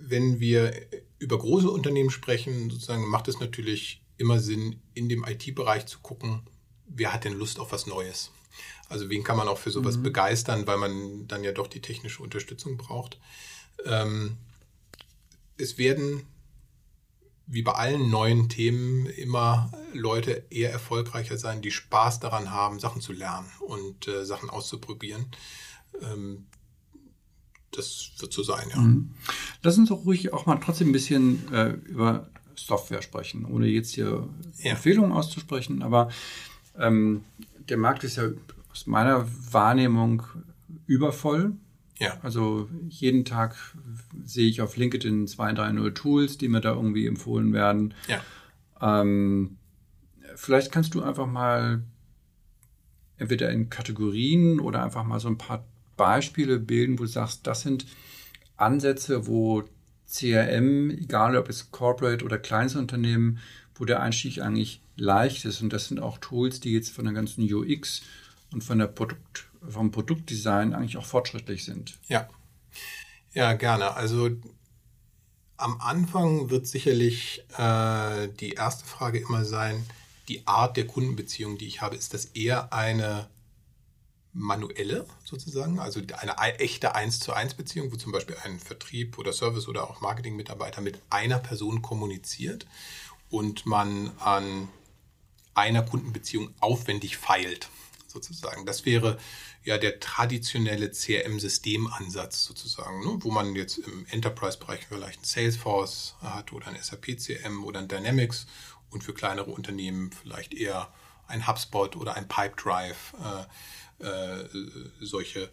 Wenn 0.00 0.40
wir 0.40 0.74
über 1.20 1.38
große 1.38 1.70
Unternehmen 1.70 2.10
sprechen, 2.10 2.68
sozusagen 2.68 3.08
macht 3.08 3.28
es 3.28 3.38
natürlich 3.38 4.02
immer 4.16 4.40
Sinn, 4.40 4.80
in 4.94 5.08
dem 5.08 5.24
IT-Bereich 5.24 5.86
zu 5.86 6.00
gucken, 6.00 6.40
wer 6.88 7.12
hat 7.12 7.22
denn 7.22 7.38
Lust 7.38 7.60
auf 7.60 7.70
was 7.70 7.86
Neues? 7.86 8.32
Also 8.88 9.10
wen 9.10 9.24
kann 9.24 9.36
man 9.36 9.48
auch 9.48 9.58
für 9.58 9.70
sowas 9.70 9.98
mhm. 9.98 10.04
begeistern, 10.04 10.66
weil 10.66 10.78
man 10.78 11.26
dann 11.28 11.44
ja 11.44 11.52
doch 11.52 11.66
die 11.66 11.80
technische 11.80 12.22
Unterstützung 12.22 12.76
braucht. 12.76 13.18
Ähm, 13.84 14.36
es 15.56 15.78
werden 15.78 16.24
wie 17.50 17.62
bei 17.62 17.72
allen 17.72 18.10
neuen 18.10 18.50
Themen 18.50 19.06
immer 19.06 19.72
Leute 19.94 20.44
eher 20.50 20.70
erfolgreicher 20.70 21.38
sein, 21.38 21.62
die 21.62 21.70
Spaß 21.70 22.20
daran 22.20 22.50
haben, 22.50 22.78
Sachen 22.78 23.00
zu 23.00 23.12
lernen 23.12 23.48
und 23.60 24.06
äh, 24.06 24.24
Sachen 24.26 24.50
auszuprobieren. 24.50 25.26
Ähm, 26.02 26.46
das 27.70 28.12
wird 28.18 28.32
so 28.32 28.42
sein, 28.42 28.68
ja. 28.70 28.76
Mhm. 28.76 29.14
Lass 29.62 29.78
uns 29.78 29.88
doch 29.88 30.04
ruhig 30.04 30.32
auch 30.32 30.44
mal 30.44 30.56
trotzdem 30.56 30.90
ein 30.90 30.92
bisschen 30.92 31.52
äh, 31.52 31.70
über 31.70 32.28
Software 32.54 33.02
sprechen, 33.02 33.46
ohne 33.46 33.66
jetzt 33.66 33.94
hier 33.94 34.28
ja. 34.58 34.72
Empfehlungen 34.72 35.12
auszusprechen. 35.12 35.82
Aber 35.82 36.10
ähm, 36.78 37.24
der 37.68 37.78
Markt 37.78 38.04
ist 38.04 38.16
ja 38.16 38.28
aus 38.78 38.86
meiner 38.86 39.26
Wahrnehmung 39.52 40.22
übervoll. 40.86 41.54
Ja. 41.98 42.16
Also 42.22 42.68
jeden 42.88 43.24
Tag 43.24 43.56
sehe 44.24 44.48
ich 44.48 44.62
auf 44.62 44.76
LinkedIn 44.76 45.26
zwei, 45.26 45.52
drei 45.52 45.72
neue 45.72 45.92
Tools, 45.92 46.38
die 46.38 46.48
mir 46.48 46.60
da 46.60 46.74
irgendwie 46.74 47.06
empfohlen 47.06 47.52
werden. 47.52 47.94
Ja. 48.06 48.22
Ähm, 48.80 49.56
vielleicht 50.36 50.70
kannst 50.70 50.94
du 50.94 51.02
einfach 51.02 51.26
mal 51.26 51.82
entweder 53.16 53.50
in 53.50 53.68
Kategorien 53.68 54.60
oder 54.60 54.84
einfach 54.84 55.02
mal 55.02 55.18
so 55.18 55.26
ein 55.26 55.38
paar 55.38 55.66
Beispiele 55.96 56.60
bilden, 56.60 57.00
wo 57.00 57.02
du 57.02 57.08
sagst, 57.08 57.48
das 57.48 57.62
sind 57.62 57.86
Ansätze, 58.56 59.26
wo 59.26 59.64
CRM, 60.06 60.90
egal 60.90 61.36
ob 61.36 61.48
es 61.48 61.72
Corporate 61.72 62.24
oder 62.24 62.38
kleines 62.38 62.76
Unternehmen, 62.76 63.40
wo 63.74 63.84
der 63.84 64.00
Einstieg 64.00 64.40
eigentlich 64.40 64.82
leicht 64.94 65.44
ist. 65.44 65.62
Und 65.62 65.72
das 65.72 65.88
sind 65.88 65.98
auch 65.98 66.18
Tools, 66.18 66.60
die 66.60 66.72
jetzt 66.72 66.90
von 66.90 67.06
der 67.06 67.14
ganzen 67.14 67.52
UX 67.52 68.02
und 68.52 68.62
von 68.62 68.78
der 68.78 68.86
Produkt, 68.86 69.48
vom 69.68 69.90
Produktdesign 69.90 70.74
eigentlich 70.74 70.96
auch 70.96 71.06
fortschrittlich 71.06 71.64
sind. 71.64 71.98
Ja. 72.08 72.28
Ja, 73.34 73.52
gerne. 73.52 73.94
Also 73.94 74.30
am 75.56 75.80
Anfang 75.80 76.50
wird 76.50 76.66
sicherlich 76.66 77.44
äh, 77.58 78.28
die 78.40 78.52
erste 78.52 78.84
Frage 78.84 79.18
immer 79.18 79.44
sein, 79.44 79.84
die 80.28 80.46
Art 80.46 80.76
der 80.76 80.86
Kundenbeziehung, 80.86 81.58
die 81.58 81.66
ich 81.66 81.80
habe, 81.80 81.96
ist 81.96 82.14
das 82.14 82.26
eher 82.26 82.72
eine 82.72 83.28
manuelle 84.32 85.06
sozusagen, 85.24 85.78
also 85.80 86.00
eine 86.16 86.58
echte 86.58 86.94
1 86.94 87.20
zu 87.20 87.32
1 87.32 87.54
Beziehung, 87.54 87.90
wo 87.90 87.96
zum 87.96 88.12
Beispiel 88.12 88.36
ein 88.44 88.60
Vertrieb 88.60 89.18
oder 89.18 89.32
Service 89.32 89.68
oder 89.68 89.88
auch 89.88 90.00
Marketingmitarbeiter 90.00 90.80
mit 90.80 91.00
einer 91.10 91.38
Person 91.38 91.82
kommuniziert 91.82 92.66
und 93.30 93.66
man 93.66 94.12
an 94.18 94.68
einer 95.54 95.82
Kundenbeziehung 95.82 96.54
aufwendig 96.60 97.16
feilt 97.16 97.68
sozusagen. 98.22 98.66
Das 98.66 98.84
wäre 98.84 99.18
ja 99.64 99.78
der 99.78 100.00
traditionelle 100.00 100.90
CRM-Systemansatz 100.90 102.44
sozusagen, 102.44 103.00
ne? 103.00 103.18
wo 103.20 103.30
man 103.30 103.54
jetzt 103.54 103.78
im 103.78 104.06
Enterprise-Bereich 104.10 104.86
vielleicht 104.88 105.20
ein 105.20 105.24
Salesforce 105.24 106.16
hat 106.20 106.52
oder 106.52 106.68
ein 106.68 106.80
SAP-CRM 106.80 107.64
oder 107.64 107.80
ein 107.80 107.88
Dynamics 107.88 108.46
und 108.90 109.04
für 109.04 109.14
kleinere 109.14 109.50
Unternehmen 109.50 110.10
vielleicht 110.12 110.54
eher 110.54 110.92
ein 111.26 111.46
HubSpot 111.46 111.94
oder 111.96 112.14
ein 112.14 112.26
Pipedrive, 112.26 113.14
äh, 114.00 114.04
äh, 114.04 114.48
solche 115.00 115.50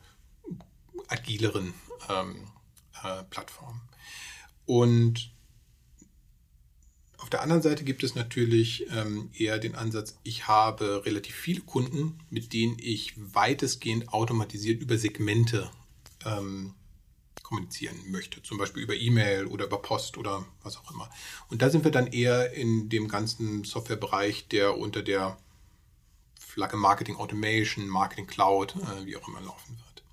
agileren 1.08 1.74
ähm, 2.10 2.48
äh, 3.04 3.24
Plattformen. 3.24 3.82
Und 4.66 5.35
auf 7.18 7.30
der 7.30 7.42
anderen 7.42 7.62
Seite 7.62 7.84
gibt 7.84 8.04
es 8.04 8.16
natürlich 8.16 8.88
ähm, 8.92 9.30
eher 9.38 9.58
den 9.58 9.76
Ansatz, 9.76 10.18
ich 10.24 10.48
habe 10.48 11.06
relativ 11.06 11.36
viele 11.36 11.62
Kunden, 11.62 12.20
mit 12.30 12.54
denen 12.54 12.78
ich 12.80 13.14
weitestgehend 13.18 14.14
automatisiert 14.14 14.82
über 14.82 14.98
Segmente 14.98 15.70
ähm, 16.26 16.74
kommunizieren 17.42 17.96
möchte, 18.10 18.42
zum 18.42 18.58
Beispiel 18.58 18.84
über 18.84 18.96
E-Mail 18.96 19.46
oder 19.46 19.66
über 19.66 19.82
Post 19.82 20.18
oder 20.18 20.46
was 20.64 20.78
auch 20.78 20.92
immer. 20.92 21.10
Und 21.50 21.62
da 21.62 21.70
sind 21.70 21.84
wir 21.84 21.92
dann 21.92 22.08
eher 22.08 22.54
in 22.54 22.90
dem 22.90 23.08
ganzen 23.08 23.64
Softwarebereich, 23.64 24.48
der 24.48 24.78
unter 24.78 25.04
der 25.04 25.38
Flagge 26.40 26.78
Marketing 26.78 27.18
Automation, 27.18 27.88
Marketing 27.88 28.28
Cloud, 28.28 28.76
äh, 28.76 29.06
wie 29.06 29.16
auch 29.16 29.28
immer 29.28 29.42
laufen 29.42 29.78
wird. 29.78 30.04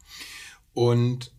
Und 0.75 1.33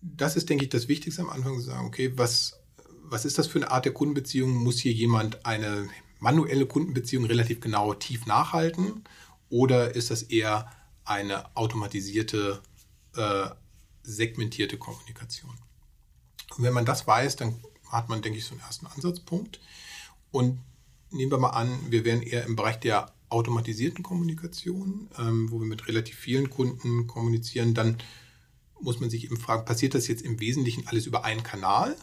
das 0.00 0.36
ist, 0.36 0.48
denke 0.48 0.64
ich, 0.64 0.70
das 0.70 0.88
Wichtigste 0.88 1.22
am 1.22 1.30
Anfang 1.30 1.54
zu 1.54 1.62
sagen, 1.62 1.86
okay, 1.86 2.12
was, 2.16 2.60
was 3.08 3.24
ist 3.24 3.38
das 3.38 3.46
für 3.46 3.58
eine 3.58 3.70
Art 3.70 3.84
der 3.84 3.92
Kundenbeziehung? 3.92 4.50
Muss 4.52 4.78
hier 4.78 4.92
jemand 4.92 5.44
eine 5.46 5.88
manuelle 6.18 6.66
Kundenbeziehung 6.66 7.24
relativ 7.24 7.60
genau 7.60 7.94
tief 7.94 8.26
nachhalten? 8.26 9.04
Oder 9.48 9.94
ist 9.94 10.10
das 10.10 10.22
eher 10.22 10.70
eine 11.04 11.56
automatisierte 11.56 12.60
äh, 13.16 13.48
segmentierte 14.02 14.78
Kommunikation. 14.78 15.54
Und 16.56 16.64
wenn 16.64 16.72
man 16.72 16.84
das 16.84 17.06
weiß, 17.06 17.36
dann 17.36 17.60
hat 17.90 18.08
man, 18.08 18.22
denke 18.22 18.38
ich, 18.38 18.44
so 18.44 18.54
einen 18.54 18.62
ersten 18.62 18.86
Ansatzpunkt. 18.86 19.60
Und 20.30 20.60
nehmen 21.10 21.30
wir 21.30 21.38
mal 21.38 21.50
an, 21.50 21.78
wir 21.90 22.04
wären 22.04 22.22
eher 22.22 22.44
im 22.44 22.56
Bereich 22.56 22.78
der 22.80 23.12
automatisierten 23.28 24.04
Kommunikation, 24.04 25.08
ähm, 25.18 25.50
wo 25.50 25.58
wir 25.58 25.66
mit 25.66 25.88
relativ 25.88 26.16
vielen 26.16 26.50
Kunden 26.50 27.06
kommunizieren, 27.06 27.74
dann 27.74 27.98
muss 28.80 29.00
man 29.00 29.10
sich 29.10 29.24
eben 29.24 29.38
fragen, 29.38 29.64
passiert 29.64 29.94
das 29.94 30.06
jetzt 30.06 30.22
im 30.22 30.38
Wesentlichen 30.38 30.86
alles 30.86 31.06
über 31.06 31.24
einen 31.24 31.42
Kanal, 31.42 31.96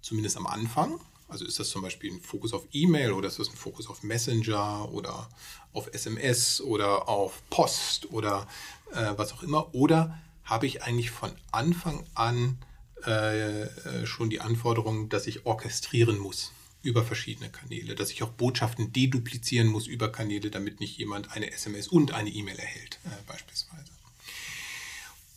zumindest 0.00 0.36
am 0.36 0.46
Anfang? 0.46 1.00
Also 1.28 1.44
ist 1.44 1.60
das 1.60 1.70
zum 1.70 1.82
Beispiel 1.82 2.12
ein 2.12 2.20
Fokus 2.20 2.52
auf 2.52 2.66
E-Mail 2.72 3.12
oder 3.12 3.28
ist 3.28 3.38
das 3.38 3.48
ein 3.48 3.56
Fokus 3.56 3.88
auf 3.88 4.02
Messenger 4.02 4.90
oder 4.92 5.28
auf 5.72 5.88
SMS 5.92 6.60
oder 6.60 7.08
auf 7.08 7.42
Post 7.50 8.10
oder 8.10 8.48
äh, 8.92 9.12
was 9.16 9.32
auch 9.32 9.42
immer? 9.42 9.72
Oder 9.74 10.18
habe 10.44 10.66
ich 10.66 10.82
eigentlich 10.82 11.12
von 11.12 11.30
Anfang 11.52 12.04
an 12.14 12.58
äh, 13.06 13.62
äh, 13.62 14.06
schon 14.06 14.28
die 14.28 14.40
Anforderung, 14.40 15.08
dass 15.08 15.26
ich 15.26 15.46
orchestrieren 15.46 16.18
muss 16.18 16.52
über 16.82 17.04
verschiedene 17.04 17.50
Kanäle, 17.50 17.94
dass 17.94 18.10
ich 18.10 18.22
auch 18.22 18.30
Botschaften 18.30 18.92
deduplizieren 18.92 19.68
muss 19.68 19.86
über 19.86 20.10
Kanäle, 20.10 20.50
damit 20.50 20.80
nicht 20.80 20.98
jemand 20.98 21.32
eine 21.32 21.52
SMS 21.52 21.88
und 21.88 22.12
eine 22.12 22.30
E-Mail 22.30 22.58
erhält, 22.58 22.98
äh, 23.04 23.08
beispielsweise. 23.26 23.92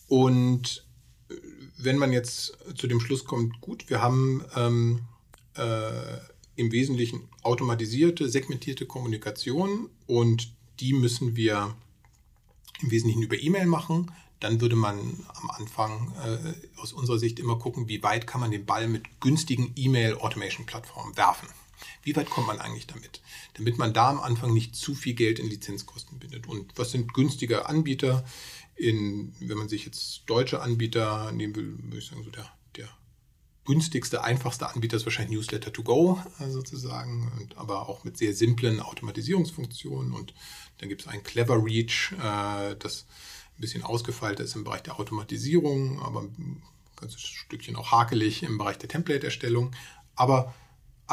Und 0.07 0.85
wenn 1.83 1.97
man 1.97 2.13
jetzt 2.13 2.57
zu 2.75 2.87
dem 2.87 2.99
Schluss 2.99 3.25
kommt, 3.25 3.61
gut, 3.61 3.89
wir 3.89 4.01
haben 4.01 4.43
ähm, 4.55 5.01
äh, 5.55 6.17
im 6.55 6.71
Wesentlichen 6.71 7.27
automatisierte, 7.41 8.29
segmentierte 8.29 8.85
Kommunikation 8.85 9.89
und 10.07 10.53
die 10.79 10.93
müssen 10.93 11.35
wir 11.35 11.75
im 12.81 12.91
Wesentlichen 12.91 13.23
über 13.23 13.37
E-Mail 13.37 13.65
machen, 13.65 14.11
dann 14.39 14.59
würde 14.59 14.75
man 14.75 14.99
am 15.35 15.49
Anfang 15.51 16.13
äh, 16.23 16.79
aus 16.79 16.91
unserer 16.91 17.17
Sicht 17.17 17.39
immer 17.39 17.57
gucken, 17.57 17.87
wie 17.87 18.03
weit 18.03 18.27
kann 18.27 18.41
man 18.41 18.51
den 18.51 18.65
Ball 18.65 18.87
mit 18.87 19.21
günstigen 19.21 19.71
E-Mail-Automation-Plattformen 19.75 21.15
werfen. 21.15 21.47
Wie 22.03 22.15
weit 22.15 22.29
kommt 22.29 22.47
man 22.47 22.59
eigentlich 22.59 22.87
damit? 22.87 23.21
Damit 23.53 23.77
man 23.77 23.93
da 23.93 24.09
am 24.09 24.19
Anfang 24.19 24.53
nicht 24.53 24.75
zu 24.75 24.95
viel 24.95 25.13
Geld 25.13 25.39
in 25.39 25.49
Lizenzkosten 25.49 26.19
bindet. 26.19 26.47
Und 26.47 26.77
was 26.77 26.91
sind 26.91 27.13
günstige 27.13 27.67
Anbieter? 27.67 28.25
In, 28.75 29.35
wenn 29.39 29.57
man 29.57 29.69
sich 29.69 29.85
jetzt 29.85 30.23
deutsche 30.25 30.61
Anbieter 30.61 31.31
nehmen 31.31 31.55
will, 31.55 31.77
würde 31.83 31.97
ich 31.97 32.07
sagen, 32.07 32.23
so 32.23 32.31
der, 32.31 32.51
der 32.75 32.89
günstigste, 33.65 34.23
einfachste 34.23 34.67
Anbieter 34.69 34.97
ist 34.97 35.05
wahrscheinlich 35.05 35.37
Newsletter 35.37 35.71
to 35.71 35.83
go 35.83 36.19
äh, 36.39 36.49
sozusagen, 36.49 37.31
und, 37.39 37.57
aber 37.57 37.87
auch 37.87 38.03
mit 38.03 38.17
sehr 38.17 38.33
simplen 38.33 38.79
Automatisierungsfunktionen. 38.79 40.13
Und 40.13 40.33
dann 40.79 40.89
gibt 40.89 41.01
es 41.01 41.07
ein 41.07 41.23
Clever 41.23 41.63
Reach, 41.63 42.11
äh, 42.13 42.75
das 42.77 43.05
ein 43.57 43.61
bisschen 43.61 43.83
ausgefeilter 43.83 44.43
ist 44.43 44.55
im 44.55 44.63
Bereich 44.63 44.83
der 44.83 44.99
Automatisierung, 44.99 46.01
aber 46.01 46.21
ein 46.21 46.63
ganzes 46.95 47.21
Stückchen 47.21 47.75
auch 47.75 47.91
hakelig 47.91 48.43
im 48.43 48.57
Bereich 48.57 48.77
der 48.77 48.89
Template-Erstellung. 48.89 49.75
Aber 50.15 50.53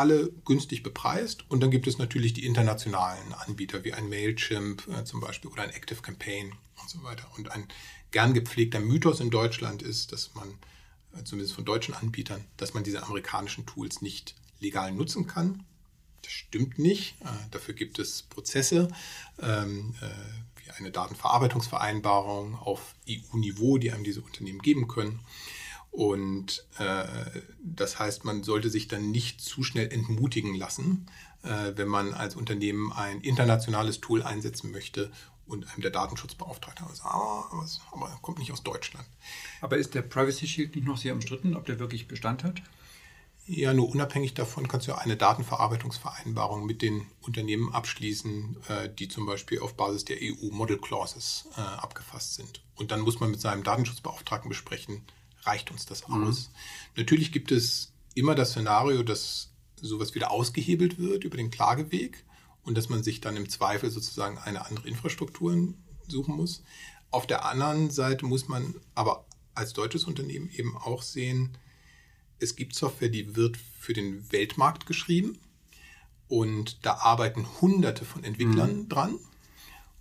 alle 0.00 0.32
günstig 0.46 0.82
bepreist. 0.82 1.44
Und 1.50 1.60
dann 1.60 1.70
gibt 1.70 1.86
es 1.86 1.98
natürlich 1.98 2.32
die 2.32 2.46
internationalen 2.46 3.34
Anbieter 3.34 3.84
wie 3.84 3.92
ein 3.92 4.08
Mailchimp 4.08 4.88
äh, 4.88 5.04
zum 5.04 5.20
Beispiel 5.20 5.50
oder 5.50 5.62
ein 5.62 5.70
Active 5.70 6.00
Campaign 6.00 6.52
und 6.80 6.88
so 6.88 7.02
weiter. 7.02 7.30
Und 7.36 7.52
ein 7.52 7.68
gern 8.10 8.32
gepflegter 8.32 8.80
Mythos 8.80 9.20
in 9.20 9.30
Deutschland 9.30 9.82
ist, 9.82 10.12
dass 10.12 10.34
man, 10.34 10.48
äh, 11.14 11.22
zumindest 11.24 11.54
von 11.54 11.66
deutschen 11.66 11.94
Anbietern, 11.94 12.44
dass 12.56 12.72
man 12.72 12.82
diese 12.82 13.02
amerikanischen 13.02 13.66
Tools 13.66 14.00
nicht 14.00 14.34
legal 14.58 14.90
nutzen 14.92 15.26
kann. 15.26 15.64
Das 16.22 16.32
stimmt 16.32 16.78
nicht. 16.78 17.20
Äh, 17.20 17.26
dafür 17.50 17.74
gibt 17.74 17.98
es 17.98 18.22
Prozesse. 18.22 18.88
Ähm, 19.40 19.94
äh, 20.00 20.78
eine 20.78 20.90
Datenverarbeitungsvereinbarung 20.90 22.54
auf 22.54 22.94
EU-Niveau, 23.08 23.76
die 23.76 23.92
einem 23.92 24.04
diese 24.04 24.22
Unternehmen 24.22 24.60
geben 24.60 24.88
können. 24.88 25.20
Und 25.90 26.64
äh, 26.78 27.04
das 27.62 27.98
heißt, 27.98 28.24
man 28.24 28.42
sollte 28.42 28.70
sich 28.70 28.88
dann 28.88 29.10
nicht 29.10 29.40
zu 29.40 29.64
schnell 29.64 29.92
entmutigen 29.92 30.54
lassen, 30.54 31.06
äh, 31.42 31.72
wenn 31.74 31.88
man 31.88 32.14
als 32.14 32.36
Unternehmen 32.36 32.92
ein 32.92 33.20
internationales 33.20 34.00
Tool 34.00 34.22
einsetzen 34.22 34.70
möchte 34.70 35.10
und 35.46 35.68
einem 35.72 35.82
der 35.82 35.90
Datenschutzbeauftragte 35.90 36.84
sagt, 36.84 37.04
ah, 37.04 37.48
aber, 37.50 37.66
aber 37.92 38.18
kommt 38.22 38.38
nicht 38.38 38.52
aus 38.52 38.62
Deutschland. 38.62 39.06
Aber 39.60 39.76
ist 39.78 39.94
der 39.94 40.02
Privacy 40.02 40.46
Shield 40.46 40.76
nicht 40.76 40.86
noch 40.86 40.96
sehr 40.96 41.12
umstritten, 41.12 41.56
ob 41.56 41.66
der 41.66 41.80
wirklich 41.80 42.06
Bestand 42.06 42.44
hat? 42.44 42.62
Ja, 43.46 43.74
nur 43.74 43.88
unabhängig 43.88 44.34
davon 44.34 44.68
kannst 44.68 44.86
du 44.86 44.96
eine 44.96 45.16
Datenverarbeitungsvereinbarung 45.16 46.66
mit 46.66 46.82
den 46.82 47.06
Unternehmen 47.20 47.72
abschließen, 47.72 48.56
äh, 48.68 48.88
die 48.96 49.08
zum 49.08 49.26
Beispiel 49.26 49.58
auf 49.58 49.74
Basis 49.74 50.04
der 50.04 50.18
EU 50.22 50.52
Model 50.52 50.78
Clauses 50.78 51.48
äh, 51.56 51.60
abgefasst 51.60 52.34
sind. 52.34 52.62
Und 52.76 52.92
dann 52.92 53.00
muss 53.00 53.18
man 53.18 53.32
mit 53.32 53.40
seinem 53.40 53.64
Datenschutzbeauftragten 53.64 54.48
besprechen, 54.48 55.02
reicht 55.42 55.70
uns 55.70 55.86
das 55.86 56.06
mhm. 56.08 56.24
aus? 56.24 56.48
Mhm. 56.48 56.54
Natürlich 56.96 57.32
gibt 57.32 57.52
es 57.52 57.92
immer 58.14 58.34
das 58.34 58.50
Szenario, 58.50 59.02
dass 59.02 59.50
sowas 59.76 60.14
wieder 60.14 60.30
ausgehebelt 60.30 60.98
wird 60.98 61.24
über 61.24 61.36
den 61.36 61.50
Klageweg 61.50 62.24
und 62.62 62.76
dass 62.76 62.88
man 62.88 63.02
sich 63.02 63.20
dann 63.20 63.36
im 63.36 63.48
Zweifel 63.48 63.90
sozusagen 63.90 64.38
eine 64.38 64.66
andere 64.66 64.88
Infrastruktur 64.88 65.74
suchen 66.08 66.36
muss. 66.36 66.62
Auf 67.10 67.26
der 67.26 67.44
anderen 67.44 67.90
Seite 67.90 68.26
muss 68.26 68.48
man 68.48 68.74
aber 68.94 69.24
als 69.54 69.72
deutsches 69.72 70.04
Unternehmen 70.04 70.50
eben 70.50 70.76
auch 70.76 71.02
sehen, 71.02 71.56
es 72.38 72.56
gibt 72.56 72.74
Software, 72.74 73.08
die 73.08 73.36
wird 73.36 73.56
für 73.56 73.92
den 73.92 74.30
Weltmarkt 74.32 74.86
geschrieben 74.86 75.38
und 76.28 76.84
da 76.86 76.94
arbeiten 76.94 77.46
hunderte 77.60 78.04
von 78.04 78.24
Entwicklern 78.24 78.76
mhm. 78.76 78.88
dran. 78.88 79.18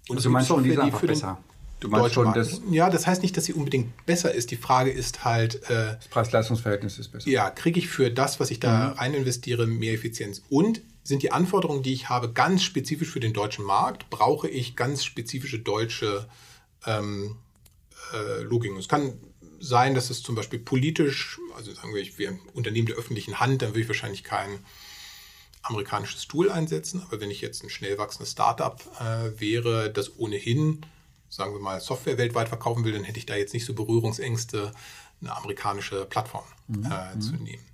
Und 0.07 0.17
also 0.17 0.29
meinst 0.29 0.47
Software, 0.47 0.85
die 0.85 0.91
für 0.91 1.07
besser. 1.07 1.43
Du 1.79 1.87
meinst 1.87 2.13
schon, 2.13 2.33
dass 2.33 2.61
ja, 2.69 2.89
das 2.89 3.07
heißt 3.07 3.21
nicht, 3.21 3.37
dass 3.37 3.45
sie 3.45 3.53
unbedingt 3.53 4.05
besser 4.05 4.33
ist. 4.33 4.51
Die 4.51 4.57
Frage 4.57 4.91
ist 4.91 5.23
halt, 5.23 5.63
äh, 5.69 5.95
das 5.95 6.07
Preis-Leistungs-Verhältnis 6.09 6.99
ist 6.99 7.09
besser. 7.09 7.29
Ja, 7.29 7.49
kriege 7.49 7.79
ich 7.79 7.87
für 7.87 8.11
das, 8.11 8.39
was 8.39 8.51
ich 8.51 8.59
da 8.59 8.89
mhm. 8.89 8.99
rein 8.99 9.13
investiere, 9.13 9.65
mehr 9.65 9.93
Effizienz? 9.93 10.41
Und 10.49 10.81
sind 11.03 11.23
die 11.23 11.31
Anforderungen, 11.31 11.81
die 11.81 11.93
ich 11.93 12.09
habe, 12.09 12.33
ganz 12.33 12.63
spezifisch 12.63 13.09
für 13.09 13.21
den 13.21 13.33
deutschen 13.33 13.63
Markt? 13.63 14.09
Brauche 14.09 14.49
ich 14.49 14.75
ganz 14.75 15.05
spezifische 15.05 15.59
deutsche 15.59 16.27
ähm, 16.85 17.37
äh, 18.13 18.43
Logiken? 18.43 18.77
Es 18.77 18.89
kann 18.89 19.13
sein, 19.59 19.95
dass 19.95 20.09
es 20.09 20.21
zum 20.21 20.35
Beispiel 20.35 20.59
politisch, 20.59 21.39
also 21.55 21.73
sagen 21.73 21.93
wir, 21.93 22.01
ich 22.01 22.17
wäre 22.17 22.33
ein 22.33 22.39
Unternehmen 22.53 22.87
der 22.87 22.97
öffentlichen 22.97 23.39
Hand, 23.39 23.61
dann 23.61 23.69
würde 23.69 23.81
ich 23.81 23.87
wahrscheinlich 23.87 24.23
kein 24.23 24.59
amerikanisches 25.61 26.27
Tool 26.27 26.51
einsetzen. 26.51 27.01
Aber 27.07 27.21
wenn 27.21 27.31
ich 27.31 27.41
jetzt 27.41 27.63
ein 27.63 27.69
schnell 27.69 27.97
wachsendes 27.97 28.31
Startup 28.31 28.81
äh, 28.99 29.39
wäre, 29.39 29.91
das 29.91 30.17
ohnehin, 30.17 30.85
sagen 31.29 31.53
wir 31.53 31.59
mal, 31.59 31.79
Software 31.79 32.17
weltweit 32.17 32.49
verkaufen 32.49 32.83
will, 32.83 32.93
dann 32.93 33.03
hätte 33.03 33.19
ich 33.19 33.25
da 33.25 33.35
jetzt 33.35 33.53
nicht 33.53 33.65
so 33.65 33.73
Berührungsängste, 33.73 34.73
eine 35.21 35.35
amerikanische 35.35 36.05
Plattform 36.05 36.45
mhm. 36.67 36.85
äh, 36.85 37.15
mhm. 37.15 37.21
zu 37.21 37.33
nehmen. 37.35 37.65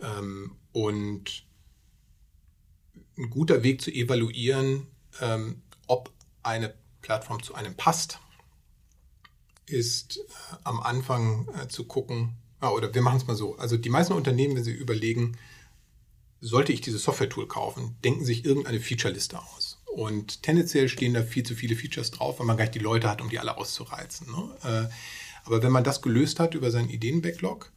Ähm, 0.00 0.56
und 0.72 1.44
ein 3.18 3.30
guter 3.30 3.62
Weg 3.62 3.82
zu 3.82 3.90
evaluieren, 3.90 4.86
ähm, 5.20 5.62
ob 5.86 6.10
eine 6.42 6.74
Plattform 7.02 7.42
zu 7.42 7.54
einem 7.54 7.76
passt, 7.76 8.18
ist 9.66 10.18
äh, 10.18 10.56
am 10.64 10.80
Anfang 10.80 11.48
äh, 11.54 11.68
zu 11.68 11.84
gucken, 11.84 12.36
ah, 12.60 12.70
oder 12.70 12.94
wir 12.94 13.02
machen 13.02 13.18
es 13.18 13.26
mal 13.26 13.36
so. 13.36 13.56
Also 13.56 13.76
die 13.76 13.90
meisten 13.90 14.14
Unternehmen, 14.14 14.56
wenn 14.56 14.64
sie 14.64 14.72
überlegen, 14.72 15.36
sollte 16.40 16.72
ich 16.72 16.80
dieses 16.80 17.04
Software-Tool 17.04 17.46
kaufen, 17.46 17.96
denken 18.02 18.24
sich 18.24 18.44
irgendeine 18.44 18.80
Feature-Liste 18.80 19.38
aus. 19.38 19.59
Und 19.94 20.42
tendenziell 20.42 20.88
stehen 20.88 21.14
da 21.14 21.22
viel 21.22 21.42
zu 21.42 21.54
viele 21.54 21.74
Features 21.74 22.10
drauf, 22.10 22.38
weil 22.38 22.46
man 22.46 22.56
gar 22.56 22.64
nicht 22.64 22.74
die 22.74 22.80
Leute 22.80 23.10
hat, 23.10 23.20
um 23.20 23.28
die 23.28 23.38
alle 23.38 23.56
auszureizen. 23.56 24.28
Ne? 24.30 24.88
Äh, 24.88 24.94
aber 25.44 25.62
wenn 25.62 25.72
man 25.72 25.84
das 25.84 26.02
gelöst 26.02 26.38
hat 26.38 26.54
über 26.54 26.70
seinen 26.70 26.90
Ideen-Backlog, 26.90 27.72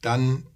dann 0.00 0.46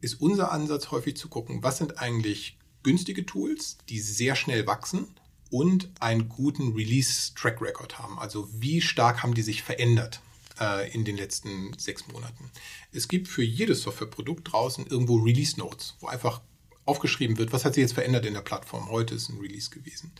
ist 0.00 0.20
unser 0.20 0.52
Ansatz 0.52 0.90
häufig 0.90 1.16
zu 1.16 1.28
gucken, 1.28 1.62
was 1.62 1.78
sind 1.78 1.98
eigentlich 1.98 2.58
günstige 2.82 3.24
Tools, 3.24 3.78
die 3.88 3.98
sehr 4.00 4.36
schnell 4.36 4.66
wachsen 4.66 5.06
und 5.50 5.90
einen 6.00 6.28
guten 6.28 6.74
Release-Track 6.74 7.60
Record 7.60 7.98
haben. 7.98 8.18
Also 8.18 8.48
wie 8.52 8.80
stark 8.80 9.22
haben 9.22 9.34
die 9.34 9.42
sich 9.42 9.62
verändert 9.62 10.20
äh, 10.60 10.92
in 10.92 11.04
den 11.04 11.16
letzten 11.16 11.72
sechs 11.78 12.06
Monaten. 12.08 12.50
Es 12.92 13.08
gibt 13.08 13.28
für 13.28 13.42
jedes 13.42 13.82
Softwareprodukt 13.82 14.52
draußen 14.52 14.86
irgendwo 14.86 15.16
Release 15.16 15.58
Notes, 15.58 15.94
wo 16.00 16.06
einfach 16.06 16.40
aufgeschrieben 16.86 17.36
wird, 17.36 17.52
was 17.52 17.64
hat 17.64 17.74
sich 17.74 17.82
jetzt 17.82 17.94
verändert 17.94 18.24
in 18.24 18.34
der 18.34 18.40
Plattform. 18.40 18.90
Heute 18.90 19.14
ist 19.14 19.28
ein 19.28 19.38
Release 19.38 19.70
gewesen. 19.70 20.12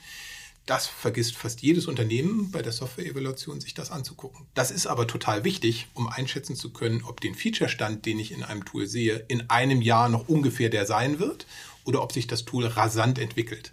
Das 0.66 0.88
vergisst 0.88 1.36
fast 1.36 1.62
jedes 1.62 1.86
Unternehmen 1.86 2.50
bei 2.50 2.60
der 2.60 2.72
Software-Evaluation, 2.72 3.60
sich 3.60 3.72
das 3.72 3.92
anzugucken. 3.92 4.46
Das 4.54 4.72
ist 4.72 4.88
aber 4.88 5.06
total 5.06 5.44
wichtig, 5.44 5.86
um 5.94 6.08
einschätzen 6.08 6.56
zu 6.56 6.72
können, 6.72 7.04
ob 7.04 7.20
den 7.20 7.36
Feature-Stand, 7.36 8.04
den 8.04 8.18
ich 8.18 8.32
in 8.32 8.42
einem 8.42 8.64
Tool 8.64 8.88
sehe, 8.88 9.24
in 9.28 9.48
einem 9.48 9.80
Jahr 9.80 10.08
noch 10.08 10.28
ungefähr 10.28 10.68
der 10.68 10.84
sein 10.84 11.20
wird 11.20 11.46
oder 11.84 12.02
ob 12.02 12.10
sich 12.10 12.26
das 12.26 12.44
Tool 12.44 12.66
rasant 12.66 13.20
entwickelt. 13.20 13.72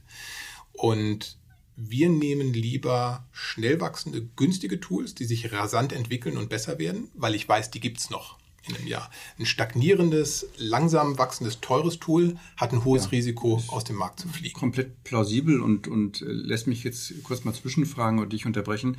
Und 0.71 1.37
wir 1.75 2.09
nehmen 2.09 2.53
lieber 2.53 3.27
schnell 3.31 3.81
wachsende, 3.81 4.27
günstige 4.35 4.79
Tools, 4.79 5.15
die 5.15 5.25
sich 5.25 5.51
rasant 5.51 5.93
entwickeln 5.93 6.37
und 6.37 6.49
besser 6.49 6.77
werden, 6.77 7.09
weil 7.15 7.33
ich 7.33 7.49
weiß, 7.49 7.71
die 7.71 7.79
gibt 7.79 7.97
es 7.97 8.11
noch 8.11 8.37
in 8.67 8.75
einem 8.75 8.87
Jahr. 8.87 9.09
Ein 9.37 9.45
stagnierendes, 9.45 10.47
langsam 10.57 11.17
wachsendes, 11.17 11.59
teures 11.59 11.99
Tool 11.99 12.37
hat 12.57 12.71
ein 12.71 12.85
hohes 12.85 13.05
ja, 13.05 13.09
Risiko, 13.09 13.61
aus 13.67 13.83
dem 13.83 13.97
Markt 13.97 14.19
zu 14.19 14.27
fliegen. 14.27 14.53
Komplett 14.53 15.03
plausibel 15.03 15.61
und, 15.61 15.87
und 15.87 16.21
äh, 16.21 16.25
lässt 16.25 16.67
mich 16.67 16.83
jetzt 16.83 17.23
kurz 17.23 17.43
mal 17.43 17.53
zwischenfragen 17.53 18.19
und 18.19 18.33
dich 18.33 18.45
unterbrechen. 18.45 18.97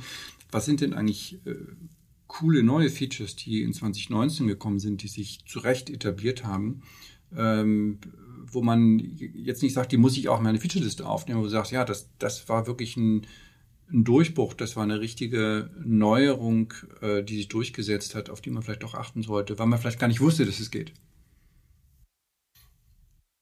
Was 0.51 0.65
sind 0.65 0.81
denn 0.81 0.93
eigentlich 0.93 1.39
äh, 1.45 1.55
coole 2.27 2.63
neue 2.63 2.89
Features, 2.89 3.35
die 3.35 3.61
in 3.61 3.73
2019 3.73 4.47
gekommen 4.47 4.79
sind, 4.79 5.03
die 5.03 5.07
sich 5.07 5.45
zu 5.45 5.59
Recht 5.59 5.89
etabliert 5.89 6.43
haben? 6.43 6.81
Ähm, 7.35 7.99
wo 8.51 8.61
man 8.61 8.99
jetzt 8.99 9.63
nicht 9.63 9.73
sagt, 9.73 9.91
die 9.91 9.97
muss 9.97 10.17
ich 10.17 10.29
auch 10.29 10.37
in 10.37 10.43
meine 10.43 10.59
Featureliste 10.59 11.07
aufnehmen, 11.07 11.39
wo 11.39 11.43
du 11.43 11.49
sagst, 11.49 11.71
ja, 11.71 11.83
das, 11.83 12.09
das 12.19 12.47
war 12.47 12.67
wirklich 12.67 12.95
ein, 12.95 13.25
ein 13.91 14.03
Durchbruch, 14.03 14.53
das 14.53 14.75
war 14.75 14.83
eine 14.83 14.99
richtige 14.99 15.69
Neuerung, 15.83 16.73
äh, 17.01 17.23
die 17.23 17.37
sich 17.37 17.47
durchgesetzt 17.47 18.15
hat, 18.15 18.29
auf 18.29 18.41
die 18.41 18.49
man 18.49 18.63
vielleicht 18.63 18.83
doch 18.83 18.95
achten 18.95 19.23
sollte, 19.23 19.59
weil 19.59 19.67
man 19.67 19.79
vielleicht 19.79 19.99
gar 19.99 20.07
nicht 20.07 20.21
wusste, 20.21 20.45
dass 20.45 20.59
es 20.59 20.71
geht. 20.71 20.93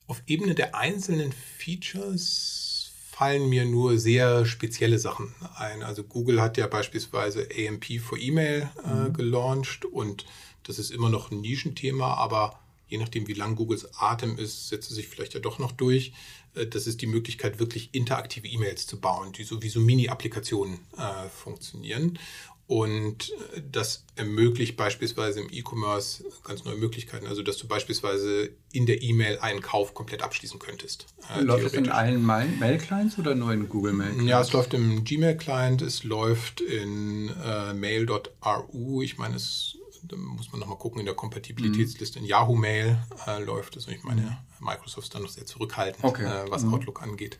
Auf 0.07 0.21
Ebene 0.27 0.53
der 0.53 0.75
einzelnen 0.75 1.31
Features 1.31 2.91
fallen 3.11 3.47
mir 3.47 3.65
nur 3.65 3.97
sehr 3.97 4.45
spezielle 4.45 4.99
Sachen 4.99 5.33
ein. 5.55 5.83
Also 5.83 6.03
Google 6.03 6.41
hat 6.41 6.57
ja 6.57 6.67
beispielsweise 6.67 7.47
AMP 7.55 8.01
für 8.01 8.19
E-Mail 8.19 8.69
äh, 8.83 9.09
mhm. 9.09 9.13
gelauncht 9.13 9.85
und 9.85 10.25
das 10.63 10.79
ist 10.79 10.91
immer 10.91 11.09
noch 11.09 11.31
ein 11.31 11.41
Nischenthema, 11.41 12.15
aber 12.15 12.59
je 12.87 12.97
nachdem, 12.97 13.27
wie 13.27 13.33
lang 13.33 13.55
Googles 13.55 13.89
Atem 13.97 14.37
ist, 14.37 14.69
setzt 14.69 14.89
es 14.89 14.95
sich 14.95 15.07
vielleicht 15.07 15.33
ja 15.33 15.39
doch 15.39 15.59
noch 15.59 15.71
durch. 15.71 16.13
Äh, 16.56 16.68
das 16.68 16.88
ist 16.88 17.01
die 17.01 17.08
Möglichkeit, 17.08 17.60
wirklich 17.60 17.89
interaktive 17.93 18.47
E-Mails 18.47 18.88
zu 18.88 18.99
bauen, 18.99 19.32
die 19.32 19.43
so 19.43 19.62
wie 19.62 19.70
so 19.70 19.80
Mini-Applikationen 19.80 20.80
äh, 20.97 21.30
funktionieren. 21.30 22.20
Und 22.66 23.32
äh, 23.56 23.62
das 23.72 24.06
ermöglicht 24.16 24.78
beispielsweise 24.78 25.41
im 25.41 25.49
E-Commerce 25.51 26.24
ganz 26.43 26.64
neue 26.64 26.78
Möglichkeiten. 26.78 27.28
Also, 27.28 27.43
dass 27.43 27.58
du 27.58 27.68
beispielsweise 27.68 28.51
in 28.72 28.86
der 28.86 29.01
E-Mail 29.01 29.39
einen 29.39 29.62
Kauf 29.62 29.93
komplett 29.93 30.22
abschließen 30.22 30.60
könntest. 30.60 31.08
Äh, 31.36 31.41
läuft 31.41 31.66
es 31.66 31.74
in 31.74 31.89
allen 31.89 32.26
Mail-Clients 32.26 33.20
oder 33.20 33.36
nur 33.36 33.51
in 33.51 33.68
Google 33.68 33.93
Mail? 33.93 34.26
Ja, 34.26 34.41
es 34.41 34.54
läuft 34.54 34.74
im 34.74 35.04
Gmail-Client, 35.04 35.82
es 35.82 36.04
läuft 36.04 36.62
in 36.62 37.30
äh, 37.30 37.74
mail.ru. 37.74 39.01
Ich 39.01 39.18
meine, 39.18 39.36
es 39.36 39.78
da 40.04 40.16
muss 40.18 40.51
man 40.51 40.60
nochmal 40.60 40.78
gucken, 40.78 40.99
in 40.99 41.06
der 41.06 41.16
Kompatibilitätsliste 41.16 42.20
in 42.20 42.26
Yahoo 42.26 42.56
Mail 42.56 42.97
äh, 43.28 43.41
läuft 43.43 43.76
es. 43.78 43.88
Und 43.88 43.93
ich 43.93 44.04
meine, 44.04 44.22
mhm. 44.22 44.38
Microsoft 44.60 45.06
ist 45.06 45.16
dann 45.16 45.24
noch 45.24 45.30
sehr 45.30 45.45
zurückhaltend, 45.45 46.04
okay. 46.04 46.26
äh, 46.26 46.51
was 46.51 46.64
mhm. 46.64 46.74
Outlook 46.74 47.01
angeht. 47.01 47.39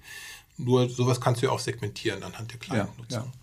Nur 0.58 0.90
sowas 0.90 1.20
kannst 1.20 1.42
du 1.42 1.48
ja 1.48 1.52
auch 1.52 1.60
segmentieren 1.60 2.24
anhand 2.24 2.52
der 2.52 2.60
kleinen 2.60 2.88
ja, 2.88 2.94
Nutzung. 2.98 3.34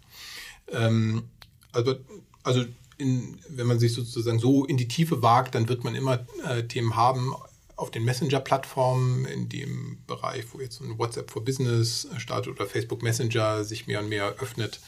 Ja. 0.73 0.87
Ähm, 0.87 1.25
also, 1.73 1.97
also 2.43 2.65
in, 2.99 3.39
wenn 3.49 3.67
man 3.67 3.79
sich 3.79 3.93
sozusagen 3.93 4.39
so 4.39 4.65
in 4.65 4.77
die 4.77 4.89
Tiefe 4.89 5.23
wagt, 5.23 5.55
dann 5.55 5.69
wird 5.69 5.85
man 5.85 5.95
immer 5.95 6.27
äh, 6.47 6.65
Themen 6.65 6.97
haben 6.97 7.35
auf 7.77 7.91
den 7.91 8.05
Messenger-Plattformen, 8.05 9.25
in 9.25 9.49
dem 9.49 9.99
Bereich, 10.07 10.45
wo 10.53 10.61
jetzt 10.61 10.81
ein 10.83 10.99
WhatsApp 10.99 11.31
for 11.31 11.43
Business 11.43 12.07
startet 12.19 12.53
oder 12.53 12.67
Facebook 12.67 13.03
Messenger 13.03 13.65
sich 13.65 13.87
mehr 13.87 14.01
und 14.01 14.11
mehr 14.11 14.35
öffnet, 14.39 14.81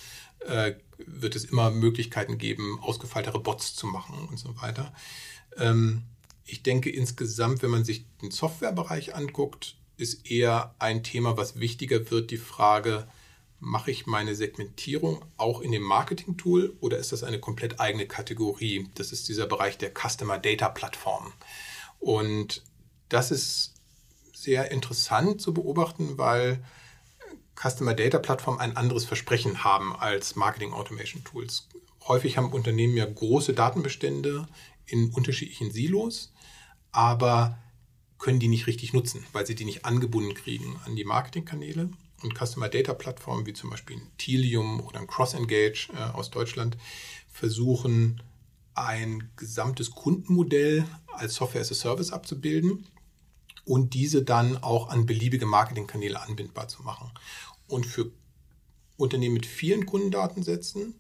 äh, 0.47 0.74
wird 0.99 1.36
es 1.36 1.45
immer 1.45 1.70
Möglichkeiten 1.70 2.38
geben, 2.38 2.78
ausgefeiltere 2.80 3.40
Bots 3.40 3.74
zu 3.74 3.86
machen 3.86 4.28
und 4.28 4.38
so 4.38 4.61
weiter. 4.61 4.93
Ähm, 5.57 6.03
ich 6.45 6.62
denke 6.62 6.90
insgesamt, 6.90 7.62
wenn 7.62 7.70
man 7.70 7.84
sich 7.84 8.05
den 8.20 8.30
Softwarebereich 8.30 9.14
anguckt, 9.14 9.76
ist 9.97 10.30
eher 10.30 10.74
ein 10.78 11.03
Thema, 11.03 11.36
was 11.36 11.61
wichtiger 11.61 12.11
wird, 12.11 12.30
die 12.30 12.38
Frage, 12.38 13.07
mache 13.61 13.93
ich 13.93 14.07
meine 14.07 14.34
Segmentierung 14.34 15.24
auch 15.36 15.61
in 15.61 15.70
dem 15.70 15.82
Marketing-Tool 15.82 16.76
oder 16.80 16.99
ist 16.99 17.12
das 17.12 17.22
eine 17.22 17.38
komplett 17.38 17.78
eigene 17.78 18.07
Kategorie? 18.07 18.88
Das 18.97 19.12
ist 19.12 19.28
dieser 19.28 19.47
Bereich 19.47 19.78
der 19.78 19.93
Customer 19.95 20.36
Data 20.36 20.68
Plattform. 20.68 21.32
Und 22.01 22.64
das 23.09 23.30
ist 23.30 23.74
sehr 24.34 24.72
interessant 24.72 25.40
zu 25.40 25.55
beobachten, 25.55 26.18
weil 26.18 26.64
Customer 27.55 27.94
Data 27.94 28.18
Plattformen 28.18 28.61
ein 28.61 28.76
anderes 28.76 29.05
Versprechen 29.05 29.64
haben 29.64 29.94
als 29.94 30.36
Marketing 30.36 30.72
Automation 30.72 31.22
Tools. 31.24 31.68
Häufig 32.09 32.36
haben 32.36 32.53
Unternehmen 32.53 32.96
ja 32.96 33.05
große 33.05 33.53
Datenbestände 33.53 34.48
in 34.86 35.11
unterschiedlichen 35.12 35.70
Silos, 35.70 36.32
aber 36.90 37.59
können 38.18 38.40
die 38.40 38.48
nicht 38.48 38.66
richtig 38.66 38.92
nutzen, 38.92 39.24
weil 39.32 39.46
sie 39.46 39.55
die 39.55 39.64
nicht 39.64 39.84
angebunden 39.84 40.34
kriegen 40.34 40.78
an 40.84 40.96
die 40.96 41.05
Marketingkanäle. 41.05 41.90
Und 42.22 42.34
Customer 42.38 42.68
Data 42.68 42.94
Plattformen 42.94 43.46
wie 43.46 43.53
zum 43.53 43.70
Beispiel 43.70 43.96
ein 43.96 44.12
Telium 44.16 44.80
oder 44.80 45.00
ein 45.00 45.09
CrossEngage 45.09 45.88
äh, 45.92 46.12
aus 46.12 46.30
Deutschland 46.30 46.76
versuchen, 47.28 48.22
ein 48.74 49.30
gesamtes 49.36 49.90
Kundenmodell 49.90 50.84
als 51.14 51.34
Software 51.34 51.62
as 51.62 51.72
a 51.72 51.74
Service 51.74 52.12
abzubilden 52.12 52.86
und 53.64 53.94
diese 53.94 54.22
dann 54.22 54.62
auch 54.62 54.88
an 54.88 55.06
beliebige 55.06 55.46
Marketingkanäle 55.46 56.20
anbindbar 56.20 56.68
zu 56.68 56.82
machen. 56.82 57.10
Und 57.68 57.86
für 57.86 58.10
Unternehmen 58.96 59.34
mit 59.34 59.46
vielen 59.46 59.86
Kundendatensätzen, 59.86 60.94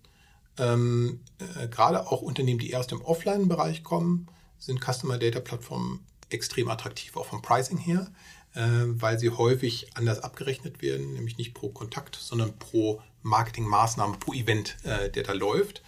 ähm, 0.58 1.20
äh, 1.38 1.68
gerade 1.68 2.10
auch 2.10 2.22
Unternehmen, 2.22 2.58
die 2.58 2.70
erst 2.70 2.92
im 2.92 3.02
Offline-Bereich 3.02 3.82
kommen, 3.82 4.28
sind 4.58 4.80
Customer 4.80 5.18
Data 5.18 5.40
Plattformen 5.40 6.06
extrem 6.30 6.68
attraktiv, 6.68 7.16
auch 7.16 7.26
vom 7.26 7.42
Pricing 7.42 7.78
her, 7.78 8.10
äh, 8.54 8.60
weil 8.86 9.18
sie 9.18 9.30
häufig 9.30 9.96
anders 9.96 10.20
abgerechnet 10.20 10.82
werden, 10.82 11.14
nämlich 11.14 11.36
nicht 11.36 11.54
pro 11.54 11.70
Kontakt, 11.70 12.16
sondern 12.16 12.58
pro 12.58 13.00
Marketingmaßnahme, 13.22 14.18
pro 14.18 14.32
Event, 14.32 14.76
äh, 14.84 15.10
der 15.10 15.22
da 15.22 15.32
läuft. 15.32 15.82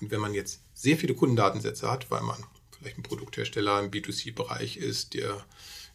Und 0.00 0.10
wenn 0.10 0.20
man 0.20 0.34
jetzt 0.34 0.60
sehr 0.74 0.96
viele 0.96 1.14
Kundendatensätze 1.14 1.90
hat, 1.90 2.10
weil 2.10 2.22
man 2.22 2.42
vielleicht 2.70 2.98
ein 2.98 3.02
Produkthersteller 3.02 3.80
im 3.80 3.90
B2C-Bereich 3.90 4.76
ist, 4.76 5.14
der 5.14 5.44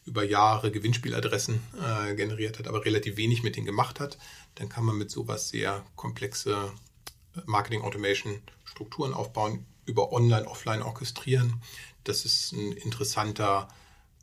über 0.06 0.24
Jahre 0.24 0.72
Gewinnspieladressen 0.72 1.60
äh, 1.80 2.16
generiert 2.16 2.60
hat, 2.60 2.68
aber 2.68 2.86
relativ 2.86 3.18
wenig 3.18 3.44
mit 3.44 3.56
denen 3.56 3.66
gemacht 3.66 4.00
hat, 4.00 4.18
dann 4.56 4.70
kann 4.70 4.84
man 4.84 4.98
mit 4.98 5.12
sowas 5.12 5.50
sehr 5.50 5.86
komplexe 5.96 6.72
äh, 7.36 7.42
Marketing 7.46 7.82
Automation 7.82 8.42
Strukturen 8.64 9.14
aufbauen, 9.14 9.66
über 9.86 10.12
Online, 10.12 10.48
Offline 10.48 10.82
orchestrieren. 10.82 11.62
Das 12.04 12.26
ist 12.26 12.54
ein 12.54 12.72
interessanter 12.72 13.68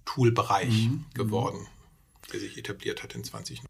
Toolbereich 0.04 0.88
mhm. 0.88 1.04
geworden, 1.14 1.66
der 2.32 2.40
sich 2.40 2.58
etabliert 2.58 3.02
hat 3.02 3.14
in 3.14 3.24
2019. 3.24 3.68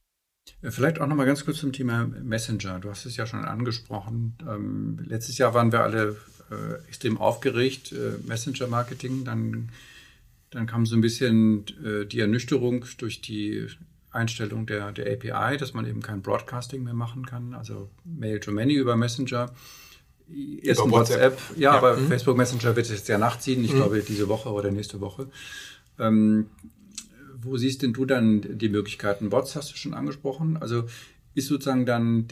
Vielleicht 0.63 1.01
auch 1.01 1.07
noch 1.07 1.15
mal 1.15 1.27
ganz 1.27 1.45
kurz 1.45 1.59
zum 1.59 1.73
Thema 1.73 2.07
Messenger. 2.07 2.81
Du 2.81 2.91
hast 2.91 3.05
es 3.05 3.17
ja 3.17 3.27
schon 3.27 3.45
angesprochen. 3.45 4.37
Ähm, 4.49 4.99
letztes 5.05 5.39
Jahr 5.39 5.55
waren 5.55 5.71
wir 5.71 5.81
alle 5.81 6.17
äh, 6.51 6.87
extrem 6.89 7.19
aufgeregt, 7.19 7.93
äh, 7.93 8.19
Messenger-Marketing. 8.27 9.25
Dann 9.25 9.71
dann 10.51 10.67
kam 10.67 10.87
so 10.87 10.97
ein 10.97 11.01
bisschen 11.01 11.65
äh, 11.85 12.07
die 12.07 12.21
Ernüchterung 12.21 12.85
durch 12.99 13.21
die 13.21 13.67
Einstellung 14.11 14.67
der, 14.67 14.93
der 14.93 15.13
API, 15.13 15.57
dass 15.59 15.75
man 15.75 15.87
eben 15.87 16.01
kein 16.01 16.23
Broadcasting 16.23 16.83
mehr 16.83 16.95
machen 16.95 17.27
kann, 17.27 17.55
also 17.55 17.91
Mail 18.05 18.41
to 18.41 18.51
Many 18.51 18.75
über 18.75 18.97
Messenger. 18.97 19.53
Erst 20.63 20.81
über 20.81 20.91
WhatsApp. 20.91 21.33
WhatsApp. 21.33 21.59
Ja, 21.59 21.73
ja, 21.73 21.79
aber 21.79 21.97
mhm. 21.97 22.09
Facebook 22.09 22.37
Messenger 22.37 22.77
wird 22.77 22.87
es 22.87 22.93
jetzt 22.93 23.09
ja 23.09 23.19
nachziehen, 23.19 23.65
ich 23.65 23.73
mhm. 23.73 23.77
glaube 23.77 24.01
diese 24.01 24.29
Woche 24.29 24.51
oder 24.51 24.71
nächste 24.71 25.01
Woche. 25.01 25.29
Ähm, 25.99 26.47
wo 27.41 27.57
siehst 27.57 27.83
denn 27.83 27.93
du 27.93 28.05
dann 28.05 28.59
die 28.59 28.69
Möglichkeiten? 28.69 29.31
Bots 29.31 29.57
hast 29.57 29.73
du 29.73 29.77
schon 29.77 29.95
angesprochen. 29.95 30.57
Also 30.57 30.85
ist 31.35 31.49
sozusagen 31.49 31.87
dann 31.87 32.27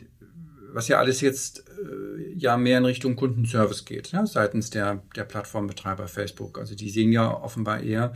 was 0.73 0.89
ja 0.89 0.99
alles 0.99 1.21
jetzt 1.21 1.65
äh, 1.69 2.33
ja 2.37 2.57
mehr 2.57 2.79
in 2.79 2.85
Richtung 2.85 3.17
Kundenservice 3.17 3.85
geht, 3.85 4.13
ja, 4.13 4.27
seitens 4.27 4.71
der, 4.71 5.03
der 5.15 5.25
Plattformbetreiber 5.25 6.09
Facebook. 6.09 6.59
Also 6.59 6.75
die 6.75 6.91
sehen 6.91 7.13
ja 7.13 7.33
offenbar 7.33 7.81
eher, 7.81 8.15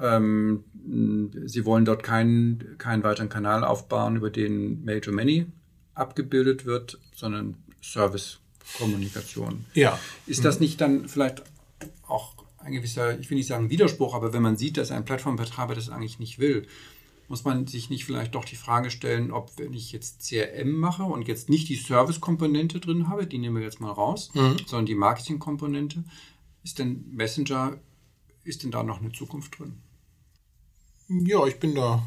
ähm, 0.00 0.64
sie 1.46 1.64
wollen 1.64 1.84
dort 1.84 2.02
keinen, 2.02 2.76
keinen 2.78 3.02
weiteren 3.02 3.28
Kanal 3.28 3.64
aufbauen, 3.64 4.16
über 4.16 4.30
den 4.30 4.84
Mail-to-Many 4.84 5.46
abgebildet 5.94 6.66
wird, 6.66 6.98
sondern 7.14 7.56
Service-Kommunikation. 7.82 9.64
Ja. 9.74 9.98
Ist 10.26 10.44
das 10.44 10.58
nicht 10.58 10.80
dann 10.80 11.08
vielleicht 11.08 11.42
auch 12.06 12.34
ein 12.58 12.72
gewisser, 12.72 13.18
ich 13.18 13.30
will 13.30 13.36
nicht 13.36 13.46
sagen 13.46 13.70
Widerspruch, 13.70 14.14
aber 14.14 14.32
wenn 14.32 14.42
man 14.42 14.56
sieht, 14.56 14.76
dass 14.76 14.90
ein 14.90 15.04
Plattformbetreiber 15.04 15.74
das 15.74 15.90
eigentlich 15.90 16.18
nicht 16.18 16.38
will, 16.38 16.66
muss 17.28 17.44
man 17.44 17.66
sich 17.66 17.90
nicht 17.90 18.04
vielleicht 18.04 18.34
doch 18.34 18.44
die 18.44 18.56
Frage 18.56 18.90
stellen, 18.90 19.30
ob 19.30 19.58
wenn 19.58 19.72
ich 19.72 19.92
jetzt 19.92 20.28
CRM 20.28 20.72
mache 20.72 21.04
und 21.04 21.26
jetzt 21.26 21.48
nicht 21.48 21.68
die 21.68 21.76
Service-Komponente 21.76 22.80
drin 22.80 23.08
habe, 23.08 23.26
die 23.26 23.38
nehmen 23.38 23.56
wir 23.56 23.62
jetzt 23.62 23.80
mal 23.80 23.92
raus, 23.92 24.30
mhm. 24.34 24.56
sondern 24.66 24.86
die 24.86 24.94
Marketing-Komponente, 24.94 26.04
ist 26.62 26.78
denn 26.78 27.04
Messenger, 27.10 27.78
ist 28.44 28.62
denn 28.62 28.70
da 28.70 28.82
noch 28.82 29.00
eine 29.00 29.12
Zukunft 29.12 29.58
drin? 29.58 29.80
Ja, 31.08 31.46
ich 31.46 31.58
bin 31.58 31.74
da 31.74 32.02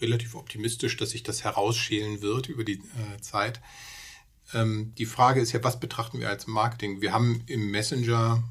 relativ 0.00 0.34
optimistisch, 0.34 0.96
dass 0.96 1.10
sich 1.10 1.22
das 1.22 1.44
herausschälen 1.44 2.22
wird 2.22 2.48
über 2.48 2.64
die 2.64 2.74
äh, 2.74 3.20
Zeit. 3.20 3.60
Ähm, 4.54 4.92
die 4.96 5.06
Frage 5.06 5.40
ist 5.40 5.52
ja, 5.52 5.62
was 5.62 5.80
betrachten 5.80 6.20
wir 6.20 6.28
als 6.28 6.46
Marketing? 6.46 7.00
Wir 7.00 7.12
haben 7.12 7.42
im 7.46 7.70
Messenger, 7.70 8.42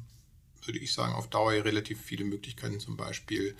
würde 0.64 0.78
ich 0.78 0.92
sagen, 0.92 1.14
auf 1.14 1.28
Dauer 1.28 1.52
relativ 1.52 2.00
viele 2.00 2.24
Möglichkeiten, 2.24 2.80
zum 2.80 2.96
Beispiel 2.96 3.56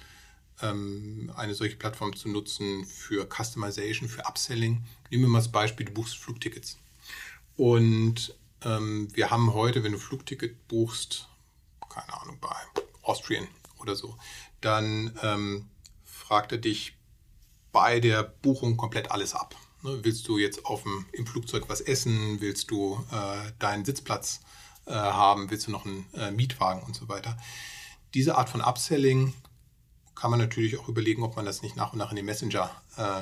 eine 0.66 1.54
solche 1.54 1.76
Plattform 1.76 2.16
zu 2.16 2.28
nutzen 2.28 2.84
für 2.84 3.28
Customization, 3.28 4.08
für 4.08 4.26
Upselling. 4.26 4.82
Nehmen 5.10 5.24
wir 5.24 5.28
mal 5.28 5.38
das 5.38 5.52
Beispiel, 5.52 5.86
du 5.86 5.92
buchst 5.92 6.18
Flugtickets. 6.18 6.78
Und 7.56 8.34
ähm, 8.64 9.08
wir 9.14 9.30
haben 9.30 9.54
heute, 9.54 9.84
wenn 9.84 9.92
du 9.92 9.98
Flugticket 9.98 10.68
buchst, 10.68 11.28
keine 11.88 12.20
Ahnung, 12.20 12.38
bei 12.40 12.54
Austrian 13.02 13.46
oder 13.78 13.94
so, 13.94 14.16
dann 14.60 15.16
ähm, 15.22 15.66
fragt 16.04 16.52
er 16.52 16.58
dich 16.58 16.94
bei 17.72 18.00
der 18.00 18.22
Buchung 18.22 18.76
komplett 18.76 19.10
alles 19.10 19.34
ab. 19.34 19.54
Ne, 19.82 20.00
willst 20.02 20.26
du 20.26 20.38
jetzt 20.38 20.66
auf 20.66 20.82
dem, 20.82 21.06
im 21.12 21.26
Flugzeug 21.26 21.68
was 21.68 21.80
essen? 21.80 22.40
Willst 22.40 22.70
du 22.70 23.04
äh, 23.12 23.52
deinen 23.58 23.84
Sitzplatz 23.84 24.40
äh, 24.86 24.92
haben? 24.92 25.50
Willst 25.50 25.68
du 25.68 25.70
noch 25.70 25.86
einen 25.86 26.06
äh, 26.14 26.30
Mietwagen 26.30 26.82
und 26.82 26.96
so 26.96 27.08
weiter? 27.08 27.36
Diese 28.14 28.36
Art 28.36 28.48
von 28.48 28.60
Upselling 28.60 29.34
kann 30.18 30.32
man 30.32 30.40
natürlich 30.40 30.78
auch 30.80 30.88
überlegen, 30.88 31.22
ob 31.22 31.36
man 31.36 31.44
das 31.44 31.62
nicht 31.62 31.76
nach 31.76 31.92
und 31.92 32.00
nach 32.00 32.10
in 32.10 32.16
den 32.16 32.24
Messenger 32.24 32.70
äh, 32.96 33.20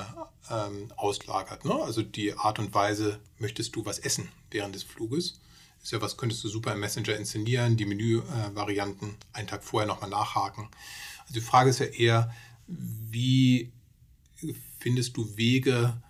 ähm, 0.51 0.91
auslagert. 0.95 1.63
Ne? 1.63 1.75
Also 1.75 2.01
die 2.01 2.33
Art 2.33 2.57
und 2.57 2.73
Weise, 2.73 3.19
möchtest 3.37 3.75
du 3.75 3.85
was 3.85 3.99
essen 3.99 4.29
während 4.49 4.73
des 4.73 4.81
Fluges? 4.81 5.39
Ist 5.83 5.91
ja 5.91 6.01
was, 6.01 6.17
könntest 6.17 6.43
du 6.43 6.49
super 6.49 6.73
im 6.73 6.79
Messenger 6.79 7.15
inszenieren, 7.15 7.77
die 7.77 7.85
Menüvarianten 7.85 9.15
einen 9.31 9.47
Tag 9.47 9.63
vorher 9.63 9.87
nochmal 9.87 10.09
nachhaken. 10.09 10.69
Also 11.21 11.35
die 11.35 11.41
Frage 11.41 11.69
ist 11.69 11.79
ja 11.79 11.85
eher, 11.85 12.33
wie 12.65 13.71
findest 14.79 15.15
du 15.17 15.37
Wege, 15.37 16.01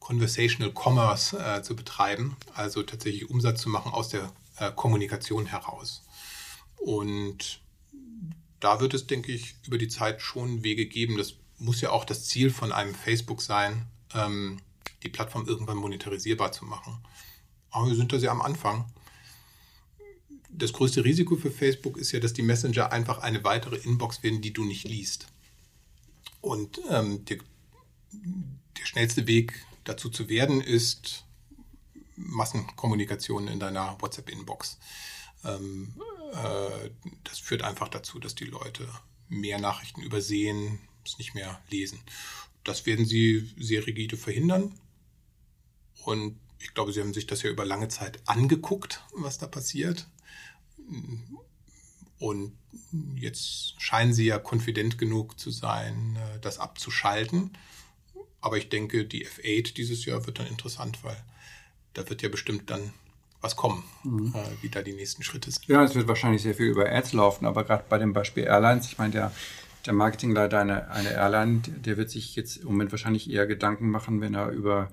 Conversational 0.00 0.72
Commerce 0.74 1.38
äh, 1.38 1.62
zu 1.62 1.76
betreiben, 1.76 2.36
also 2.54 2.82
tatsächlich 2.82 3.30
Umsatz 3.30 3.60
zu 3.60 3.68
machen 3.68 3.92
aus 3.92 4.08
der 4.08 4.32
äh, 4.56 4.72
Kommunikation 4.72 5.46
heraus. 5.46 6.02
Und 6.76 7.60
da 8.60 8.80
wird 8.80 8.94
es, 8.94 9.06
denke 9.06 9.32
ich, 9.32 9.54
über 9.66 9.78
die 9.78 9.88
Zeit 9.88 10.20
schon 10.20 10.62
Wege 10.62 10.86
geben. 10.86 11.16
Das 11.16 11.34
muss 11.58 11.80
ja 11.80 11.90
auch 11.90 12.04
das 12.04 12.26
Ziel 12.26 12.50
von 12.50 12.72
einem 12.72 12.94
Facebook 12.94 13.42
sein, 13.42 13.86
ähm, 14.14 14.60
die 15.02 15.08
Plattform 15.08 15.46
irgendwann 15.46 15.78
monetarisierbar 15.78 16.52
zu 16.52 16.64
machen. 16.64 16.98
Aber 17.70 17.88
wir 17.88 17.96
sind 17.96 18.12
da 18.12 18.18
sehr 18.18 18.30
am 18.30 18.42
Anfang. 18.42 18.84
Das 20.50 20.72
größte 20.72 21.04
Risiko 21.04 21.36
für 21.36 21.50
Facebook 21.50 21.96
ist 21.96 22.12
ja, 22.12 22.20
dass 22.20 22.32
die 22.32 22.42
Messenger 22.42 22.92
einfach 22.92 23.18
eine 23.18 23.44
weitere 23.44 23.76
Inbox 23.76 24.22
werden, 24.22 24.42
die 24.42 24.52
du 24.52 24.64
nicht 24.64 24.84
liest. 24.84 25.28
Und 26.40 26.80
ähm, 26.90 27.24
der, 27.26 27.38
der 28.12 28.84
schnellste 28.84 29.26
Weg 29.26 29.64
dazu 29.84 30.10
zu 30.10 30.28
werden, 30.28 30.60
ist 30.60 31.24
Massenkommunikation 32.16 33.48
in 33.48 33.60
deiner 33.60 33.96
WhatsApp-Inbox. 34.00 34.78
Ähm, 35.44 35.94
äh, 36.32 36.90
das 37.24 37.38
führt 37.38 37.62
einfach 37.62 37.88
dazu, 37.88 38.18
dass 38.18 38.34
die 38.34 38.44
Leute 38.44 38.88
mehr 39.28 39.58
Nachrichten 39.58 40.02
übersehen, 40.02 40.80
es 41.04 41.18
nicht 41.18 41.34
mehr 41.34 41.60
lesen. 41.70 42.00
Das 42.64 42.86
werden 42.86 43.06
sie 43.06 43.52
sehr 43.58 43.86
rigide 43.86 44.16
verhindern. 44.16 44.74
Und 46.04 46.38
ich 46.58 46.74
glaube, 46.74 46.92
sie 46.92 47.00
haben 47.00 47.14
sich 47.14 47.26
das 47.26 47.42
ja 47.42 47.50
über 47.50 47.64
lange 47.64 47.88
Zeit 47.88 48.20
angeguckt, 48.26 49.02
was 49.12 49.38
da 49.38 49.46
passiert. 49.46 50.06
Und 52.18 52.52
jetzt 53.16 53.80
scheinen 53.80 54.12
sie 54.12 54.26
ja 54.26 54.38
konfident 54.38 54.98
genug 54.98 55.38
zu 55.38 55.50
sein, 55.50 56.16
äh, 56.16 56.40
das 56.40 56.58
abzuschalten. 56.58 57.56
Aber 58.40 58.58
ich 58.58 58.68
denke, 58.68 59.04
die 59.04 59.26
F8 59.26 59.74
dieses 59.74 60.04
Jahr 60.04 60.26
wird 60.26 60.38
dann 60.38 60.46
interessant, 60.46 61.02
weil 61.02 61.22
da 61.94 62.08
wird 62.08 62.22
ja 62.22 62.28
bestimmt 62.28 62.70
dann 62.70 62.92
was 63.40 63.56
kommen, 63.56 63.82
mhm. 64.04 64.34
äh, 64.34 64.62
wie 64.62 64.68
da 64.68 64.82
die 64.82 64.92
nächsten 64.92 65.22
Schritte 65.22 65.50
sind. 65.50 65.66
Ja, 65.66 65.82
es 65.82 65.94
wird 65.94 66.08
wahrscheinlich 66.08 66.42
sehr 66.42 66.54
viel 66.54 66.66
über 66.66 66.90
Ads 66.90 67.12
laufen, 67.14 67.46
aber 67.46 67.64
gerade 67.64 67.84
bei 67.88 67.98
dem 67.98 68.12
Beispiel 68.12 68.44
Airlines, 68.44 68.86
ich 68.86 68.98
meine, 68.98 69.12
der, 69.12 69.32
der 69.86 69.92
Marketingleiter 69.92 70.58
einer 70.58 70.90
eine 70.90 71.12
Airline, 71.12 71.60
der 71.60 71.96
wird 71.96 72.10
sich 72.10 72.36
jetzt 72.36 72.58
im 72.58 72.66
Moment 72.66 72.90
wahrscheinlich 72.90 73.30
eher 73.30 73.46
Gedanken 73.46 73.90
machen, 73.90 74.20
wenn 74.20 74.34
er 74.34 74.50
über 74.50 74.90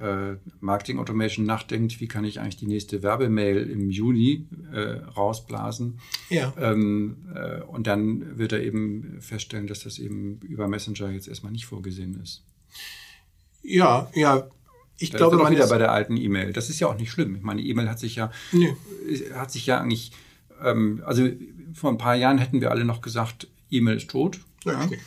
äh, 0.00 0.36
Marketing 0.60 0.98
Automation 0.98 1.46
nachdenkt, 1.46 2.00
wie 2.00 2.08
kann 2.08 2.24
ich 2.24 2.40
eigentlich 2.40 2.56
die 2.56 2.66
nächste 2.66 3.02
Werbemail 3.02 3.70
im 3.70 3.90
Juni 3.90 4.46
äh, 4.72 4.98
rausblasen. 5.16 6.00
Ja. 6.28 6.52
Ähm, 6.58 7.28
äh, 7.34 7.62
und 7.62 7.86
dann 7.86 8.36
wird 8.38 8.52
er 8.52 8.62
eben 8.62 9.18
feststellen, 9.20 9.66
dass 9.66 9.84
das 9.84 9.98
eben 9.98 10.40
über 10.40 10.68
Messenger 10.68 11.10
jetzt 11.10 11.28
erstmal 11.28 11.52
nicht 11.52 11.66
vorgesehen 11.66 12.20
ist. 12.22 12.42
Ja, 13.62 14.10
ja. 14.14 14.48
Ich 14.98 15.10
da 15.10 15.18
glaube, 15.18 15.36
man 15.36 15.52
wieder 15.52 15.68
bei 15.68 15.78
der 15.78 15.92
alten 15.92 16.16
E-Mail. 16.16 16.52
Das 16.52 16.70
ist 16.70 16.80
ja 16.80 16.86
auch 16.86 16.96
nicht 16.96 17.10
schlimm. 17.10 17.36
Ich 17.36 17.42
meine, 17.42 17.60
E-Mail 17.60 17.88
hat 17.88 17.98
sich 17.98 18.16
ja, 18.16 18.30
nee. 18.52 18.74
hat 19.34 19.50
sich 19.50 19.66
ja 19.66 19.80
eigentlich, 19.80 20.12
ähm, 20.62 21.02
also 21.04 21.28
vor 21.74 21.90
ein 21.90 21.98
paar 21.98 22.14
Jahren 22.14 22.38
hätten 22.38 22.60
wir 22.60 22.70
alle 22.70 22.84
noch 22.84 23.02
gesagt, 23.02 23.48
E-Mail 23.70 23.98
ist 23.98 24.10
tot. 24.10 24.40
Ja. 24.64 24.84
ja. 24.84 24.98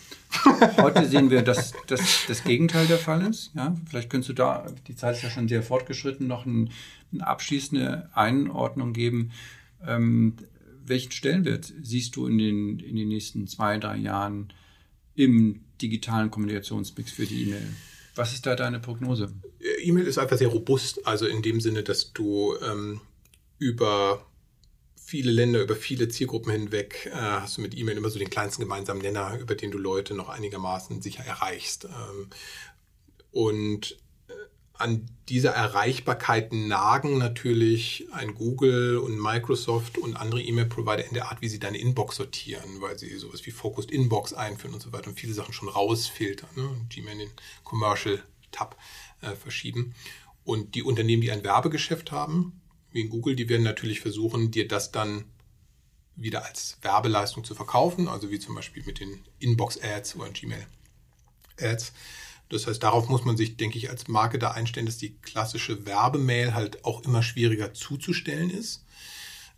Heute 0.78 1.08
sehen 1.08 1.32
wir, 1.32 1.42
dass, 1.42 1.74
dass 1.88 2.26
das 2.28 2.44
Gegenteil 2.44 2.86
der 2.86 3.00
Fall 3.00 3.26
ist. 3.26 3.52
Ja, 3.56 3.76
vielleicht 3.90 4.10
könntest 4.10 4.30
du 4.30 4.34
da, 4.34 4.68
die 4.88 4.96
Zeit 4.96 5.16
ist 5.16 5.24
ja 5.24 5.30
schon 5.30 5.48
sehr 5.48 5.64
fortgeschritten, 5.64 6.28
noch 6.28 6.46
ein, 6.46 6.70
eine 7.12 7.26
abschließende 7.26 8.10
Einordnung 8.14 8.94
geben. 8.94 9.32
Ähm, 9.86 10.36
welchen 10.86 11.12
Stellenwert 11.12 11.74
siehst 11.82 12.16
du 12.16 12.28
in 12.28 12.38
den, 12.38 12.80
in 12.80 12.96
den 12.96 13.08
nächsten 13.08 13.48
zwei, 13.48 13.78
drei 13.78 13.98
Jahren 13.98 14.54
im 15.16 15.62
digitalen 15.82 16.30
Kommunikationsmix 16.30 17.12
für 17.12 17.26
die 17.26 17.44
E-Mail? 17.44 17.68
Was 18.20 18.34
ist 18.34 18.46
da 18.46 18.54
deine 18.54 18.82
Prognose? 18.82 19.34
E-Mail 19.82 20.06
ist 20.06 20.18
einfach 20.18 20.38
sehr 20.38 20.50
robust, 20.50 21.08
also 21.08 21.26
in 21.26 21.42
dem 21.42 21.62
Sinne, 21.62 21.84
dass 21.84 22.12
du 22.12 22.54
ähm, 22.62 23.00
über 23.60 24.26
viele 24.98 25.32
Länder, 25.32 25.62
über 25.62 25.78
viele 25.78 26.10
Zielgruppen 26.10 26.52
hinweg 26.52 27.06
äh, 27.06 27.16
hast 27.16 27.56
du 27.56 27.62
mit 27.62 27.78
E-Mail 27.78 27.96
immer 27.96 28.10
so 28.10 28.20
den 28.20 28.30
kleinsten 28.30 28.62
gemeinsamen 28.62 29.02
Nenner, 29.02 29.40
über 29.40 29.56
den 29.56 29.72
du 29.72 29.78
Leute 29.78 30.16
noch 30.16 30.28
einigermaßen 30.28 31.02
sicher 31.02 31.24
erreichst. 31.24 31.86
Ähm, 31.86 32.28
und 33.32 33.92
äh, 33.94 33.96
an 34.80 35.06
dieser 35.28 35.52
Erreichbarkeit 35.52 36.54
nagen 36.54 37.18
natürlich 37.18 38.08
ein 38.14 38.34
Google 38.34 38.98
und 38.98 39.20
Microsoft 39.20 39.98
und 39.98 40.16
andere 40.16 40.42
E-Mail-Provider 40.42 41.06
in 41.06 41.14
der 41.14 41.28
Art, 41.28 41.42
wie 41.42 41.50
sie 41.50 41.60
deine 41.60 41.78
Inbox 41.78 42.16
sortieren, 42.16 42.80
weil 42.80 42.98
sie 42.98 43.16
sowas 43.18 43.46
wie 43.46 43.52
Focused 43.52 43.92
Inbox 43.92 44.34
einführen 44.34 44.74
und 44.74 44.80
so 44.80 44.94
weiter 44.94 45.10
und 45.10 45.20
viele 45.20 45.34
Sachen 45.34 45.54
schon 45.54 45.68
rausfiltern, 45.68 46.50
ne? 46.56 46.70
Gmail 46.88 47.12
in 47.12 47.20
den 47.20 47.32
Commercial-Tab 47.66 48.78
äh, 49.22 49.36
verschieben. 49.36 49.94
Und 50.46 50.76
die 50.76 50.84
Unternehmen, 50.84 51.22
die 51.22 51.32
ein 51.32 51.44
Werbegeschäft 51.44 52.14
haben, 52.14 52.62
wie 52.92 53.02
in 53.02 53.10
Google, 53.10 53.36
die 53.36 53.50
werden 53.50 53.64
natürlich 53.64 54.00
versuchen, 54.00 54.50
dir 54.50 54.68
das 54.68 54.92
dann 54.92 55.26
wieder 56.16 56.46
als 56.46 56.78
Werbeleistung 56.82 57.44
zu 57.44 57.54
verkaufen, 57.54 58.08
also 58.08 58.32
wie 58.32 58.40
zum 58.40 58.56
Beispiel 58.56 58.84
mit 58.86 59.02
den 59.02 59.26
Inbox-Ads 59.40 60.16
oder 60.16 60.30
Gmail-Ads. 60.30 61.92
Das 62.50 62.66
heißt, 62.66 62.82
darauf 62.82 63.10
muss 63.10 63.26
man 63.26 63.38
sich, 63.38 63.58
denke 63.58 63.78
ich, 63.78 63.90
als 63.90 64.08
Marke 64.08 64.40
da 64.40 64.52
einstellen, 64.52 64.88
dass 64.88 64.98
die 64.98 65.16
klassische 65.22 65.86
Werbemail 65.86 66.54
halt 66.54 66.84
auch 66.84 67.04
immer 67.04 67.22
schwieriger 67.22 67.74
zuzustellen 67.74 68.50
ist. 68.50 68.84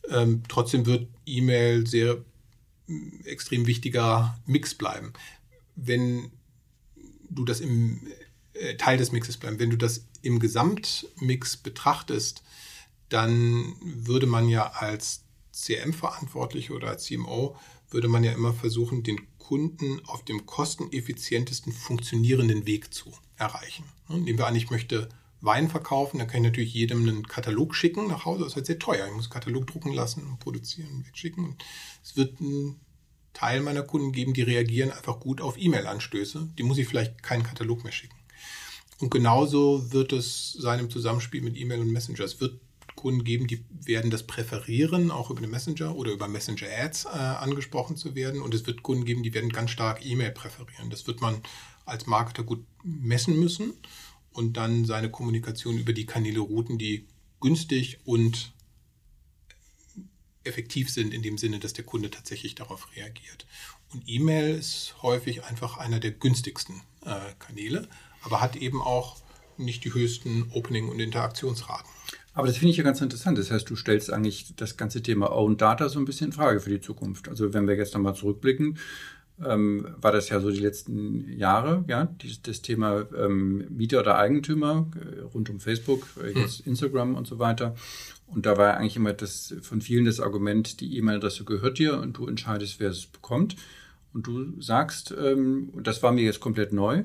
Ähm, 0.09 0.43
trotzdem 0.47 0.85
wird 0.85 1.07
E-Mail 1.25 1.87
sehr 1.87 2.23
mm, 2.87 3.21
extrem 3.25 3.65
wichtiger 3.65 4.37
Mix 4.45 4.75
bleiben. 4.75 5.13
Wenn 5.75 6.31
du 7.29 7.45
das 7.45 7.61
im 7.61 8.01
äh, 8.53 8.75
Teil 8.75 8.97
des 8.97 9.11
Mixes 9.11 9.37
bleiben, 9.37 9.59
wenn 9.59 9.69
du 9.69 9.77
das 9.77 10.05
im 10.21 10.39
Gesamtmix 10.39 11.57
betrachtest, 11.57 12.43
dann 13.09 13.75
würde 13.81 14.25
man 14.25 14.49
ja 14.49 14.71
als 14.71 15.23
CM-Verantwortliche 15.51 16.73
oder 16.73 16.89
als 16.89 17.05
CMO 17.05 17.55
würde 17.89 18.07
man 18.07 18.23
ja 18.23 18.31
immer 18.31 18.53
versuchen, 18.53 19.03
den 19.03 19.19
Kunden 19.41 20.01
auf 20.05 20.23
dem 20.23 20.45
kosteneffizientesten 20.45 21.73
funktionierenden 21.73 22.65
Weg 22.65 22.93
zu 22.93 23.11
erreichen. 23.37 23.85
Nehmen 24.07 24.37
wir 24.37 24.47
an, 24.47 24.55
ich 24.55 24.69
möchte 24.69 25.09
Wein 25.41 25.69
verkaufen, 25.69 26.19
dann 26.19 26.27
kann 26.27 26.41
ich 26.41 26.51
natürlich 26.51 26.73
jedem 26.73 27.01
einen 27.01 27.27
Katalog 27.27 27.75
schicken 27.75 28.07
nach 28.07 28.25
Hause. 28.25 28.43
Das 28.43 28.53
ist 28.53 28.55
halt 28.55 28.65
sehr 28.67 28.79
teuer. 28.79 29.07
Ich 29.07 29.13
muss 29.13 29.25
einen 29.25 29.33
Katalog 29.33 29.65
drucken 29.65 29.91
lassen 29.91 30.25
und 30.25 30.39
produzieren 30.39 30.91
und 30.91 31.07
wegschicken. 31.07 31.55
Es 32.03 32.15
wird 32.15 32.39
einen 32.39 32.79
Teil 33.33 33.61
meiner 33.61 33.81
Kunden 33.81 34.11
geben, 34.11 34.33
die 34.33 34.43
reagieren 34.43 34.91
einfach 34.91 35.19
gut 35.19 35.41
auf 35.41 35.57
E-Mail-Anstöße. 35.57 36.49
Die 36.57 36.63
muss 36.63 36.77
ich 36.77 36.87
vielleicht 36.87 37.23
keinen 37.23 37.43
Katalog 37.43 37.83
mehr 37.83 37.93
schicken. 37.93 38.15
Und 38.99 39.09
genauso 39.09 39.91
wird 39.91 40.13
es 40.13 40.53
sein 40.53 40.79
im 40.79 40.91
Zusammenspiel 40.91 41.41
mit 41.41 41.57
E-Mail 41.57 41.79
und 41.79 41.91
Messenger. 41.91 42.23
Es 42.23 42.39
wird 42.39 42.59
Kunden 43.01 43.23
geben, 43.23 43.47
die 43.47 43.65
werden 43.83 44.11
das 44.11 44.27
präferieren, 44.27 45.09
auch 45.09 45.31
über 45.31 45.41
den 45.41 45.49
Messenger 45.49 45.95
oder 45.95 46.11
über 46.11 46.27
Messenger 46.27 46.67
Ads 46.83 47.05
äh, 47.05 47.09
angesprochen 47.09 47.97
zu 47.97 48.13
werden. 48.13 48.43
Und 48.43 48.53
es 48.53 48.67
wird 48.67 48.83
Kunden 48.83 49.05
geben, 49.05 49.23
die 49.23 49.33
werden 49.33 49.49
ganz 49.49 49.71
stark 49.71 50.05
E-Mail 50.05 50.29
präferieren. 50.29 50.91
Das 50.91 51.07
wird 51.07 51.19
man 51.19 51.41
als 51.85 52.05
Marketer 52.05 52.43
gut 52.43 52.63
messen 52.83 53.39
müssen 53.39 53.73
und 54.33 54.55
dann 54.55 54.85
seine 54.85 55.09
Kommunikation 55.09 55.79
über 55.79 55.93
die 55.93 56.05
Kanäle 56.05 56.41
routen, 56.41 56.77
die 56.77 57.07
günstig 57.39 57.97
und 58.05 58.53
effektiv 60.43 60.91
sind 60.91 61.11
in 61.11 61.23
dem 61.23 61.39
Sinne, 61.39 61.57
dass 61.57 61.73
der 61.73 61.85
Kunde 61.85 62.11
tatsächlich 62.11 62.53
darauf 62.53 62.95
reagiert. 62.95 63.47
Und 63.93 64.03
E-Mail 64.05 64.55
ist 64.55 64.95
häufig 65.01 65.43
einfach 65.43 65.77
einer 65.77 65.99
der 65.99 66.11
günstigsten 66.11 66.81
äh, 67.03 67.33
Kanäle, 67.39 67.89
aber 68.21 68.41
hat 68.41 68.55
eben 68.55 68.79
auch 68.79 69.17
nicht 69.57 69.83
die 69.85 69.93
höchsten 69.93 70.51
Opening- 70.51 70.89
und 70.89 70.99
Interaktionsraten. 70.99 71.89
Aber 72.33 72.47
das 72.47 72.57
finde 72.57 72.71
ich 72.71 72.77
ja 72.77 72.83
ganz 72.83 73.01
interessant. 73.01 73.37
Das 73.37 73.51
heißt, 73.51 73.69
du 73.69 73.75
stellst 73.75 74.11
eigentlich 74.11 74.55
das 74.55 74.77
ganze 74.77 75.01
Thema 75.01 75.31
Own 75.31 75.57
Data 75.57 75.89
so 75.89 75.99
ein 75.99 76.05
bisschen 76.05 76.27
in 76.27 76.33
Frage 76.33 76.61
für 76.61 76.69
die 76.69 76.79
Zukunft. 76.79 77.27
Also 77.27 77.53
wenn 77.53 77.67
wir 77.67 77.75
jetzt 77.75 77.93
nochmal 77.93 78.15
zurückblicken, 78.15 78.77
ähm, 79.43 79.87
war 79.97 80.11
das 80.11 80.29
ja 80.29 80.39
so 80.39 80.51
die 80.51 80.59
letzten 80.59 81.27
Jahre, 81.33 81.83
ja, 81.87 82.05
dieses, 82.05 82.41
das 82.41 82.61
Thema 82.61 83.05
ähm, 83.17 83.65
Mieter 83.69 83.99
oder 83.99 84.17
Eigentümer 84.17 84.89
äh, 84.95 85.21
rund 85.21 85.49
um 85.49 85.59
Facebook, 85.59 86.07
äh, 86.21 86.33
hm. 86.33 86.41
jetzt. 86.41 86.61
Instagram 86.61 87.15
und 87.15 87.27
so 87.27 87.39
weiter. 87.39 87.75
Und 88.27 88.45
da 88.45 88.57
war 88.57 88.77
eigentlich 88.77 88.95
immer 88.95 89.13
das 89.13 89.53
von 89.61 89.81
vielen 89.81 90.05
das 90.05 90.19
Argument, 90.19 90.79
die 90.79 90.95
E-Mail-Adresse 90.97 91.43
gehört 91.43 91.79
dir 91.79 91.99
und 91.99 92.17
du 92.17 92.27
entscheidest, 92.27 92.79
wer 92.79 92.89
es 92.89 93.05
bekommt. 93.05 93.55
Und 94.13 94.27
du 94.27 94.61
sagst, 94.61 95.13
ähm, 95.19 95.69
und 95.73 95.87
das 95.87 96.03
war 96.03 96.11
mir 96.11 96.23
jetzt 96.23 96.39
komplett 96.39 96.71
neu, 96.71 97.03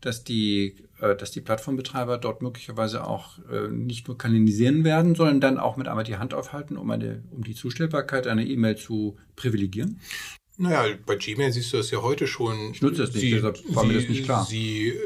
dass 0.00 0.24
die, 0.24 0.76
äh, 1.00 1.16
dass 1.16 1.30
die 1.30 1.40
Plattformbetreiber 1.40 2.18
dort 2.18 2.42
möglicherweise 2.42 3.06
auch 3.06 3.38
äh, 3.50 3.68
nicht 3.68 4.08
nur 4.08 4.16
kanalisieren 4.16 4.84
werden, 4.84 5.14
sondern 5.14 5.40
dann 5.40 5.58
auch 5.58 5.76
mit 5.76 5.88
einmal 5.88 6.04
die 6.04 6.16
Hand 6.16 6.34
aufhalten, 6.34 6.76
um, 6.76 6.90
eine, 6.90 7.22
um 7.30 7.44
die 7.44 7.54
Zustellbarkeit 7.54 8.26
einer 8.26 8.44
E-Mail 8.44 8.76
zu 8.76 9.16
privilegieren? 9.36 10.00
Naja, 10.56 10.96
bei 11.06 11.14
Gmail 11.16 11.52
siehst 11.52 11.72
du 11.72 11.76
das 11.76 11.90
ja 11.90 12.02
heute 12.02 12.26
schon. 12.26 12.72
Ich 12.72 12.82
nutze 12.82 13.02
das 13.02 13.12
nicht, 13.12 13.20
sie, 13.20 13.30
deshalb 13.30 13.58
war 13.74 13.84
sie, 13.84 13.88
mir 13.88 13.94
das 13.94 14.08
nicht 14.08 14.24
klar. 14.24 14.44
Sie 14.44 14.88
äh, 14.88 14.96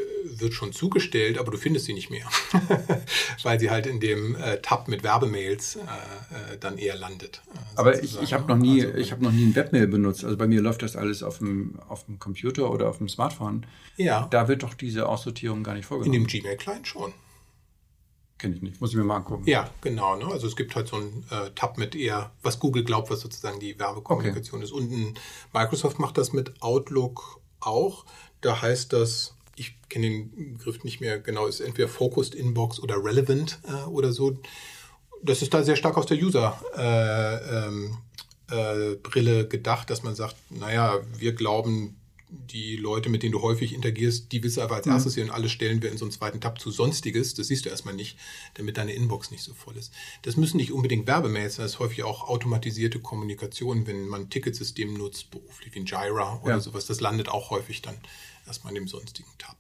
wird 0.42 0.52
schon 0.52 0.72
zugestellt, 0.72 1.38
aber 1.38 1.50
du 1.50 1.56
findest 1.56 1.86
sie 1.86 1.94
nicht 1.94 2.10
mehr, 2.10 2.26
weil 3.42 3.58
sie 3.58 3.70
halt 3.70 3.86
in 3.86 4.00
dem 4.00 4.36
äh, 4.36 4.60
Tab 4.60 4.88
mit 4.88 5.02
Werbemails 5.02 5.76
äh, 5.76 5.80
äh, 5.80 6.58
dann 6.58 6.78
eher 6.78 6.96
landet. 6.96 7.40
Äh, 7.54 7.58
aber 7.76 8.02
ich, 8.02 8.20
ich 8.20 8.32
habe 8.34 8.46
noch 8.48 8.58
nie, 8.58 8.84
also, 8.84 8.98
ich 8.98 9.12
habe 9.12 9.24
noch 9.24 9.32
nie 9.32 9.46
ein 9.46 9.54
Webmail 9.54 9.86
benutzt. 9.86 10.24
Also 10.24 10.36
bei 10.36 10.46
mir 10.46 10.60
läuft 10.60 10.82
das 10.82 10.96
alles 10.96 11.22
auf 11.22 11.38
dem, 11.38 11.78
auf 11.88 12.04
dem 12.04 12.18
Computer 12.18 12.70
oder 12.70 12.88
auf 12.88 12.98
dem 12.98 13.08
Smartphone. 13.08 13.66
Ja. 13.96 14.26
Da 14.30 14.48
wird 14.48 14.62
doch 14.62 14.74
diese 14.74 15.08
Aussortierung 15.08 15.62
gar 15.62 15.74
nicht 15.74 15.86
vorgenommen. 15.86 16.14
In 16.14 16.22
dem 16.22 16.26
Gmail-Client 16.26 16.86
schon. 16.86 17.12
Kenne 18.38 18.56
ich 18.56 18.62
nicht, 18.62 18.80
muss 18.80 18.90
ich 18.90 18.96
mir 18.96 19.04
mal 19.04 19.16
angucken. 19.16 19.44
Ja, 19.46 19.70
genau. 19.82 20.16
Ne? 20.16 20.26
Also 20.26 20.48
es 20.48 20.56
gibt 20.56 20.74
halt 20.74 20.88
so 20.88 20.96
einen 20.96 21.24
äh, 21.30 21.50
Tab 21.54 21.78
mit 21.78 21.94
eher, 21.94 22.32
was 22.42 22.58
Google 22.58 22.82
glaubt, 22.82 23.08
was 23.08 23.20
sozusagen 23.20 23.60
die 23.60 23.78
Werbekommunikation 23.78 24.60
okay. 24.60 24.64
ist. 24.64 24.72
Und 24.72 25.14
Microsoft 25.54 26.00
macht 26.00 26.18
das 26.18 26.32
mit 26.32 26.60
Outlook 26.60 27.40
auch. 27.60 28.04
Da 28.40 28.60
heißt 28.60 28.92
das, 28.92 29.36
ich 29.56 29.76
kenne 29.88 30.08
den 30.08 30.56
Begriff 30.56 30.84
nicht 30.84 31.00
mehr 31.00 31.18
genau, 31.18 31.46
ist 31.46 31.60
entweder 31.60 31.88
Focused 31.88 32.34
Inbox 32.34 32.80
oder 32.80 33.02
Relevant 33.02 33.58
äh, 33.68 33.86
oder 33.88 34.12
so. 34.12 34.38
Das 35.22 35.42
ist 35.42 35.54
da 35.54 35.62
sehr 35.62 35.76
stark 35.76 35.96
aus 35.96 36.06
der 36.06 36.18
User-Brille 36.18 37.70
äh, 38.48 39.40
ähm, 39.40 39.44
äh, 39.44 39.44
gedacht, 39.44 39.90
dass 39.90 40.02
man 40.02 40.14
sagt, 40.14 40.36
naja, 40.50 41.00
wir 41.18 41.32
glauben, 41.34 41.96
die 42.32 42.76
Leute, 42.76 43.10
mit 43.10 43.22
denen 43.22 43.32
du 43.32 43.42
häufig 43.42 43.74
interagierst, 43.74 44.32
die 44.32 44.42
wissen 44.42 44.62
aber 44.62 44.76
als 44.76 44.86
mhm. 44.86 44.92
erstes 44.92 45.14
hier 45.14 45.24
und 45.24 45.30
alles 45.30 45.52
stellen 45.52 45.82
wir 45.82 45.90
in 45.90 45.98
so 45.98 46.04
einen 46.04 46.12
zweiten 46.12 46.40
Tab 46.40 46.60
zu 46.60 46.70
Sonstiges. 46.70 47.34
Das 47.34 47.48
siehst 47.48 47.66
du 47.66 47.68
erstmal 47.68 47.94
nicht, 47.94 48.18
damit 48.54 48.78
deine 48.78 48.94
Inbox 48.94 49.30
nicht 49.30 49.42
so 49.42 49.52
voll 49.52 49.76
ist. 49.76 49.92
Das 50.22 50.36
müssen 50.36 50.56
nicht 50.56 50.72
unbedingt 50.72 51.06
Werbemails 51.06 51.56
sein, 51.56 51.64
das 51.64 51.72
ist 51.72 51.78
häufig 51.78 52.04
auch 52.04 52.28
automatisierte 52.28 53.00
Kommunikation, 53.00 53.86
wenn 53.86 54.08
man 54.08 54.22
ein 54.22 54.30
Ticketsystem 54.30 54.94
nutzt, 54.94 55.30
beruflich 55.30 55.74
wie 55.74 55.80
ein 55.80 55.86
Jira 55.86 56.40
oder 56.42 56.54
ja. 56.54 56.60
sowas. 56.60 56.86
Das 56.86 57.00
landet 57.00 57.28
auch 57.28 57.50
häufig 57.50 57.82
dann 57.82 57.96
erstmal 58.46 58.72
in 58.72 58.82
dem 58.82 58.88
sonstigen 58.88 59.30
Tab. 59.38 59.56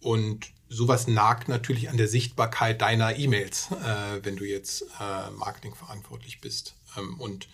Und 0.00 0.52
sowas 0.68 1.08
nagt 1.08 1.48
natürlich 1.48 1.90
an 1.90 1.96
der 1.96 2.08
Sichtbarkeit 2.08 2.80
deiner 2.80 3.16
E-Mails, 3.16 3.70
äh, 3.70 4.24
wenn 4.24 4.36
du 4.36 4.44
jetzt 4.44 4.82
äh, 5.00 5.30
marketingverantwortlich 5.30 6.40
bist. 6.40 6.74
Ähm, 6.96 7.20
und 7.20 7.48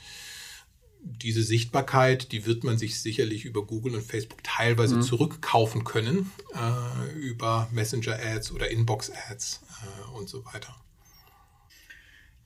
diese 1.00 1.42
Sichtbarkeit, 1.42 2.32
die 2.32 2.46
wird 2.46 2.64
man 2.64 2.78
sich 2.78 3.00
sicherlich 3.00 3.44
über 3.44 3.64
Google 3.64 3.94
und 3.94 4.02
Facebook 4.02 4.42
teilweise 4.42 4.96
mhm. 4.96 5.02
zurückkaufen 5.02 5.84
können, 5.84 6.30
äh, 6.54 7.12
über 7.18 7.68
Messenger-Ads 7.72 8.52
oder 8.52 8.70
Inbox-Ads 8.70 9.60
äh, 9.82 10.16
und 10.16 10.28
so 10.28 10.44
weiter. 10.46 10.74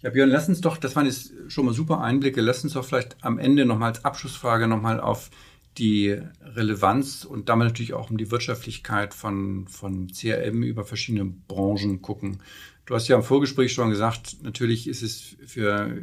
Ja, 0.02 0.10
Björn, 0.10 0.30
lass 0.30 0.48
uns 0.48 0.62
doch, 0.62 0.78
das 0.78 0.96
waren 0.96 1.04
jetzt 1.04 1.32
schon 1.48 1.66
mal 1.66 1.74
super 1.74 2.00
Einblicke, 2.00 2.40
lass 2.40 2.64
uns 2.64 2.72
doch 2.72 2.84
vielleicht 2.84 3.22
am 3.22 3.38
Ende 3.38 3.66
nochmal 3.66 3.90
als 3.90 4.04
Abschlussfrage 4.04 4.66
nochmal 4.66 4.98
auf 4.98 5.30
die 5.78 6.20
Relevanz 6.42 7.24
und 7.24 7.48
damit 7.48 7.68
natürlich 7.68 7.94
auch 7.94 8.10
um 8.10 8.18
die 8.18 8.30
Wirtschaftlichkeit 8.30 9.14
von, 9.14 9.68
von 9.68 10.08
CRM 10.12 10.62
über 10.62 10.84
verschiedene 10.84 11.24
Branchen 11.24 12.02
gucken. 12.02 12.42
Du 12.86 12.94
hast 12.94 13.08
ja 13.08 13.16
im 13.16 13.22
Vorgespräch 13.22 13.72
schon 13.72 13.90
gesagt, 13.90 14.38
natürlich 14.42 14.88
ist 14.88 15.02
es 15.02 15.36
für 15.46 16.02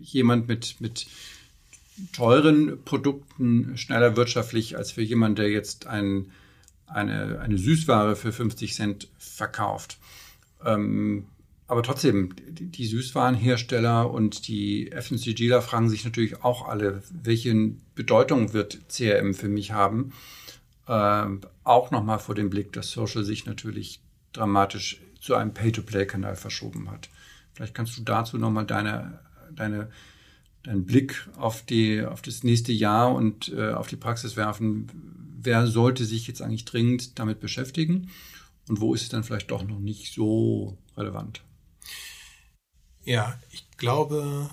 jemand 0.00 0.48
mit, 0.48 0.80
mit 0.80 1.06
teuren 2.12 2.82
Produkten 2.84 3.76
schneller 3.76 4.16
wirtschaftlich 4.16 4.76
als 4.76 4.92
für 4.92 5.02
jemanden, 5.02 5.36
der 5.36 5.50
jetzt 5.50 5.86
ein, 5.86 6.30
eine, 6.86 7.40
eine 7.40 7.58
Süßware 7.58 8.16
für 8.16 8.32
50 8.32 8.74
Cent 8.74 9.08
verkauft. 9.18 9.98
Ähm, 10.64 11.26
aber 11.68 11.82
trotzdem, 11.82 12.34
die 12.48 12.86
Süßwarenhersteller 12.86 14.10
und 14.10 14.48
die 14.48 14.90
FMCGler 14.90 15.62
fragen 15.62 15.90
sich 15.90 16.04
natürlich 16.04 16.42
auch 16.42 16.66
alle, 16.66 17.02
welche 17.10 17.72
Bedeutung 17.94 18.54
wird 18.54 18.88
CRM 18.88 19.34
für 19.34 19.48
mich 19.48 19.72
haben? 19.72 20.12
Ähm, 20.88 21.42
auch 21.64 21.90
nochmal 21.90 22.18
vor 22.18 22.34
dem 22.34 22.48
Blick, 22.48 22.72
dass 22.72 22.90
Social 22.90 23.22
sich 23.22 23.44
natürlich 23.44 24.00
dramatisch 24.32 25.00
zu 25.20 25.34
einem 25.34 25.52
Pay-to-Play-Kanal 25.52 26.36
verschoben 26.36 26.90
hat. 26.90 27.10
Vielleicht 27.52 27.74
kannst 27.74 27.98
du 27.98 28.02
dazu 28.02 28.38
nochmal 28.38 28.64
deine, 28.64 29.20
deine 29.54 29.90
deinen 30.62 30.84
Blick 30.84 31.28
auf, 31.36 31.64
die, 31.64 32.04
auf 32.04 32.22
das 32.22 32.44
nächste 32.44 32.72
Jahr 32.72 33.14
und 33.14 33.52
äh, 33.52 33.72
auf 33.72 33.88
die 33.88 33.96
Praxis 33.96 34.36
werfen. 34.36 34.86
Wer 35.40 35.66
sollte 35.66 36.04
sich 36.04 36.26
jetzt 36.26 36.42
eigentlich 36.42 36.64
dringend 36.64 37.18
damit 37.18 37.40
beschäftigen 37.40 38.10
und 38.68 38.80
wo 38.80 38.94
ist 38.94 39.02
es 39.02 39.08
dann 39.08 39.24
vielleicht 39.24 39.50
doch 39.50 39.66
noch 39.66 39.78
nicht 39.78 40.12
so 40.12 40.76
relevant? 40.96 41.42
Ja, 43.08 43.40
ich 43.50 43.66
glaube, 43.78 44.50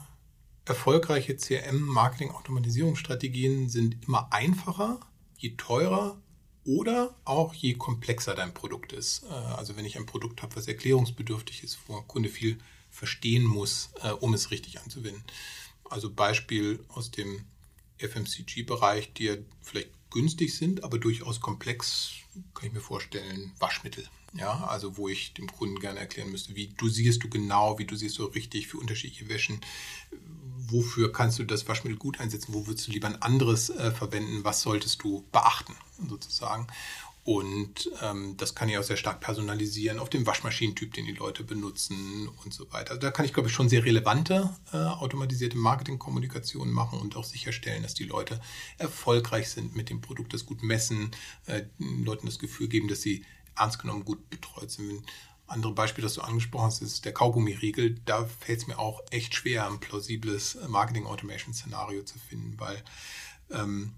erfolgreiche 0.63 1.35
CRM-Marketing-Automatisierungsstrategien 1.35 3.67
sind 3.67 4.01
immer 4.05 4.31
einfacher, 4.31 5.01
je 5.35 5.55
teurer 5.57 6.21
oder 6.63 7.13
auch 7.25 7.53
je 7.53 7.73
komplexer 7.73 8.33
dein 8.33 8.53
Produkt 8.53 8.93
ist. 8.93 9.23
Äh, 9.23 9.33
also 9.33 9.75
wenn 9.75 9.83
ich 9.83 9.97
ein 9.97 10.05
Produkt 10.05 10.41
habe, 10.41 10.55
was 10.55 10.69
erklärungsbedürftig 10.69 11.65
ist, 11.65 11.79
wo 11.87 11.97
ein 11.97 12.07
Kunde 12.07 12.29
viel 12.29 12.57
verstehen 12.91 13.43
muss, 13.43 13.89
äh, 14.01 14.11
um 14.11 14.33
es 14.33 14.51
richtig 14.51 14.79
anzuwenden. 14.79 15.25
Also 15.89 16.09
Beispiel 16.09 16.79
aus 16.87 17.11
dem 17.11 17.43
FMCG-Bereich, 17.97 19.11
die 19.11 19.25
ja 19.25 19.35
vielleicht 19.63 19.89
günstig 20.11 20.55
sind, 20.55 20.85
aber 20.85 20.97
durchaus 20.97 21.41
komplex, 21.41 22.11
kann 22.53 22.67
ich 22.67 22.73
mir 22.73 22.79
vorstellen, 22.79 23.51
Waschmittel. 23.59 24.07
Ja, 24.37 24.65
also 24.65 24.97
wo 24.97 25.07
ich 25.07 25.33
dem 25.33 25.47
Kunden 25.47 25.79
gerne 25.79 25.99
erklären 25.99 26.29
müsste, 26.29 26.55
wie 26.55 26.67
dosierst 26.67 27.23
du 27.23 27.29
genau, 27.29 27.79
wie 27.79 27.85
dosierst 27.85 28.17
du 28.17 28.25
richtig 28.25 28.67
für 28.67 28.77
unterschiedliche 28.77 29.29
Wäschen, 29.29 29.61
wofür 30.57 31.11
kannst 31.11 31.39
du 31.39 31.43
das 31.43 31.67
Waschmittel 31.67 31.97
gut 31.97 32.19
einsetzen, 32.19 32.53
wo 32.53 32.67
würdest 32.67 32.87
du 32.87 32.91
lieber 32.91 33.07
ein 33.07 33.21
anderes 33.21 33.69
äh, 33.69 33.91
verwenden, 33.91 34.43
was 34.43 34.61
solltest 34.61 35.01
du 35.03 35.25
beachten, 35.31 35.75
sozusagen. 36.09 36.67
Und 37.23 37.89
ähm, 38.03 38.37
das 38.37 38.53
kann 38.53 38.69
ich 38.69 38.77
auch 38.77 38.83
sehr 38.83 38.97
stark 38.97 39.19
personalisieren 39.19 39.97
auf 39.97 40.11
dem 40.11 40.27
Waschmaschinentyp, 40.27 40.93
den 40.93 41.05
die 41.05 41.13
Leute 41.13 41.43
benutzen 41.43 42.29
und 42.43 42.53
so 42.53 42.71
weiter. 42.71 42.91
Also 42.91 43.01
da 43.01 43.09
kann 43.09 43.25
ich, 43.25 43.33
glaube 43.33 43.49
ich, 43.49 43.55
schon 43.55 43.67
sehr 43.67 43.83
relevante 43.83 44.53
äh, 44.71 44.77
automatisierte 44.77 45.57
Marketingkommunikation 45.57 46.69
machen 46.71 46.99
und 46.99 47.15
auch 47.15 47.23
sicherstellen, 47.23 47.81
dass 47.81 47.95
die 47.95 48.03
Leute 48.03 48.39
erfolgreich 48.77 49.49
sind 49.49 49.75
mit 49.75 49.89
dem 49.89 50.01
Produkt, 50.01 50.33
das 50.35 50.45
gut 50.45 50.61
messen, 50.61 51.11
äh, 51.47 51.63
Leuten 51.79 52.27
das 52.27 52.37
Gefühl 52.37 52.67
geben, 52.67 52.87
dass 52.87 53.01
sie 53.01 53.25
ernst 53.57 53.79
genommen 53.79 54.05
gut 54.05 54.29
betreut 54.29 54.71
sind. 54.71 55.03
Andere 55.47 55.73
Beispiel, 55.73 56.03
das 56.03 56.15
du 56.15 56.21
angesprochen 56.21 56.65
hast, 56.65 56.81
ist 56.81 57.05
der 57.05 57.13
Kaugummiriegel. 57.13 57.99
Da 58.05 58.25
fällt 58.25 58.61
es 58.61 58.67
mir 58.67 58.79
auch 58.79 59.01
echt 59.11 59.35
schwer, 59.35 59.67
ein 59.67 59.79
plausibles 59.79 60.57
Marketing-Automation-Szenario 60.67 62.03
zu 62.03 62.17
finden, 62.17 62.59
weil 62.59 62.83
ähm, 63.51 63.93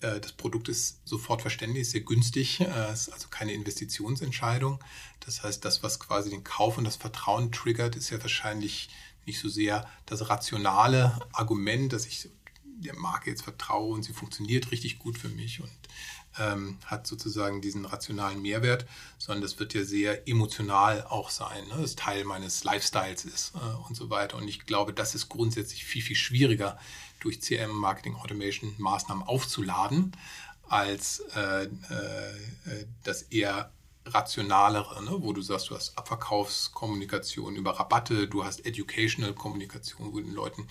äh, 0.00 0.20
das 0.20 0.32
Produkt 0.32 0.68
ist 0.68 1.00
sofort 1.06 1.40
verständlich, 1.42 1.88
sehr 1.88 2.00
günstig, 2.00 2.60
äh, 2.60 2.92
ist 2.92 3.10
also 3.10 3.28
keine 3.28 3.52
Investitionsentscheidung. 3.52 4.80
Das 5.20 5.42
heißt, 5.42 5.64
das, 5.64 5.82
was 5.82 6.00
quasi 6.00 6.30
den 6.30 6.44
Kauf 6.44 6.78
und 6.78 6.84
das 6.84 6.96
Vertrauen 6.96 7.52
triggert, 7.52 7.96
ist 7.96 8.10
ja 8.10 8.20
wahrscheinlich 8.20 8.88
nicht 9.24 9.40
so 9.40 9.48
sehr 9.48 9.88
das 10.06 10.28
rationale 10.28 11.18
Argument, 11.32 11.92
dass 11.92 12.06
ich 12.06 12.28
der 12.64 12.96
Marke 12.96 13.30
jetzt 13.30 13.42
vertraue 13.42 13.94
und 13.94 14.02
sie 14.02 14.12
funktioniert 14.12 14.72
richtig 14.72 14.98
gut 14.98 15.16
für 15.16 15.28
mich 15.28 15.60
und 15.60 15.70
ähm, 16.38 16.78
hat 16.86 17.06
sozusagen 17.06 17.60
diesen 17.60 17.84
rationalen 17.84 18.40
Mehrwert, 18.40 18.86
sondern 19.18 19.42
das 19.42 19.58
wird 19.58 19.74
ja 19.74 19.84
sehr 19.84 20.28
emotional 20.28 21.04
auch 21.04 21.30
sein, 21.30 21.66
ne? 21.68 21.78
das 21.80 21.96
Teil 21.96 22.24
meines 22.24 22.64
Lifestyles 22.64 23.24
ist 23.24 23.52
äh, 23.54 23.86
und 23.88 23.96
so 23.96 24.10
weiter. 24.10 24.36
Und 24.36 24.48
ich 24.48 24.66
glaube, 24.66 24.92
das 24.92 25.14
ist 25.14 25.28
grundsätzlich 25.28 25.84
viel, 25.84 26.02
viel 26.02 26.16
schwieriger 26.16 26.78
durch 27.20 27.40
CRM, 27.40 27.72
Marketing 27.72 28.16
Automation 28.16 28.74
Maßnahmen 28.78 29.22
aufzuladen, 29.22 30.12
als 30.68 31.20
äh, 31.36 31.64
äh, 31.64 31.68
das 33.04 33.22
eher 33.22 33.70
rationalere, 34.04 35.02
ne? 35.04 35.16
wo 35.20 35.32
du 35.32 35.42
sagst, 35.42 35.70
du 35.70 35.74
hast 35.74 35.96
Abverkaufskommunikation 35.96 37.56
über 37.56 37.78
Rabatte, 37.78 38.26
du 38.26 38.44
hast 38.44 38.66
Educational 38.66 39.34
Kommunikation, 39.34 40.12
wo 40.12 40.18
du 40.18 40.24
den 40.24 40.34
Leuten 40.34 40.66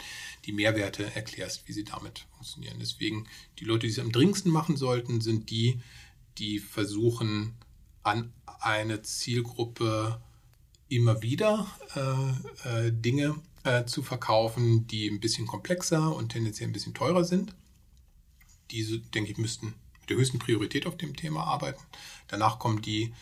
die 0.45 0.51
Mehrwerte 0.51 1.15
erklärst, 1.15 1.67
wie 1.67 1.73
sie 1.73 1.83
damit 1.83 2.27
funktionieren. 2.35 2.77
Deswegen, 2.79 3.27
die 3.59 3.65
Leute, 3.65 3.87
die 3.87 3.93
es 3.93 3.99
am 3.99 4.11
dringendsten 4.11 4.51
machen 4.51 4.75
sollten, 4.75 5.21
sind 5.21 5.49
die, 5.49 5.81
die 6.37 6.59
versuchen, 6.59 7.55
an 8.03 8.33
eine 8.59 9.01
Zielgruppe 9.01 10.21
immer 10.89 11.21
wieder 11.21 11.67
äh, 11.95 12.87
äh, 12.87 12.91
Dinge 12.91 13.35
äh, 13.63 13.85
zu 13.85 14.03
verkaufen, 14.03 14.87
die 14.87 15.07
ein 15.07 15.19
bisschen 15.19 15.47
komplexer 15.47 16.13
und 16.15 16.29
tendenziell 16.29 16.69
ein 16.69 16.73
bisschen 16.73 16.93
teurer 16.93 17.23
sind. 17.23 17.55
Diese, 18.71 18.99
denke 18.99 19.31
ich, 19.31 19.37
müssten 19.37 19.73
der 20.11 20.19
höchsten 20.19 20.39
Priorität 20.39 20.85
auf 20.85 20.97
dem 20.97 21.15
Thema 21.15 21.45
arbeiten. 21.45 21.81
Danach 22.27 22.59
kommen 22.59 22.81
die, 22.81 23.13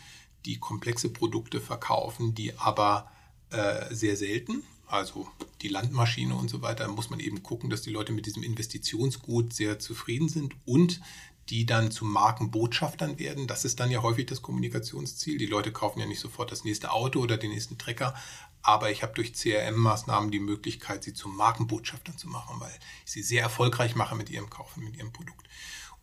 die 0.45 0.59
komplexe 0.59 1.09
Produkte 1.09 1.61
verkaufen, 1.61 2.35
die 2.35 2.57
aber 2.57 3.11
äh, 3.51 3.93
sehr 3.93 4.15
selten, 4.15 4.63
also 4.87 5.27
die 5.61 5.67
Landmaschine 5.67 6.35
und 6.35 6.49
so 6.49 6.61
weiter, 6.61 6.87
muss 6.87 7.09
man 7.09 7.19
eben 7.19 7.43
gucken, 7.43 7.69
dass 7.69 7.83
die 7.83 7.91
Leute 7.91 8.11
mit 8.11 8.25
diesem 8.25 8.43
Investitionsgut 8.43 9.53
sehr 9.53 9.79
zufrieden 9.79 10.29
sind 10.29 10.55
und 10.65 10.99
die 11.49 11.65
dann 11.65 11.91
zu 11.91 12.05
Markenbotschaftern 12.05 13.17
werden. 13.17 13.47
Das 13.47 13.65
ist 13.65 13.79
dann 13.79 13.89
ja 13.89 14.03
häufig 14.03 14.27
das 14.27 14.41
Kommunikationsziel. 14.41 15.37
Die 15.37 15.47
Leute 15.47 15.71
kaufen 15.71 15.99
ja 15.99 16.05
nicht 16.05 16.19
sofort 16.19 16.51
das 16.51 16.63
nächste 16.63 16.91
Auto 16.91 17.19
oder 17.19 17.37
den 17.37 17.51
nächsten 17.51 17.77
Trecker, 17.77 18.13
aber 18.61 18.91
ich 18.91 19.03
habe 19.03 19.13
durch 19.13 19.33
CRM-Maßnahmen 19.33 20.31
die 20.31 20.39
Möglichkeit, 20.39 21.03
sie 21.03 21.13
zu 21.13 21.27
Markenbotschaftern 21.29 22.17
zu 22.17 22.27
machen, 22.27 22.59
weil 22.59 22.71
ich 23.05 23.11
sie 23.11 23.23
sehr 23.23 23.41
erfolgreich 23.41 23.95
mache 23.95 24.15
mit 24.15 24.29
ihrem 24.29 24.49
Kauf 24.49 24.75
und 24.77 24.83
mit 24.83 24.97
ihrem 24.97 25.13
Produkt. 25.13 25.47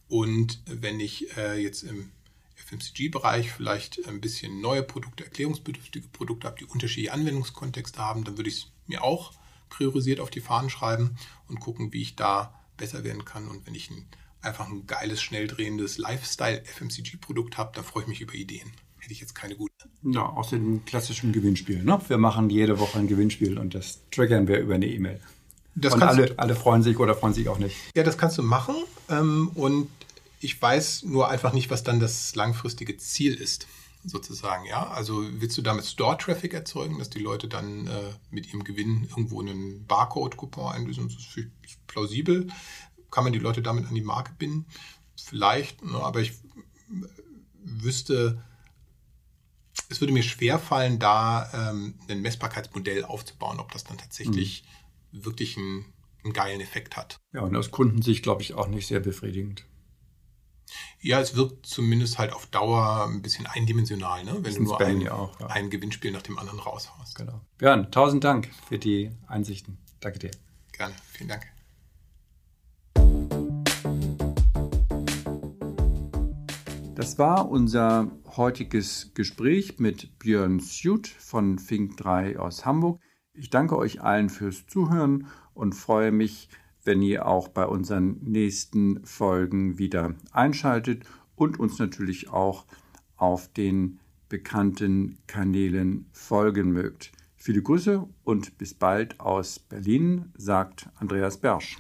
Und 0.09 0.61
wenn 0.67 1.01
ich 1.01 1.37
äh, 1.37 1.61
jetzt 1.61 1.83
im 1.83 2.11
FMCG-Bereich 2.57 3.53
vielleicht 3.53 4.07
ein 4.09 4.21
bisschen 4.21 4.61
neue 4.61 4.83
Produkte, 4.83 5.25
erklärungsbedürftige 5.25 6.09
Produkte 6.09 6.47
habe, 6.47 6.59
die 6.59 6.65
unterschiedliche 6.65 7.13
Anwendungskontexte 7.13 7.99
haben, 7.99 8.25
dann 8.25 8.37
würde 8.37 8.51
ich 8.51 8.57
es 8.57 8.67
mir 8.87 9.03
auch 9.03 9.33
priorisiert 9.69 10.21
auf 10.21 10.31
die 10.31 10.41
Fahnen 10.41 10.71
schreiben 10.71 11.17
und 11.49 11.61
gucken, 11.61 11.93
wie 11.93 12.03
ich 12.03 12.17
da 12.17 12.55
besser 12.77 13.05
werden 13.05 13.25
kann. 13.25 13.49
Und 13.49 13.67
wenn 13.67 13.75
ich 13.75 13.91
ein, 13.91 14.07
einfach 14.43 14.69
ein 14.69 14.87
geiles, 14.87 15.21
schnell 15.23 15.47
drehendes 15.47 15.99
Lifestyle-FMCG-Produkt 15.99 17.59
habe, 17.59 17.73
dann 17.75 17.85
freue 17.85 18.05
ich 18.05 18.09
mich 18.09 18.21
über 18.21 18.35
Ideen. 18.35 18.73
Hätte 18.99 19.13
ich 19.13 19.21
jetzt 19.21 19.35
keine 19.35 19.57
gute. 19.57 19.73
Ja, 20.03 20.27
aus 20.27 20.51
dem 20.51 20.85
klassischen 20.85 21.33
Gewinnspiel. 21.33 21.83
Ne? 21.85 22.01
Wir 22.09 22.19
machen 22.19 22.51
jede 22.51 22.79
Woche 22.79 22.99
ein 22.99 23.07
Gewinnspiel 23.07 23.59
und 23.59 23.75
das 23.75 24.01
triggern 24.11 24.49
wir 24.49 24.59
über 24.59 24.75
eine 24.75 24.87
E-Mail. 24.87 25.21
Das 25.77 25.93
und 25.93 26.03
alle, 26.03 26.35
alle 26.39 26.57
freuen 26.57 26.83
sich 26.83 26.99
oder 26.99 27.15
freuen 27.15 27.35
sich 27.35 27.49
auch 27.49 27.59
nicht. 27.59 27.77
Ja, 27.95 28.03
das 28.03 28.17
kannst 28.17 28.39
du 28.39 28.43
machen. 28.43 28.75
Ähm, 29.11 29.51
und 29.55 29.89
ich 30.41 30.61
weiß 30.61 31.05
nur 31.05 31.29
einfach 31.29 31.53
nicht, 31.53 31.71
was 31.71 31.85
dann 31.85 32.01
das 32.01 32.35
langfristige 32.35 32.97
Ziel 32.97 33.35
ist, 33.35 33.67
sozusagen. 34.03 34.65
Ja, 34.65 34.89
also 34.89 35.23
willst 35.39 35.57
du 35.59 35.63
damit 35.63 35.85
Store-Traffic 35.85 36.55
erzeugen, 36.55 36.99
dass 36.99 37.11
die 37.11 37.19
Leute 37.19 37.47
dann 37.47 37.87
äh, 37.87 38.13
mit 38.31 38.49
ihrem 38.49 38.65
Gewinn 38.65 39.05
irgendwo 39.05 39.41
einen 39.41 39.87
Barcode-Coupon 39.87 40.73
einlösen? 40.73 41.09
Das 41.09 41.19
ist 41.37 41.87
plausibel. 41.87 42.49
Kann 43.11 43.25
man 43.25 43.35
die 43.35 43.39
Leute 43.39 43.61
damit 43.61 43.87
an 43.87 43.95
die 43.95 44.01
Marke 44.01 44.33
binden? 44.39 44.65
Vielleicht, 45.23 45.85
ne, 45.85 45.99
aber 45.99 46.21
ich 46.21 46.33
wüsste, 47.63 48.43
es 49.91 50.01
würde 50.01 50.15
mir 50.15 50.23
schwer 50.23 50.59
fallen, 50.59 50.99
da 50.99 51.71
ähm, 51.71 51.95
ein 52.09 52.23
Messbarkeitsmodell 52.23 53.05
aufzubauen, 53.05 53.61
ob 53.61 53.73
das 53.73 53.85
dann 53.85 53.99
tatsächlich 53.99 54.65
mhm 54.65 54.86
wirklich 55.25 55.57
einen, 55.57 55.93
einen 56.25 56.33
geilen 56.33 56.61
Effekt 56.61 56.97
hat. 56.97 57.21
Ja, 57.33 57.43
und 57.43 57.57
aus 57.57 57.71
Kundensicht 57.71 58.23
glaube 58.23 58.43
ich 58.43 58.55
auch 58.55 58.69
nicht 58.69 58.87
sehr 58.87 59.01
befriedigend. 59.01 59.65
Ja, 61.01 61.21
es 61.21 61.37
wirkt 61.37 61.67
zumindest 61.67 62.19
halt 62.19 62.33
auf 62.33 62.47
Dauer 62.47 63.07
ein 63.09 63.23
bisschen 63.23 63.47
eindimensional, 63.47 64.25
ne? 64.25 64.39
wenn 64.41 64.55
du 64.55 64.63
nur 64.63 64.81
ein, 64.81 65.09
auch, 65.09 65.39
ja. 65.39 65.47
ein, 65.47 65.71
Gewinnspiel 65.71 66.11
nach 66.11 66.23
dem 66.23 66.39
anderen 66.39 66.59
raushaust. 66.59 67.15
Genau. 67.15 67.41
Björn, 67.59 67.91
tausend 67.93 68.25
Dank 68.25 68.51
für 68.69 68.79
die 68.79 69.13
Einsichten. 69.29 69.79
Danke 70.01 70.19
dir. 70.19 70.31
Gerne, 70.73 70.95
vielen 71.13 71.29
Dank. 71.29 71.47
Das 76.97 77.19
war 77.19 77.51
unser 77.51 78.11
heutiges 78.37 79.13
Gespräch 79.15 79.79
mit 79.79 80.19
Björn 80.19 80.61
Suit 80.61 81.07
von 81.07 81.59
Fink 81.59 81.99
3 81.99 82.39
aus 82.39 82.65
Hamburg. 82.65 83.01
Ich 83.39 83.51
danke 83.51 83.77
euch 83.77 84.01
allen 84.01 84.31
fürs 84.31 84.67
Zuhören 84.67 85.27
und 85.53 85.75
freue 85.75 86.11
mich, 86.11 86.49
wenn 86.85 87.03
ihr 87.03 87.27
auch 87.27 87.49
bei 87.49 87.67
unseren 87.67 88.19
nächsten 88.23 89.05
Folgen 89.05 89.79
wieder 89.79 90.15
einschaltet 90.33 91.05
und 91.35 91.61
uns 91.61 91.79
natürlich 91.79 92.31
auch 92.31 92.65
auf 93.17 93.49
den 93.53 93.99
bekannten 94.31 95.19
Kanälen 95.27 96.07
folgen 96.13 96.73
mögt. 96.73 97.13
Viele 97.37 97.63
Grüße 97.63 98.09
und 98.25 98.57
bis 98.57 98.73
bald 98.73 99.21
aus 99.21 99.59
Berlin, 99.59 100.33
sagt 100.37 100.89
Andreas 100.97 101.37
Bersch. 101.37 101.77